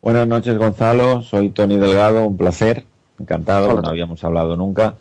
[0.00, 1.22] Buenas noches, Gonzalo.
[1.22, 2.26] Soy Tony Delgado.
[2.26, 2.84] Un placer.
[3.18, 3.80] Encantado.
[3.82, 4.94] No habíamos hablado nunca.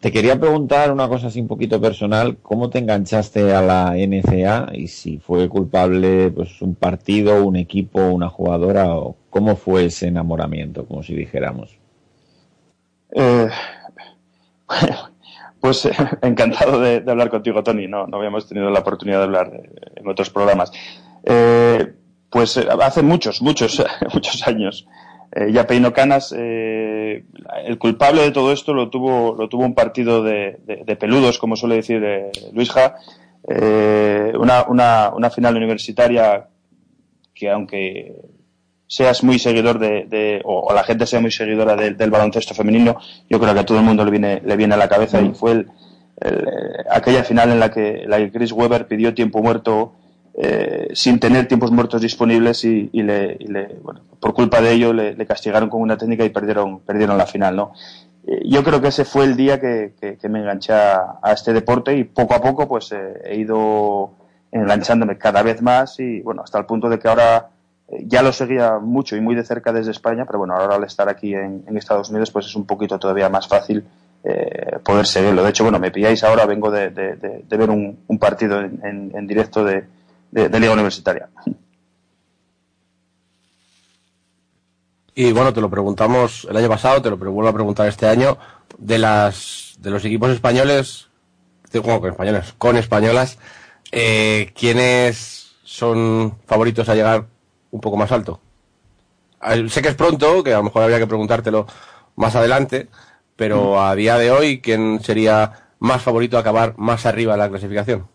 [0.00, 2.38] Te quería preguntar una cosa así un poquito personal.
[2.42, 8.00] ¿Cómo te enganchaste a la NCA y si fue culpable pues un partido, un equipo,
[8.00, 11.78] una jugadora o cómo fue ese enamoramiento, como si dijéramos?
[13.12, 13.48] Eh,
[15.60, 15.92] pues eh,
[16.22, 17.86] encantado de, hablar contigo, Tony.
[17.86, 20.72] No, no habíamos tenido la oportunidad de hablar eh, en otros programas.
[21.22, 21.94] Eh,
[22.30, 24.88] pues eh, hace muchos, muchos, muchos años.
[25.32, 27.24] Eh, ya Peino Canas, eh,
[27.64, 31.38] el culpable de todo esto lo tuvo, lo tuvo un partido de, de- de peludos,
[31.38, 32.96] como suele decir eh, Luis Ja,
[33.46, 36.48] eh, una, una, una final universitaria
[37.34, 38.16] que aunque
[38.86, 42.96] seas muy seguidor de, de- o, o la gente sea muy seguidora del- baloncesto femenino,
[43.28, 45.30] yo creo que a todo el mundo le viene, le viene a la cabeza y
[45.34, 45.66] fue el-
[46.20, 46.46] el,
[46.90, 49.92] aquella final en la que, la que Chris Webber pidió tiempo muerto
[50.40, 54.70] eh, sin tener tiempos muertos disponibles y, y le, y le- bueno, por culpa de
[54.72, 57.72] ello le, castigaron con una técnica y perdieron, perdieron la final, ¿no?
[58.24, 61.96] Eh, Yo creo que ese fue el día que, que- me enganché a, este deporte
[61.96, 64.12] y poco a poco pues eh, he ido
[64.52, 67.48] enganchándome cada vez más y bueno, hasta el punto de que ahora
[67.88, 70.84] eh, ya lo seguía mucho y muy de cerca desde España, pero bueno, ahora al
[70.84, 73.84] estar aquí en, Estados Unidos pues es un poquito todavía más fácil
[74.22, 75.42] eh, poder seguirlo.
[75.42, 79.84] De hecho, bueno, me pilláis ahora, vengo de, ver un, partido en- en directo de,
[80.30, 81.28] de- Liga Universitaria.
[85.14, 88.38] Y bueno, te lo preguntamos el año pasado, te lo vuelvo a preguntar este año,
[88.78, 91.08] de las de los equipos españoles,
[91.82, 93.38] bueno, con españoles, con españolas,
[93.92, 97.26] eh, ¿quiénes son favoritos a llegar
[97.70, 98.40] un poco más alto?
[99.40, 101.66] Ah, Sé que es pronto, que a lo mejor habría que preguntártelo
[102.16, 102.88] más adelante,
[103.36, 107.48] pero a día de hoy, ¿quién sería más favorito a acabar más arriba en la
[107.48, 108.06] clasificación?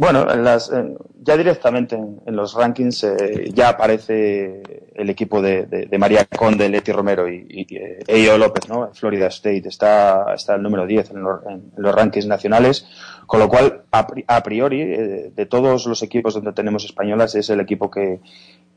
[0.00, 4.62] Bueno, en las, en- ya directamente en, los rankings eh, ya aparece
[4.94, 8.88] el equipo de, de- María Conde, Leti Romero y, y, eh, López, ¿no?
[8.94, 12.86] Florida State está, está el número 10 en en los rankings nacionales,
[13.26, 17.50] con lo cual, a, a priori, eh, de todos los equipos donde tenemos españolas, es
[17.50, 18.20] el equipo que,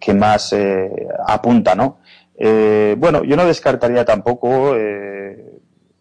[0.01, 0.91] que más eh,
[1.25, 1.99] apunta, ¿no?
[2.97, 5.52] Bueno, yo no descartaría tampoco eh,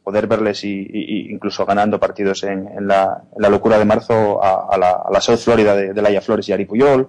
[0.05, 4.79] poder verles y, y- incluso ganando partidos en, en la, locura de marzo a, a
[4.79, 7.09] la, a la South Florida de, de Laia Flores y Ari Puyol.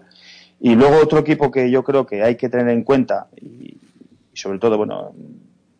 [0.59, 3.77] Y luego otro equipo que yo creo que hay que tener en cuenta, y,
[4.33, 5.13] sobre todo, bueno,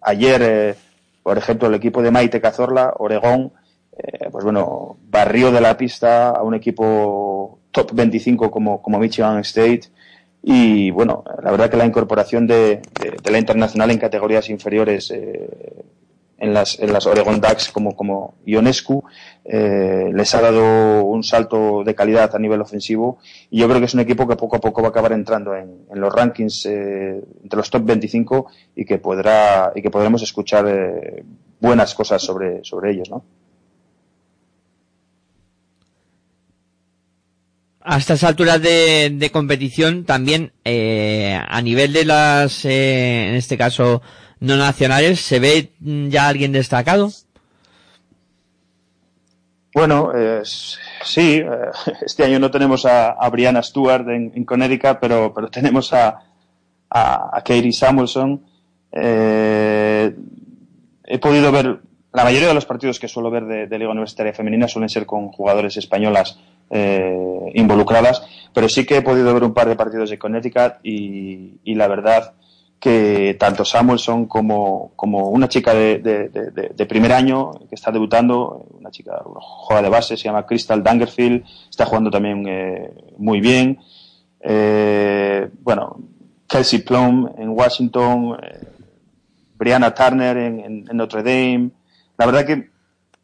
[0.02, 0.76] ayer, eh,
[1.22, 3.54] por ejemplo, el equipo de Maite Cazorla, Oregón,
[3.98, 9.40] eh, pues bueno, barrió de la pista a un equipo top 25 como, como Michigan
[9.40, 9.84] State.
[10.42, 15.10] Y bueno, la verdad que la incorporación de, de- de la internacional en categorías inferiores
[15.12, 15.86] eh,
[16.38, 19.04] en las, en las Oregon Ducks como, como Ionescu
[19.46, 23.20] eh, les ha dado un salto de calidad a nivel ofensivo
[23.50, 25.56] y yo creo que es un equipo que poco a poco va a acabar entrando
[25.56, 30.66] en, los rankings eh, entre los top 25 y que podrá y que podremos escuchar
[30.68, 31.24] eh,
[31.60, 33.24] buenas cosas sobre, sobre ellos, ¿no?
[37.86, 44.02] A estas alturas de, competición también a nivel de las, en este caso
[44.44, 47.10] no nacionales, ¿se ve mm, ya alguien destacado?
[49.74, 51.48] Bueno, eh, sí, eh,
[52.06, 56.20] este año no tenemos a, Brianna Stewart en, Connecticut, pero, tenemos a,
[56.90, 58.44] a, Katie Samuelson.
[58.92, 60.14] Eh,
[61.06, 61.80] he podido ver,
[62.12, 65.30] la mayoría de los partidos que suelo ver de, Liga Universitaria Femenina suelen ser con
[65.30, 66.38] jugadores españolas
[66.70, 71.76] eh, involucradas, pero sí que he podido ver un par de partidos de Connecticut y
[71.76, 72.34] la verdad
[72.84, 78.92] que tanto Samuelson como, como una chica de, de- primer año que está debutando, una
[78.92, 83.80] chica juega de base, se llama Crystal Dangerfield, está jugando también eh, muy bien.
[84.42, 85.96] Eh, bueno,
[86.46, 88.68] Kelsey Plum en Washington, eh,
[89.56, 91.70] Brianna Turner en, Notre Dame.
[92.18, 92.70] La verdad que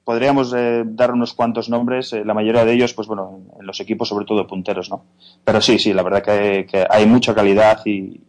[0.06, 3.78] podríamos eh, dar unos cuantos nombres, eh, la mayoría de ellos, pues bueno, en, los
[3.82, 5.04] equipos sobre todo punteros, ¿no?
[5.44, 8.22] Pero sí, sí, la verdad que hay mucha calidad y,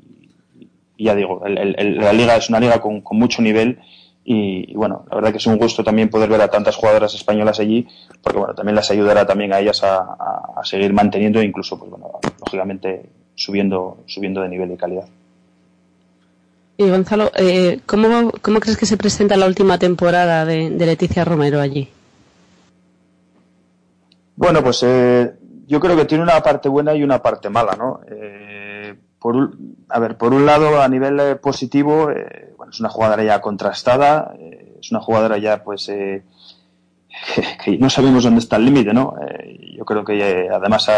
[1.00, 3.78] y ya digo, el- la liga es una liga con, con mucho nivel
[4.22, 7.14] y, y, bueno, la verdad que es un gusto también poder ver a tantas jugadoras
[7.14, 7.88] españolas allí,
[8.22, 11.78] porque bueno, también les ayudará también a ellas a, a- a seguir manteniendo e incluso,
[11.78, 12.06] pues bueno,
[12.38, 15.06] lógicamente subiendo, subiendo de nivel y calidad.
[16.76, 21.24] Y Gonzalo, eh, ¿cómo, ¿cómo crees que se presenta la última temporada de, de Leticia
[21.24, 21.88] Romero allí?
[24.36, 25.32] Bueno, pues eh,
[25.66, 28.00] yo creo que tiene una parte buena y una parte mala, ¿no?
[28.10, 28.56] Eh,
[29.20, 32.88] por un, a ver, por un lado, a nivel eh, positivo, eh, bueno, es una
[32.88, 36.24] jugadora ya contrastada, eh, es una jugadora ya, pues, eh,
[37.64, 39.14] que, no sabemos dónde está el límite, ¿no?
[39.20, 40.90] Eh, yo creo que además,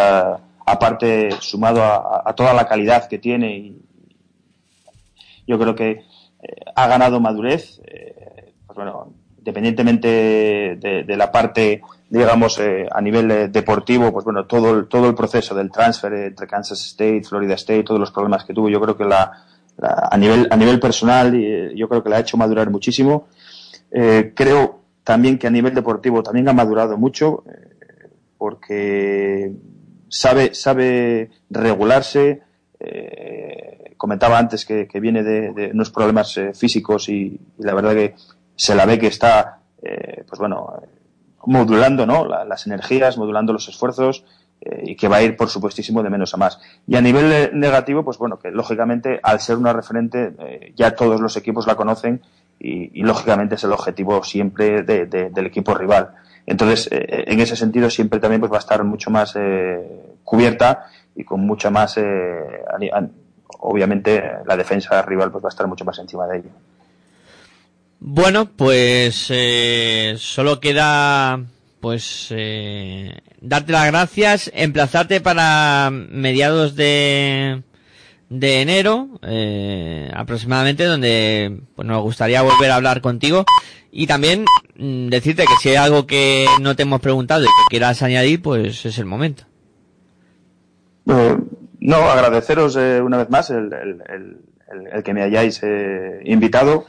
[0.64, 3.82] aparte, sumado a, toda la calidad que tiene, y
[5.46, 6.04] yo creo que
[6.74, 7.80] ha ganado madurez,
[8.66, 9.12] pues bueno,
[9.42, 15.08] independientemente de, la parte, digamos, eh, a nivel eh, deportivo, pues bueno, todo el, todo
[15.08, 18.80] el proceso del transfer entre Kansas State, Florida State, todos los problemas que tuvo, yo
[18.80, 19.32] creo que la,
[19.80, 23.26] a nivel a nivel personal, eh, yo creo que la ha hecho madurar muchísimo.
[23.90, 27.44] Creo también que a nivel deportivo también ha madurado mucho,
[28.38, 29.52] porque
[30.08, 32.42] sabe sabe regularse.
[33.98, 38.14] comentaba antes que, viene de, unos problemas físicos y la verdad que
[38.64, 40.72] se la ve que está, eh, pues bueno,
[41.46, 42.24] modulando ¿no?
[42.24, 44.24] La- las energías, modulando los esfuerzos
[44.60, 46.60] eh, y que va a ir, por supuestísimo, de menos a más.
[46.86, 51.20] Y a nivel negativo, pues bueno, que lógicamente al ser una referente eh, ya todos
[51.20, 52.22] los equipos la conocen
[52.60, 56.10] y, lógicamente es el objetivo siempre de- de- del equipo rival.
[56.46, 60.86] Entonces, eh, en ese sentido siempre también pues va a estar mucho más eh, cubierta
[61.16, 61.96] y con mucha más,
[63.58, 66.50] obviamente la defensa rival pues va a estar mucho más encima de ella.
[68.04, 71.40] Bueno, pues eh, solo queda
[71.80, 77.62] pues eh, darte las gracias, emplazarte para mediados de,
[78.28, 83.44] de enero eh, aproximadamente donde pues, nos gustaría volver a hablar contigo
[83.92, 84.46] y también
[84.76, 88.42] mm, decirte que si hay algo que no te hemos preguntado y que quieras añadir
[88.42, 89.44] pues es el momento.
[91.08, 91.36] Eh,
[91.78, 94.38] no, agradeceros eh, una vez más el, el- el-
[94.92, 95.60] el- que me hayáis
[96.24, 96.86] invitado.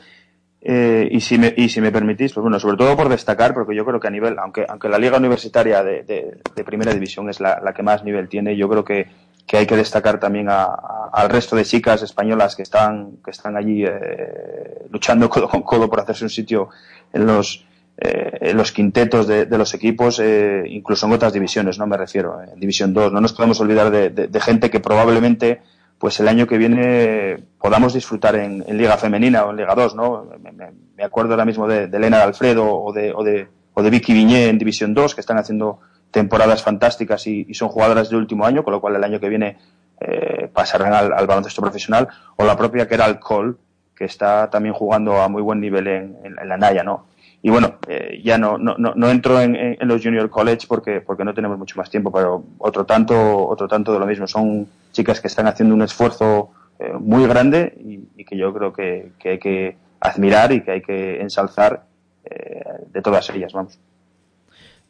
[0.66, 3.76] Eh, y, si me, y si me permitís, pues bueno, sobre todo por destacar, porque
[3.76, 7.30] yo creo que a nivel, aunque, aunque la liga universitaria de, de- de primera división
[7.30, 9.08] es la, la que más nivel tiene, yo creo que,
[9.46, 10.64] que hay que destacar también a-
[11.12, 15.90] al resto de chicas españolas que están, que están allí eh, luchando codo con codo
[15.90, 16.70] por hacerse un sitio
[17.12, 17.66] en los,
[17.98, 21.98] eh, en los quintetos de, de los equipos, eh, incluso en otras divisiones, no me
[21.98, 23.12] refiero, en División 2.
[23.12, 25.60] No nos podemos olvidar de- de gente que probablemente
[26.04, 30.28] pues el año que viene podamos disfrutar en, Liga Femenina o en Liga 2, ¿no?
[30.98, 34.12] Me, acuerdo ahora mismo de, Elena de Alfredo o de, o de, o de Vicky
[34.12, 35.80] Viñé en División 2, que están haciendo
[36.12, 39.58] temporadas fantásticas y, son jugadoras de último año, con lo cual el año que viene
[40.02, 43.54] eh, pasarán al, al baloncesto profesional, o la propia Keral Cole,
[43.96, 47.06] que está también jugando a muy buen nivel en- en la Naya, ¿no?
[47.46, 50.66] Y bueno, eh, ya no, no, no, no entro en, en- en los Junior College
[50.68, 54.26] porque, porque no tenemos mucho más tiempo, pero otro tanto, otro tanto de lo mismo.
[54.28, 58.72] Son chicas que están haciendo un esfuerzo eh, muy grande y, y que yo creo
[58.74, 61.84] que, que hay que admirar y que hay que ensalzar
[62.26, 63.78] eh, de todas ellas, vamos.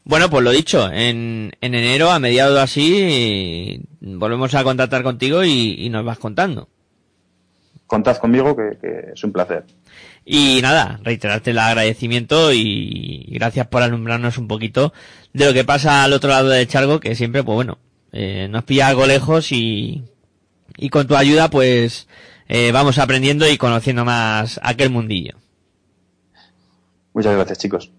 [0.05, 5.75] Bueno, pues lo dicho, en, en enero, a mediados así, volvemos a contactar contigo y,
[5.85, 6.67] y nos vas contando.
[7.87, 9.63] Contad conmigo que, que es un placer.
[10.25, 14.93] Y nada, reiterarte el agradecimiento y gracias por alumbrarnos un poquito
[15.33, 17.79] de lo que pasa al otro lado del charco, que siempre, pues bueno,
[18.13, 20.03] eh, nos pilla algo lejos y,
[20.77, 22.07] y con tu ayuda, pues
[22.47, 25.37] eh, vamos aprendiendo y conociendo más aquel mundillo.
[27.13, 27.91] Muchas gracias, chicos.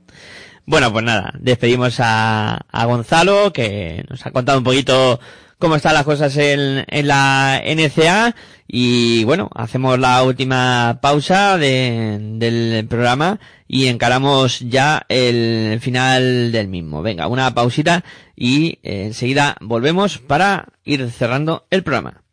[0.67, 5.21] Bueno, pues nada, despedimos a, a Gonzalo, que nos ha contado un poquito
[5.65, 8.37] cómo están las cosas en, en la NCA
[8.69, 16.69] y bueno, hacemos la última pausa de- del programa y encaramos ya el final del
[16.69, 17.01] mismo.
[17.01, 18.05] Venga, una pausita
[18.37, 22.24] y eh, enseguida volvemos para ir cerrando el programa.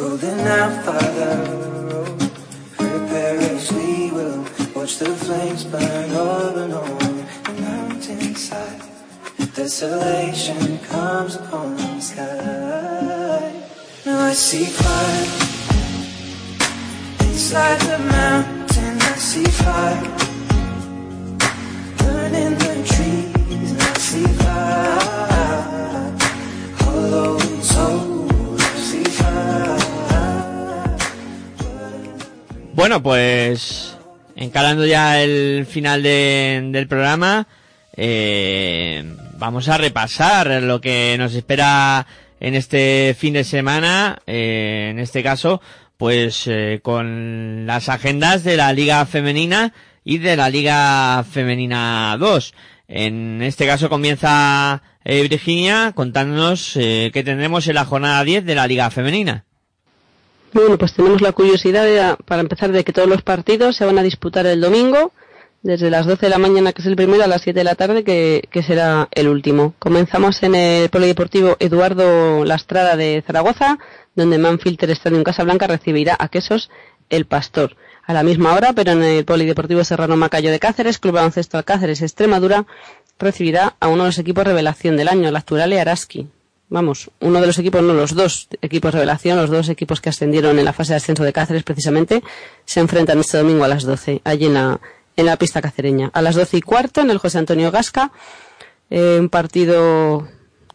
[0.00, 2.16] Holding out, oh,
[2.78, 4.46] prepare as we will.
[4.74, 8.80] Watch the flames burn up and on the mountainside.
[9.54, 13.52] Desolation comes upon the sky.
[14.06, 15.26] Now I see fire
[17.28, 18.96] inside the mountain.
[19.02, 20.09] I see fire
[32.80, 33.94] Bueno, pues
[34.36, 37.46] encarando ya el final de- del programa,
[37.94, 39.04] eh,
[39.36, 42.06] vamos a repasar lo que nos espera
[42.40, 45.60] en este fin de semana, eh, en este caso,
[45.98, 52.54] pues eh, con las agendas de la Liga Femenina y de la Liga Femenina 2.
[52.88, 58.54] En este caso comienza eh, Virginia contándonos eh, qué tendremos en la jornada 10 de
[58.54, 59.44] la Liga Femenina.
[60.52, 63.98] Bueno, pues tenemos la curiosidad de- para empezar de que todos los partidos se van
[63.98, 65.12] a disputar el domingo,
[65.62, 67.74] desde las 12 de la mañana, que es el primero, a las 7 de la
[67.74, 69.74] tarde, que, que será el último.
[69.78, 73.78] Comenzamos en el Polideportivo Eduardo Lastrada de Zaragoza,
[74.16, 76.70] donde Manfilter Stadium Casablanca recibirá a Quesos
[77.10, 77.76] el Pastor.
[78.06, 82.02] A la misma hora, pero en el Polideportivo Serrano Macayo de Cáceres, Club Baloncesto Alcáceres
[82.02, 82.66] Extremadura,
[83.20, 86.26] recibirá a uno de los equipos revelación del año, la Actual Araski.
[86.70, 90.56] Vamos, uno de los equipos, no los dos equipos revelación, los dos equipos que ascendieron
[90.56, 92.22] en la fase de ascenso de Cáceres precisamente,
[92.64, 94.80] se enfrentan este domingo a las 12, allí en la,
[95.16, 96.10] en la pista cacereña.
[96.14, 98.12] A las 12 y cuarto, en el José Antonio Gasca,
[98.88, 100.28] eh, un partido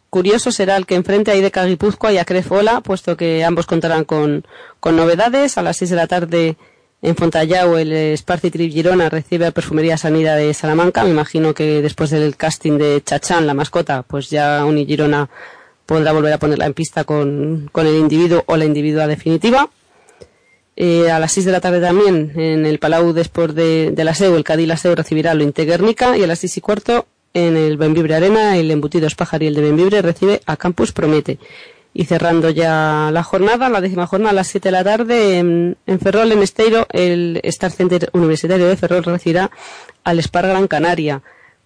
[0.09, 4.03] curioso será el que enfrente a Ideca Guipúzcoa y a Crefola, puesto que ambos contarán
[4.03, 4.45] con,
[4.81, 5.57] con novedades.
[5.57, 6.57] A las 6 de la tarde
[7.01, 11.03] en Fontallao el Esparci Trip Girona recibe a Perfumería Sanidad de Salamanca.
[11.05, 15.29] Me imagino que después del casting de Chachán, la mascota, pues ya Uni Girona
[15.85, 19.69] podrá volver a ponerla en pista con, con el individuo o la individua definitiva.
[20.77, 24.03] Eh, a las 6 de la tarde también en el Palau de Sport de, de
[24.03, 27.05] la SEU, el Cádiz la SEU recibirá lo Guernica y a las 6 y cuarto
[27.33, 31.39] en el Benvibre Arena el embutido Espájar y el de Benvibre recibe a Campus Promete.
[31.93, 35.77] Y cerrando ya la jornada, la décima jornada, a las 7 de la tarde en,
[35.85, 39.49] en Ferrol, en Esteiro, el Star Center Universitario de Ferrol recibirá
[40.03, 41.21] al Spar Gran Canaria.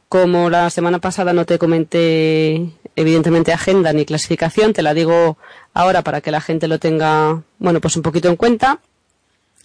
[0.10, 5.38] Como la semana pasada no te comenté evidentemente agenda ni clasificación, te la digo
[5.76, 8.80] ahora para que la gente lo tenga, bueno, pues un poquito en cuenta.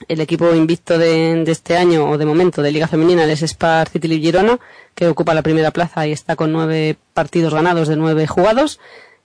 [0.07, 3.89] El equipo invicto de, de este año o de momento de Liga Femenina es Spar
[3.89, 4.59] City Girona,
[4.95, 8.81] que ocupa la primera plaza y está con nueve partidos ganados de nueve jugados.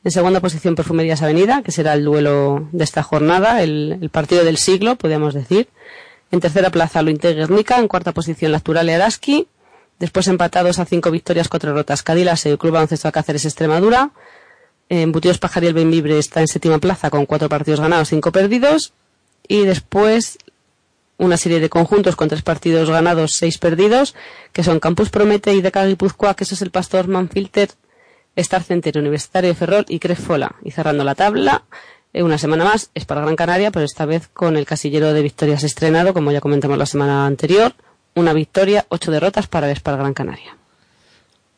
[0.06, 4.56] En segunda posición Perfumerías Avenida, que será el duelo de esta jornada, el, partido del
[4.56, 5.68] siglo, podríamos decir.
[6.32, 9.48] En tercera plaza lo Guernica, en cuarta posición la Actual Araski,
[10.00, 12.04] Después empatados a cinco victorias, cuatro derrotas.
[12.04, 14.12] Cadilas, el Club Baloncesto Cáceres Extremadura.
[14.88, 18.94] Embutidos Pajar y el está en séptima plaza con cuatro partidos ganados, cinco perdidos.
[19.48, 20.40] Y después
[21.20, 24.16] una serie de conjuntos con tres partidos ganados, seis perdidos,
[24.54, 27.70] que son Campus Promete y Deca Guipúzcoa, que eso es el Pastor Manfilter,
[28.38, 30.56] Star Center, Universitario de Ferrol y Cresfola.
[30.64, 31.64] Y cerrando la tabla,
[32.14, 35.22] eh, una semana más, es para Gran Canaria, pero esta vez con el casillero de
[35.22, 37.74] victorias estrenado, como ya comentamos la semana anterior.
[38.16, 40.58] Una victoria, ocho derrotas para el Spar Gran Canaria.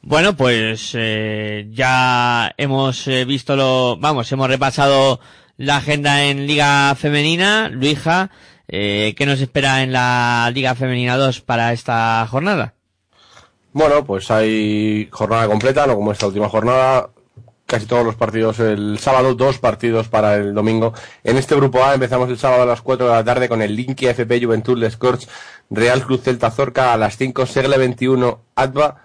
[0.03, 5.19] Bueno, pues eh, ya hemos eh, visto lo, vamos, hemos repasado
[5.57, 7.69] la agenda en Liga Femenina.
[7.69, 8.31] Luija,
[8.67, 12.73] eh, ¿qué nos espera en la Liga Femenina 2 para esta jornada?
[13.73, 17.09] Bueno, pues hay jornada completa, no como esta última jornada.
[17.72, 20.93] Casi todos los partidos el sábado, dos partidos para el domingo.
[21.23, 23.73] En este grupo A empezamos el sábado a las 4 de la tarde con el
[23.77, 25.30] Linky FP Juventud Les Corts,
[25.69, 28.98] Real Cruz Celta Zorca a las 5, Segle 21 Adva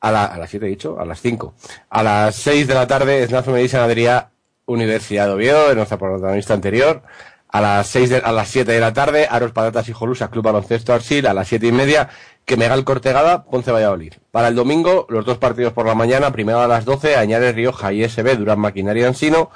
[0.00, 1.52] a, la- a las 7 he dicho, a las 5.
[1.90, 4.28] A las 6 de la tarde Snaf Medisa Adrià
[4.64, 7.02] Universidad de Oviedo, de nuestra protagonista anterior.
[7.48, 10.44] A las 6 de, a las 7 de la tarde, Aros Patatas y Jolusa, Club
[10.44, 12.08] Baloncesto Arsil, a las 7 y media,
[12.46, 14.14] Quemegal Cortegada, Ponce Valladolid.
[14.30, 17.92] Para el domingo, los dos partidos por la mañana, primero a las 12, Añares Rioja
[17.92, 19.50] y SB, Durán Maquinaria Ansino,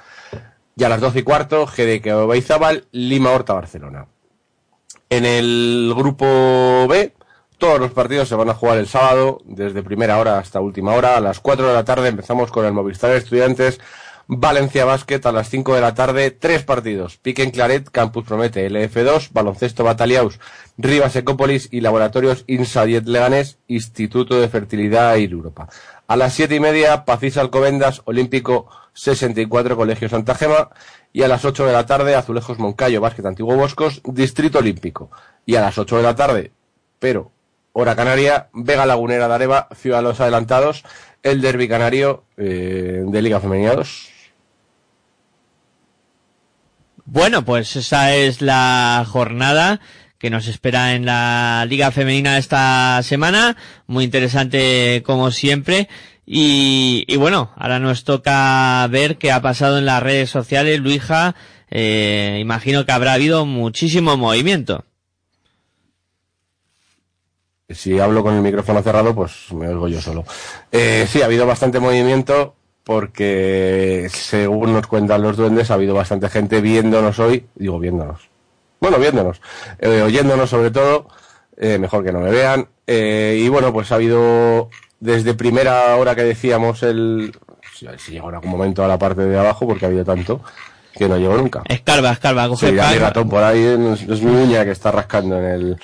[0.74, 4.06] y a las 12 y cuarto, GDK Obeizábal, Lima Horta Barcelona.
[5.08, 7.14] En el grupo B,
[7.58, 11.16] todos los partidos se van a jugar el sábado, desde primera hora hasta última hora.
[11.16, 13.78] A las 4 de la tarde empezamos con el Movistar Estudiantes,
[14.32, 17.16] Valencia Basket a las 5 de la tarde, tres partidos.
[17.16, 20.38] Pique en Claret, Campus Promete, LF2, Baloncesto Bataliaus,
[20.78, 25.68] Rivas Ecópolis y Laboratorios Insadiet Leganés, Instituto de Fertilidad y Europa.
[26.06, 30.70] A las siete y media, Pacís Alcobendas, Olímpico 64, Colegio Santa Gema.
[31.12, 35.10] Y a las 8 de la tarde, Azulejos Moncayo, Básquet Antiguo Boscos, Distrito Olímpico.
[35.44, 36.52] Y a las 8 de la tarde,
[37.00, 37.32] pero
[37.72, 40.84] hora canaria, Vega Lagunera de Areva, los Adelantados,
[41.24, 44.09] el derbi canario eh, de Liga Femenina 2.
[47.12, 49.80] Bueno, pues esa es la jornada
[50.16, 53.56] que nos espera en la Liga Femenina esta semana.
[53.88, 55.88] Muy interesante como siempre.
[56.24, 60.78] Y, bueno, ahora nos toca ver qué ha pasado en las redes sociales.
[60.78, 61.34] Luija,
[61.68, 64.84] eh, imagino que habrá habido muchísimo movimiento.
[67.68, 70.24] Si hablo con el micrófono cerrado, pues me oigo yo solo.
[70.70, 72.54] Eh, sí, ha habido bastante movimiento
[72.90, 77.46] porque, según nos cuentan los duendes, ha habido bastante gente viéndonos hoy.
[77.54, 78.28] Digo, viéndonos.
[78.80, 79.40] Bueno, viéndonos.
[79.78, 81.06] eh, oyéndonos sobre todo.
[81.56, 82.66] eh, mejor que no me vean.
[82.88, 87.32] Eh, y bueno, pues ha habido desde primera hora que decíamos el...
[87.72, 90.42] Si, si llegó en algún momento a la parte de abajo, porque ha habido tanto
[90.92, 91.62] que no llegó nunca.
[91.68, 95.38] Escarba, escarba, coge Sí, ya ratón por ahí, es, es mi uña que está rascando
[95.38, 95.80] en el,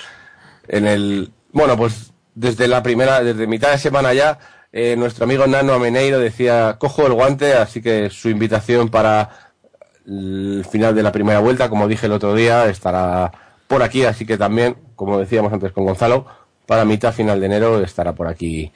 [0.66, 4.40] en el, bueno, pues desde la primera, desde mitad de semana ya,
[4.78, 9.31] eh, nuestro amigo Nano Ameneiro decía, cojo el guante, así que su invitación para
[10.07, 13.32] el final de la primera vuelta, como dije el otro día, estará
[13.69, 16.27] por aquí, así que también, como decíamos antes con Gonzalo,
[16.66, 18.70] para mitad final de enero estará por aquí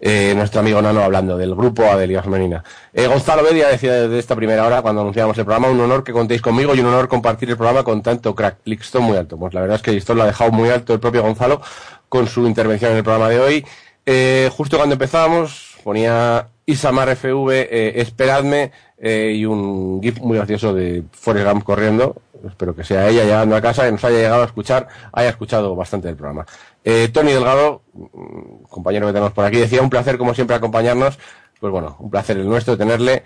[0.00, 2.64] eh, nuestro amigo Nano hablando del grupo A de Liga Femenina.
[2.92, 6.12] Eh, Gonzalo Bedia decía desde esta primera hora, cuando anunciábamos el programa, un honor que
[6.12, 8.58] contéis conmigo y un honor compartir el programa con tanto crack.
[8.64, 9.38] Lixton muy alto.
[9.38, 11.60] Pues la verdad es que Lixton lo ha dejado muy alto el propio Gonzalo
[12.08, 13.64] con su intervención en el programa de hoy.
[14.10, 20.72] Eh, justo cuando empezábamos, ponía Isamar FV, eh, esperadme, eh, y un GIF muy gracioso
[20.72, 22.16] de Forrest Gump corriendo.
[22.46, 25.76] Espero que sea ella llegando a casa y nos haya llegado a escuchar, haya escuchado
[25.76, 26.46] bastante del programa.
[26.82, 31.18] Eh, Tony Delgado, mm, compañero que tenemos por aquí, decía un placer como siempre acompañarnos.
[31.60, 33.24] Pues bueno, un placer el nuestro tenerle.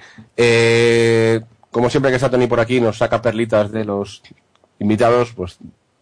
[1.70, 4.20] Como siempre que está Tony por aquí nos saca perlitas de los
[4.80, 5.58] invitados, pues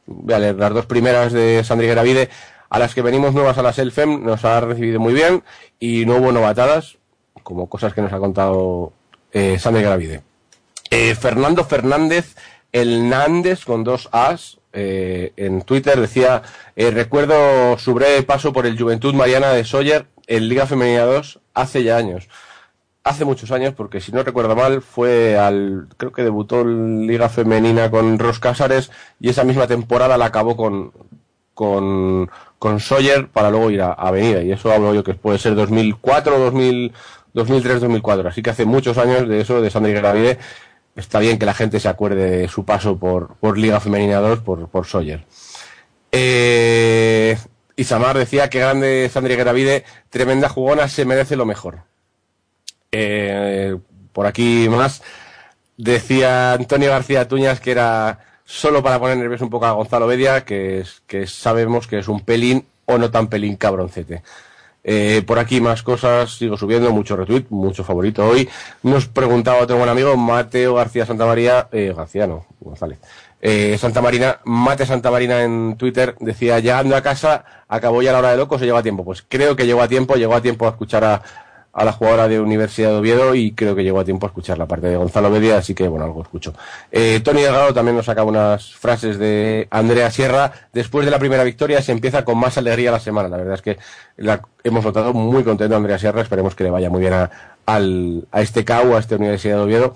[0.06, 2.30] voy leer las dos primeras de Sandri Gravide,
[2.70, 5.42] a las que venimos nuevas a la Selfem, nos ha recibido muy bien
[5.78, 6.96] y no hubo novatadas,
[7.42, 8.92] como cosas que nos ha contado
[9.32, 10.22] eh, Sandri Gravide.
[10.90, 12.36] Eh, Fernando Fernández,
[12.72, 16.42] el Nández con dos As, eh, en Twitter decía,
[16.76, 21.40] eh, recuerdo su breve paso por el Juventud Mariana de Sawyer en Liga Femenina 2
[21.54, 22.28] hace ya años.
[23.02, 27.28] Hace muchos años, porque si no recuerdo mal, fue al, creo que debutó en Liga
[27.28, 30.92] Femenina con Ros Cázares y esa misma temporada la acabó con,
[31.54, 32.30] con,
[32.60, 34.42] con Sawyer para luego ir a, Avenida.
[34.42, 36.92] Y eso hablo yo que puede ser 2004, 2000,
[37.32, 38.28] 2003, 2004.
[38.28, 40.38] Así que hace muchos años de eso, de Sandri Gravide.
[40.94, 44.40] Está bien que la gente se acuerde de su paso por, por Liga Femenina 2,
[44.40, 45.24] por, por Sawyer.
[46.12, 47.38] Eh,
[47.76, 51.84] Isamar decía que grande Sandri Gravide, tremenda jugona, se merece lo mejor.
[52.92, 53.74] Eh,
[54.12, 55.02] por aquí más
[55.78, 58.18] decía Antonio García Tuñas que era
[58.50, 62.08] solo para poner nervioso un poco a Gonzalo Bedia, que, es, que sabemos que es
[62.08, 64.22] un pelín o no tan pelín cabroncete.
[64.82, 68.48] Eh, por aquí más cosas, sigo subiendo, mucho retweet, mucho favorito hoy.
[68.82, 72.98] Nos preguntaba otro buen amigo, Mateo García Santa María, eh, García no, González.
[73.40, 78.18] Eh, Santa Marina, Mate Santa Marina en Twitter, decía, llegando a casa, acabó ya la
[78.18, 79.04] hora de locos o llegó a tiempo.
[79.04, 81.22] Pues creo que llegó a tiempo, llegó a tiempo a escuchar a,
[81.72, 84.58] a la jugadora de Universidad de Oviedo y creo que llegó a tiempo a escuchar
[84.58, 86.52] la parte de Gonzalo Bedia, así que bueno, algo escucho.
[86.90, 90.52] Eh, Tony Delgado también nos saca unas frases de Andrea Sierra.
[90.72, 93.28] Después de la primera victoria se empieza con más alegría la semana.
[93.28, 93.78] La verdad es que
[94.16, 96.22] la hemos notado muy contento Andrea Sierra.
[96.22, 97.30] Esperemos que le vaya muy bien a,
[97.66, 99.94] al, a este CAU, a esta Universidad de Oviedo.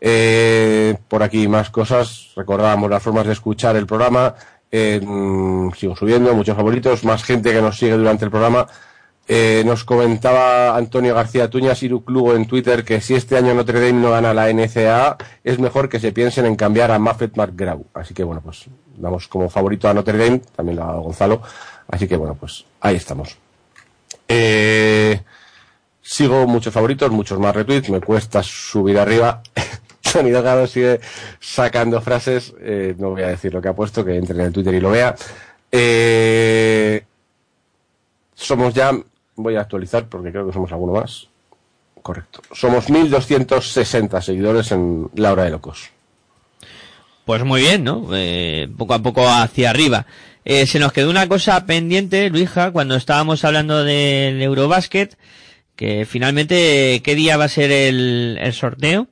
[0.00, 2.32] Eh, por aquí más cosas.
[2.36, 4.34] Recordábamos las formas de escuchar el programa.
[4.70, 8.66] Eh, mm, sigo subiendo, muchos favoritos, más gente que nos sigue durante el programa.
[9.28, 14.00] Eh, nos comentaba Antonio García Tuñas, Iruclugo en Twitter, que si este año Notre Dame
[14.00, 17.84] no gana la NCAA, es mejor que se piensen en cambiar a Muffet McGraw.
[17.94, 18.66] Así que bueno, pues
[18.96, 21.42] damos como favorito a Notre Dame, también a Gonzalo.
[21.88, 23.36] Así que bueno, pues ahí estamos.
[24.28, 25.20] Eh,
[26.00, 29.42] sigo muchos favoritos, muchos más retweets, me cuesta subir arriba.
[30.12, 31.00] Tony Delgado sigue
[31.40, 34.52] sacando frases, eh, no voy a decir lo que ha puesto, que entre en el
[34.52, 35.16] Twitter y lo vea.
[38.36, 38.92] Somos ya,
[39.36, 41.28] voy a actualizar porque creo que somos alguno más.
[42.02, 42.40] Correcto.
[42.52, 45.90] Somos 1260 seguidores en La Hora de Locos.
[47.24, 48.08] Pues muy bien, ¿no?
[48.12, 50.06] Eh, poco a poco hacia arriba.
[50.44, 55.18] Eh, se nos quedó una cosa pendiente, Luija, cuando estábamos hablando del Eurobasket,
[55.74, 59.08] que finalmente, ¿qué día va a ser el, el sorteo?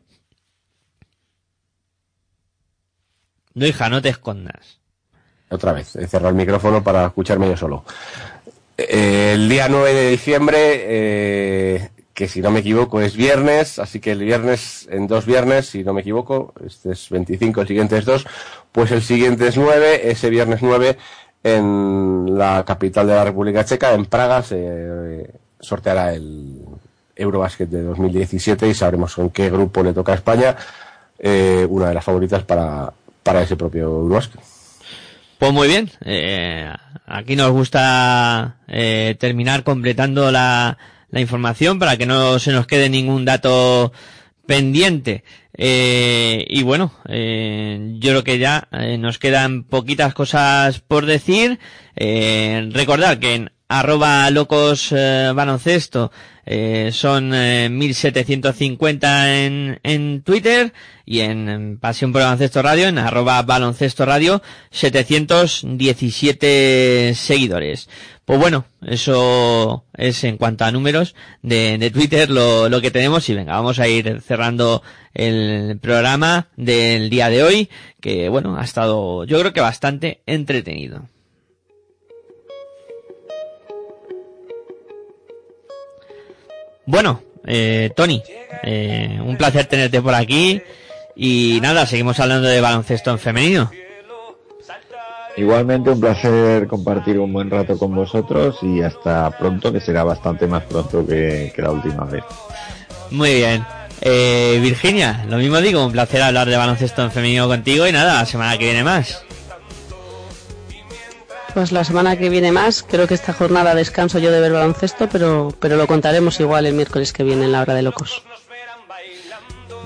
[3.54, 4.78] Luija, no te escondas.
[5.48, 7.84] Otra vez, he cerrado el micrófono para escucharme yo solo.
[8.76, 14.00] Eh, el día 9 de diciembre, eh, que si no me equivoco es viernes, así
[14.00, 17.98] que el viernes, en dos viernes, si no me equivoco, este es 25, el siguiente
[17.98, 18.26] es 2,
[18.72, 20.96] pues el siguiente es 9, ese viernes 9
[21.44, 25.30] en la capital de la República Checa, en Praga, se eh,
[25.60, 26.60] sorteará el
[27.14, 30.56] Eurobasket de 2017 y sabremos en qué grupo le toca a España,
[31.18, 32.92] eh, una de las favoritas para,
[33.22, 34.53] para ese propio Eurobasket.
[35.44, 35.90] Pues muy bien.
[36.06, 36.72] Eh,
[37.04, 40.78] aquí nos gusta eh, terminar completando la,
[41.10, 43.92] la información para que no se nos quede ningún dato
[44.46, 45.22] pendiente.
[45.52, 51.58] Eh, y bueno, eh, yo creo que ya eh, nos quedan poquitas cosas por decir.
[51.94, 56.12] Eh, recordar que en arroba locos eh, baloncesto
[56.46, 60.74] eh, son eh, 1750 en, en Twitter
[61.06, 67.88] y en, Pasión por Baloncesto Radio en arroba baloncesto radio 717 seguidores.
[68.26, 73.28] Pues bueno, eso es en cuanto a números de, de Twitter lo, lo que tenemos
[73.28, 74.82] y venga, vamos a ir cerrando
[75.14, 77.70] el programa del día de hoy
[78.00, 81.08] que bueno, ha estado yo creo que bastante entretenido.
[86.86, 88.22] Bueno, eh, Tony,
[88.62, 90.60] eh, un placer tenerte por aquí
[91.16, 93.70] y nada, seguimos hablando de baloncesto en femenino.
[95.36, 100.46] Igualmente un placer compartir un buen rato con vosotros y hasta pronto, que será bastante
[100.46, 102.22] más pronto que, que la última vez.
[103.10, 103.64] Muy bien.
[104.00, 108.14] Eh, Virginia, lo mismo digo, un placer hablar de baloncesto en femenino contigo y nada,
[108.14, 109.23] la semana que viene más.
[111.54, 115.08] Pues la semana que viene más, creo que esta jornada descanso yo de ver baloncesto,
[115.08, 118.24] pero, pero lo contaremos igual el miércoles que viene en la hora de locos.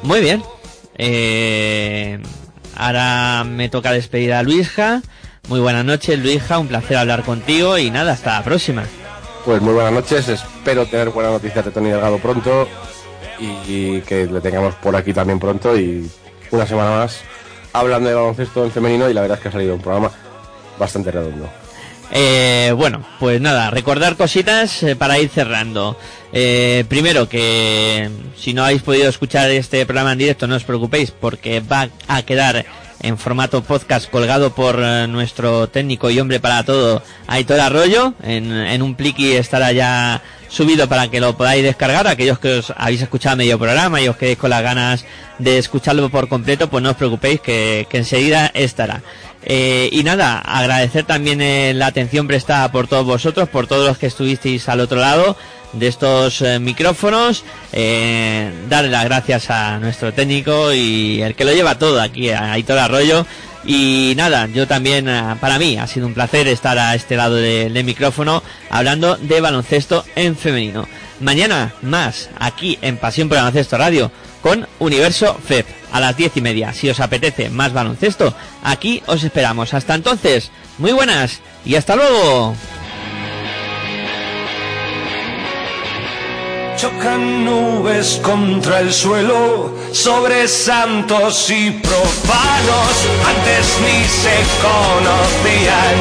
[0.02, 0.42] Muy bien.
[0.96, 2.22] Eh,
[2.74, 5.02] ahora me toca despedir a Luisja.
[5.48, 8.84] Muy buenas noches, Luisja, un placer hablar contigo y nada, hasta la próxima.
[9.44, 12.66] Pues muy buenas noches, espero tener buenas noticias de Tony Delgado pronto
[13.38, 16.10] y que le tengamos por aquí también pronto y
[16.50, 17.20] una semana más
[17.74, 20.10] hablando de baloncesto en femenino y la verdad es que ha salido un programa
[20.78, 21.48] bastante redondo.
[22.10, 25.96] Eh, bueno, pues nada, recordar cositas eh, para ir cerrando.
[26.32, 31.10] Eh, primero que si no habéis podido escuchar este programa en directo, no os preocupéis
[31.10, 32.64] porque va a quedar
[33.00, 38.14] en formato podcast colgado por eh, nuestro técnico y hombre para todo, Aitor Arroyo.
[38.22, 42.06] En, en un pliqui estará ya subido para que lo podáis descargar.
[42.06, 45.04] Aquellos que os habéis escuchado medio programa y os quedéis con las ganas
[45.38, 49.02] de escucharlo por completo, pues no os preocupéis que enseguida estará.
[49.50, 53.96] Eh, y nada, agradecer también eh, la atención prestada por todos vosotros, por todos los
[53.96, 55.36] que estuvisteis al otro lado
[55.72, 57.44] de estos eh, micrófonos.
[57.72, 62.52] Eh, darle las gracias a nuestro técnico y el que lo lleva todo aquí, a
[62.52, 63.26] Aitor Arroyo.
[63.64, 65.06] Y nada, yo también,
[65.40, 69.40] para mí ha sido un placer estar a este lado de- del micrófono hablando de
[69.40, 70.86] baloncesto en femenino.
[71.20, 74.10] Mañana más aquí en Pasión por Baloncesto Radio
[74.42, 76.72] con Universo FEP a las diez y media.
[76.72, 79.74] Si os apetece más baloncesto, aquí os esperamos.
[79.74, 82.54] Hasta entonces, muy buenas y hasta luego.
[86.78, 92.94] Chocan nubes contra el suelo, sobre santos y profanos.
[93.26, 95.96] Antes ni se conocían,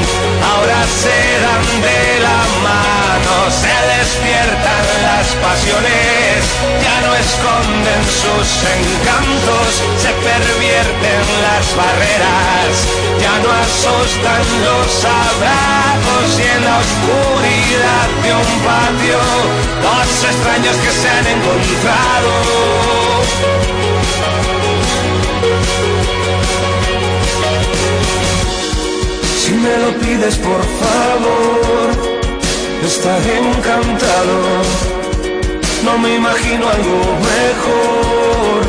[0.54, 3.50] ahora se dan de la mano.
[3.50, 6.46] Se despiertan las pasiones,
[7.20, 9.70] esconden sus encantos.
[10.04, 12.74] Se pervierten las barreras,
[13.22, 16.28] ya no asustan los abrazos.
[16.38, 19.22] Y en la oscuridad de un patio,
[19.86, 22.32] dos extraños que se han encontrado.
[29.42, 31.88] Si me lo pides por favor,
[32.84, 34.97] estaré encantado.
[35.84, 37.00] No me imagino algo
[37.34, 38.62] mejor,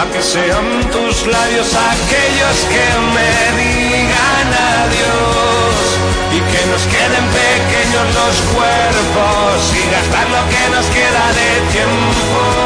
[0.00, 3.30] a que sean tus labios aquellos que me
[3.60, 4.48] digan
[4.82, 5.86] adiós
[6.32, 12.65] y que nos queden pequeños los cuerpos y gastar lo que nos queda de tiempo.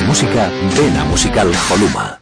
[0.00, 2.21] Música, ven a Musical Holuma.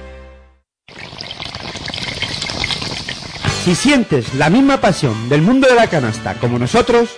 [3.63, 7.11] Si sientes la misma pasión del mundo de la canasta como nosotros,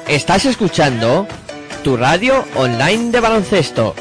[0.09, 1.28] Estás escuchando
[1.85, 3.94] tu radio online de baloncesto.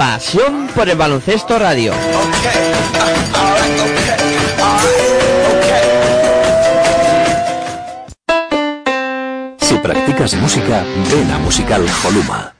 [0.00, 1.92] Pasión por el baloncesto radio.
[9.58, 10.82] Si practicas música,
[11.12, 12.59] ven a Musical Holuma.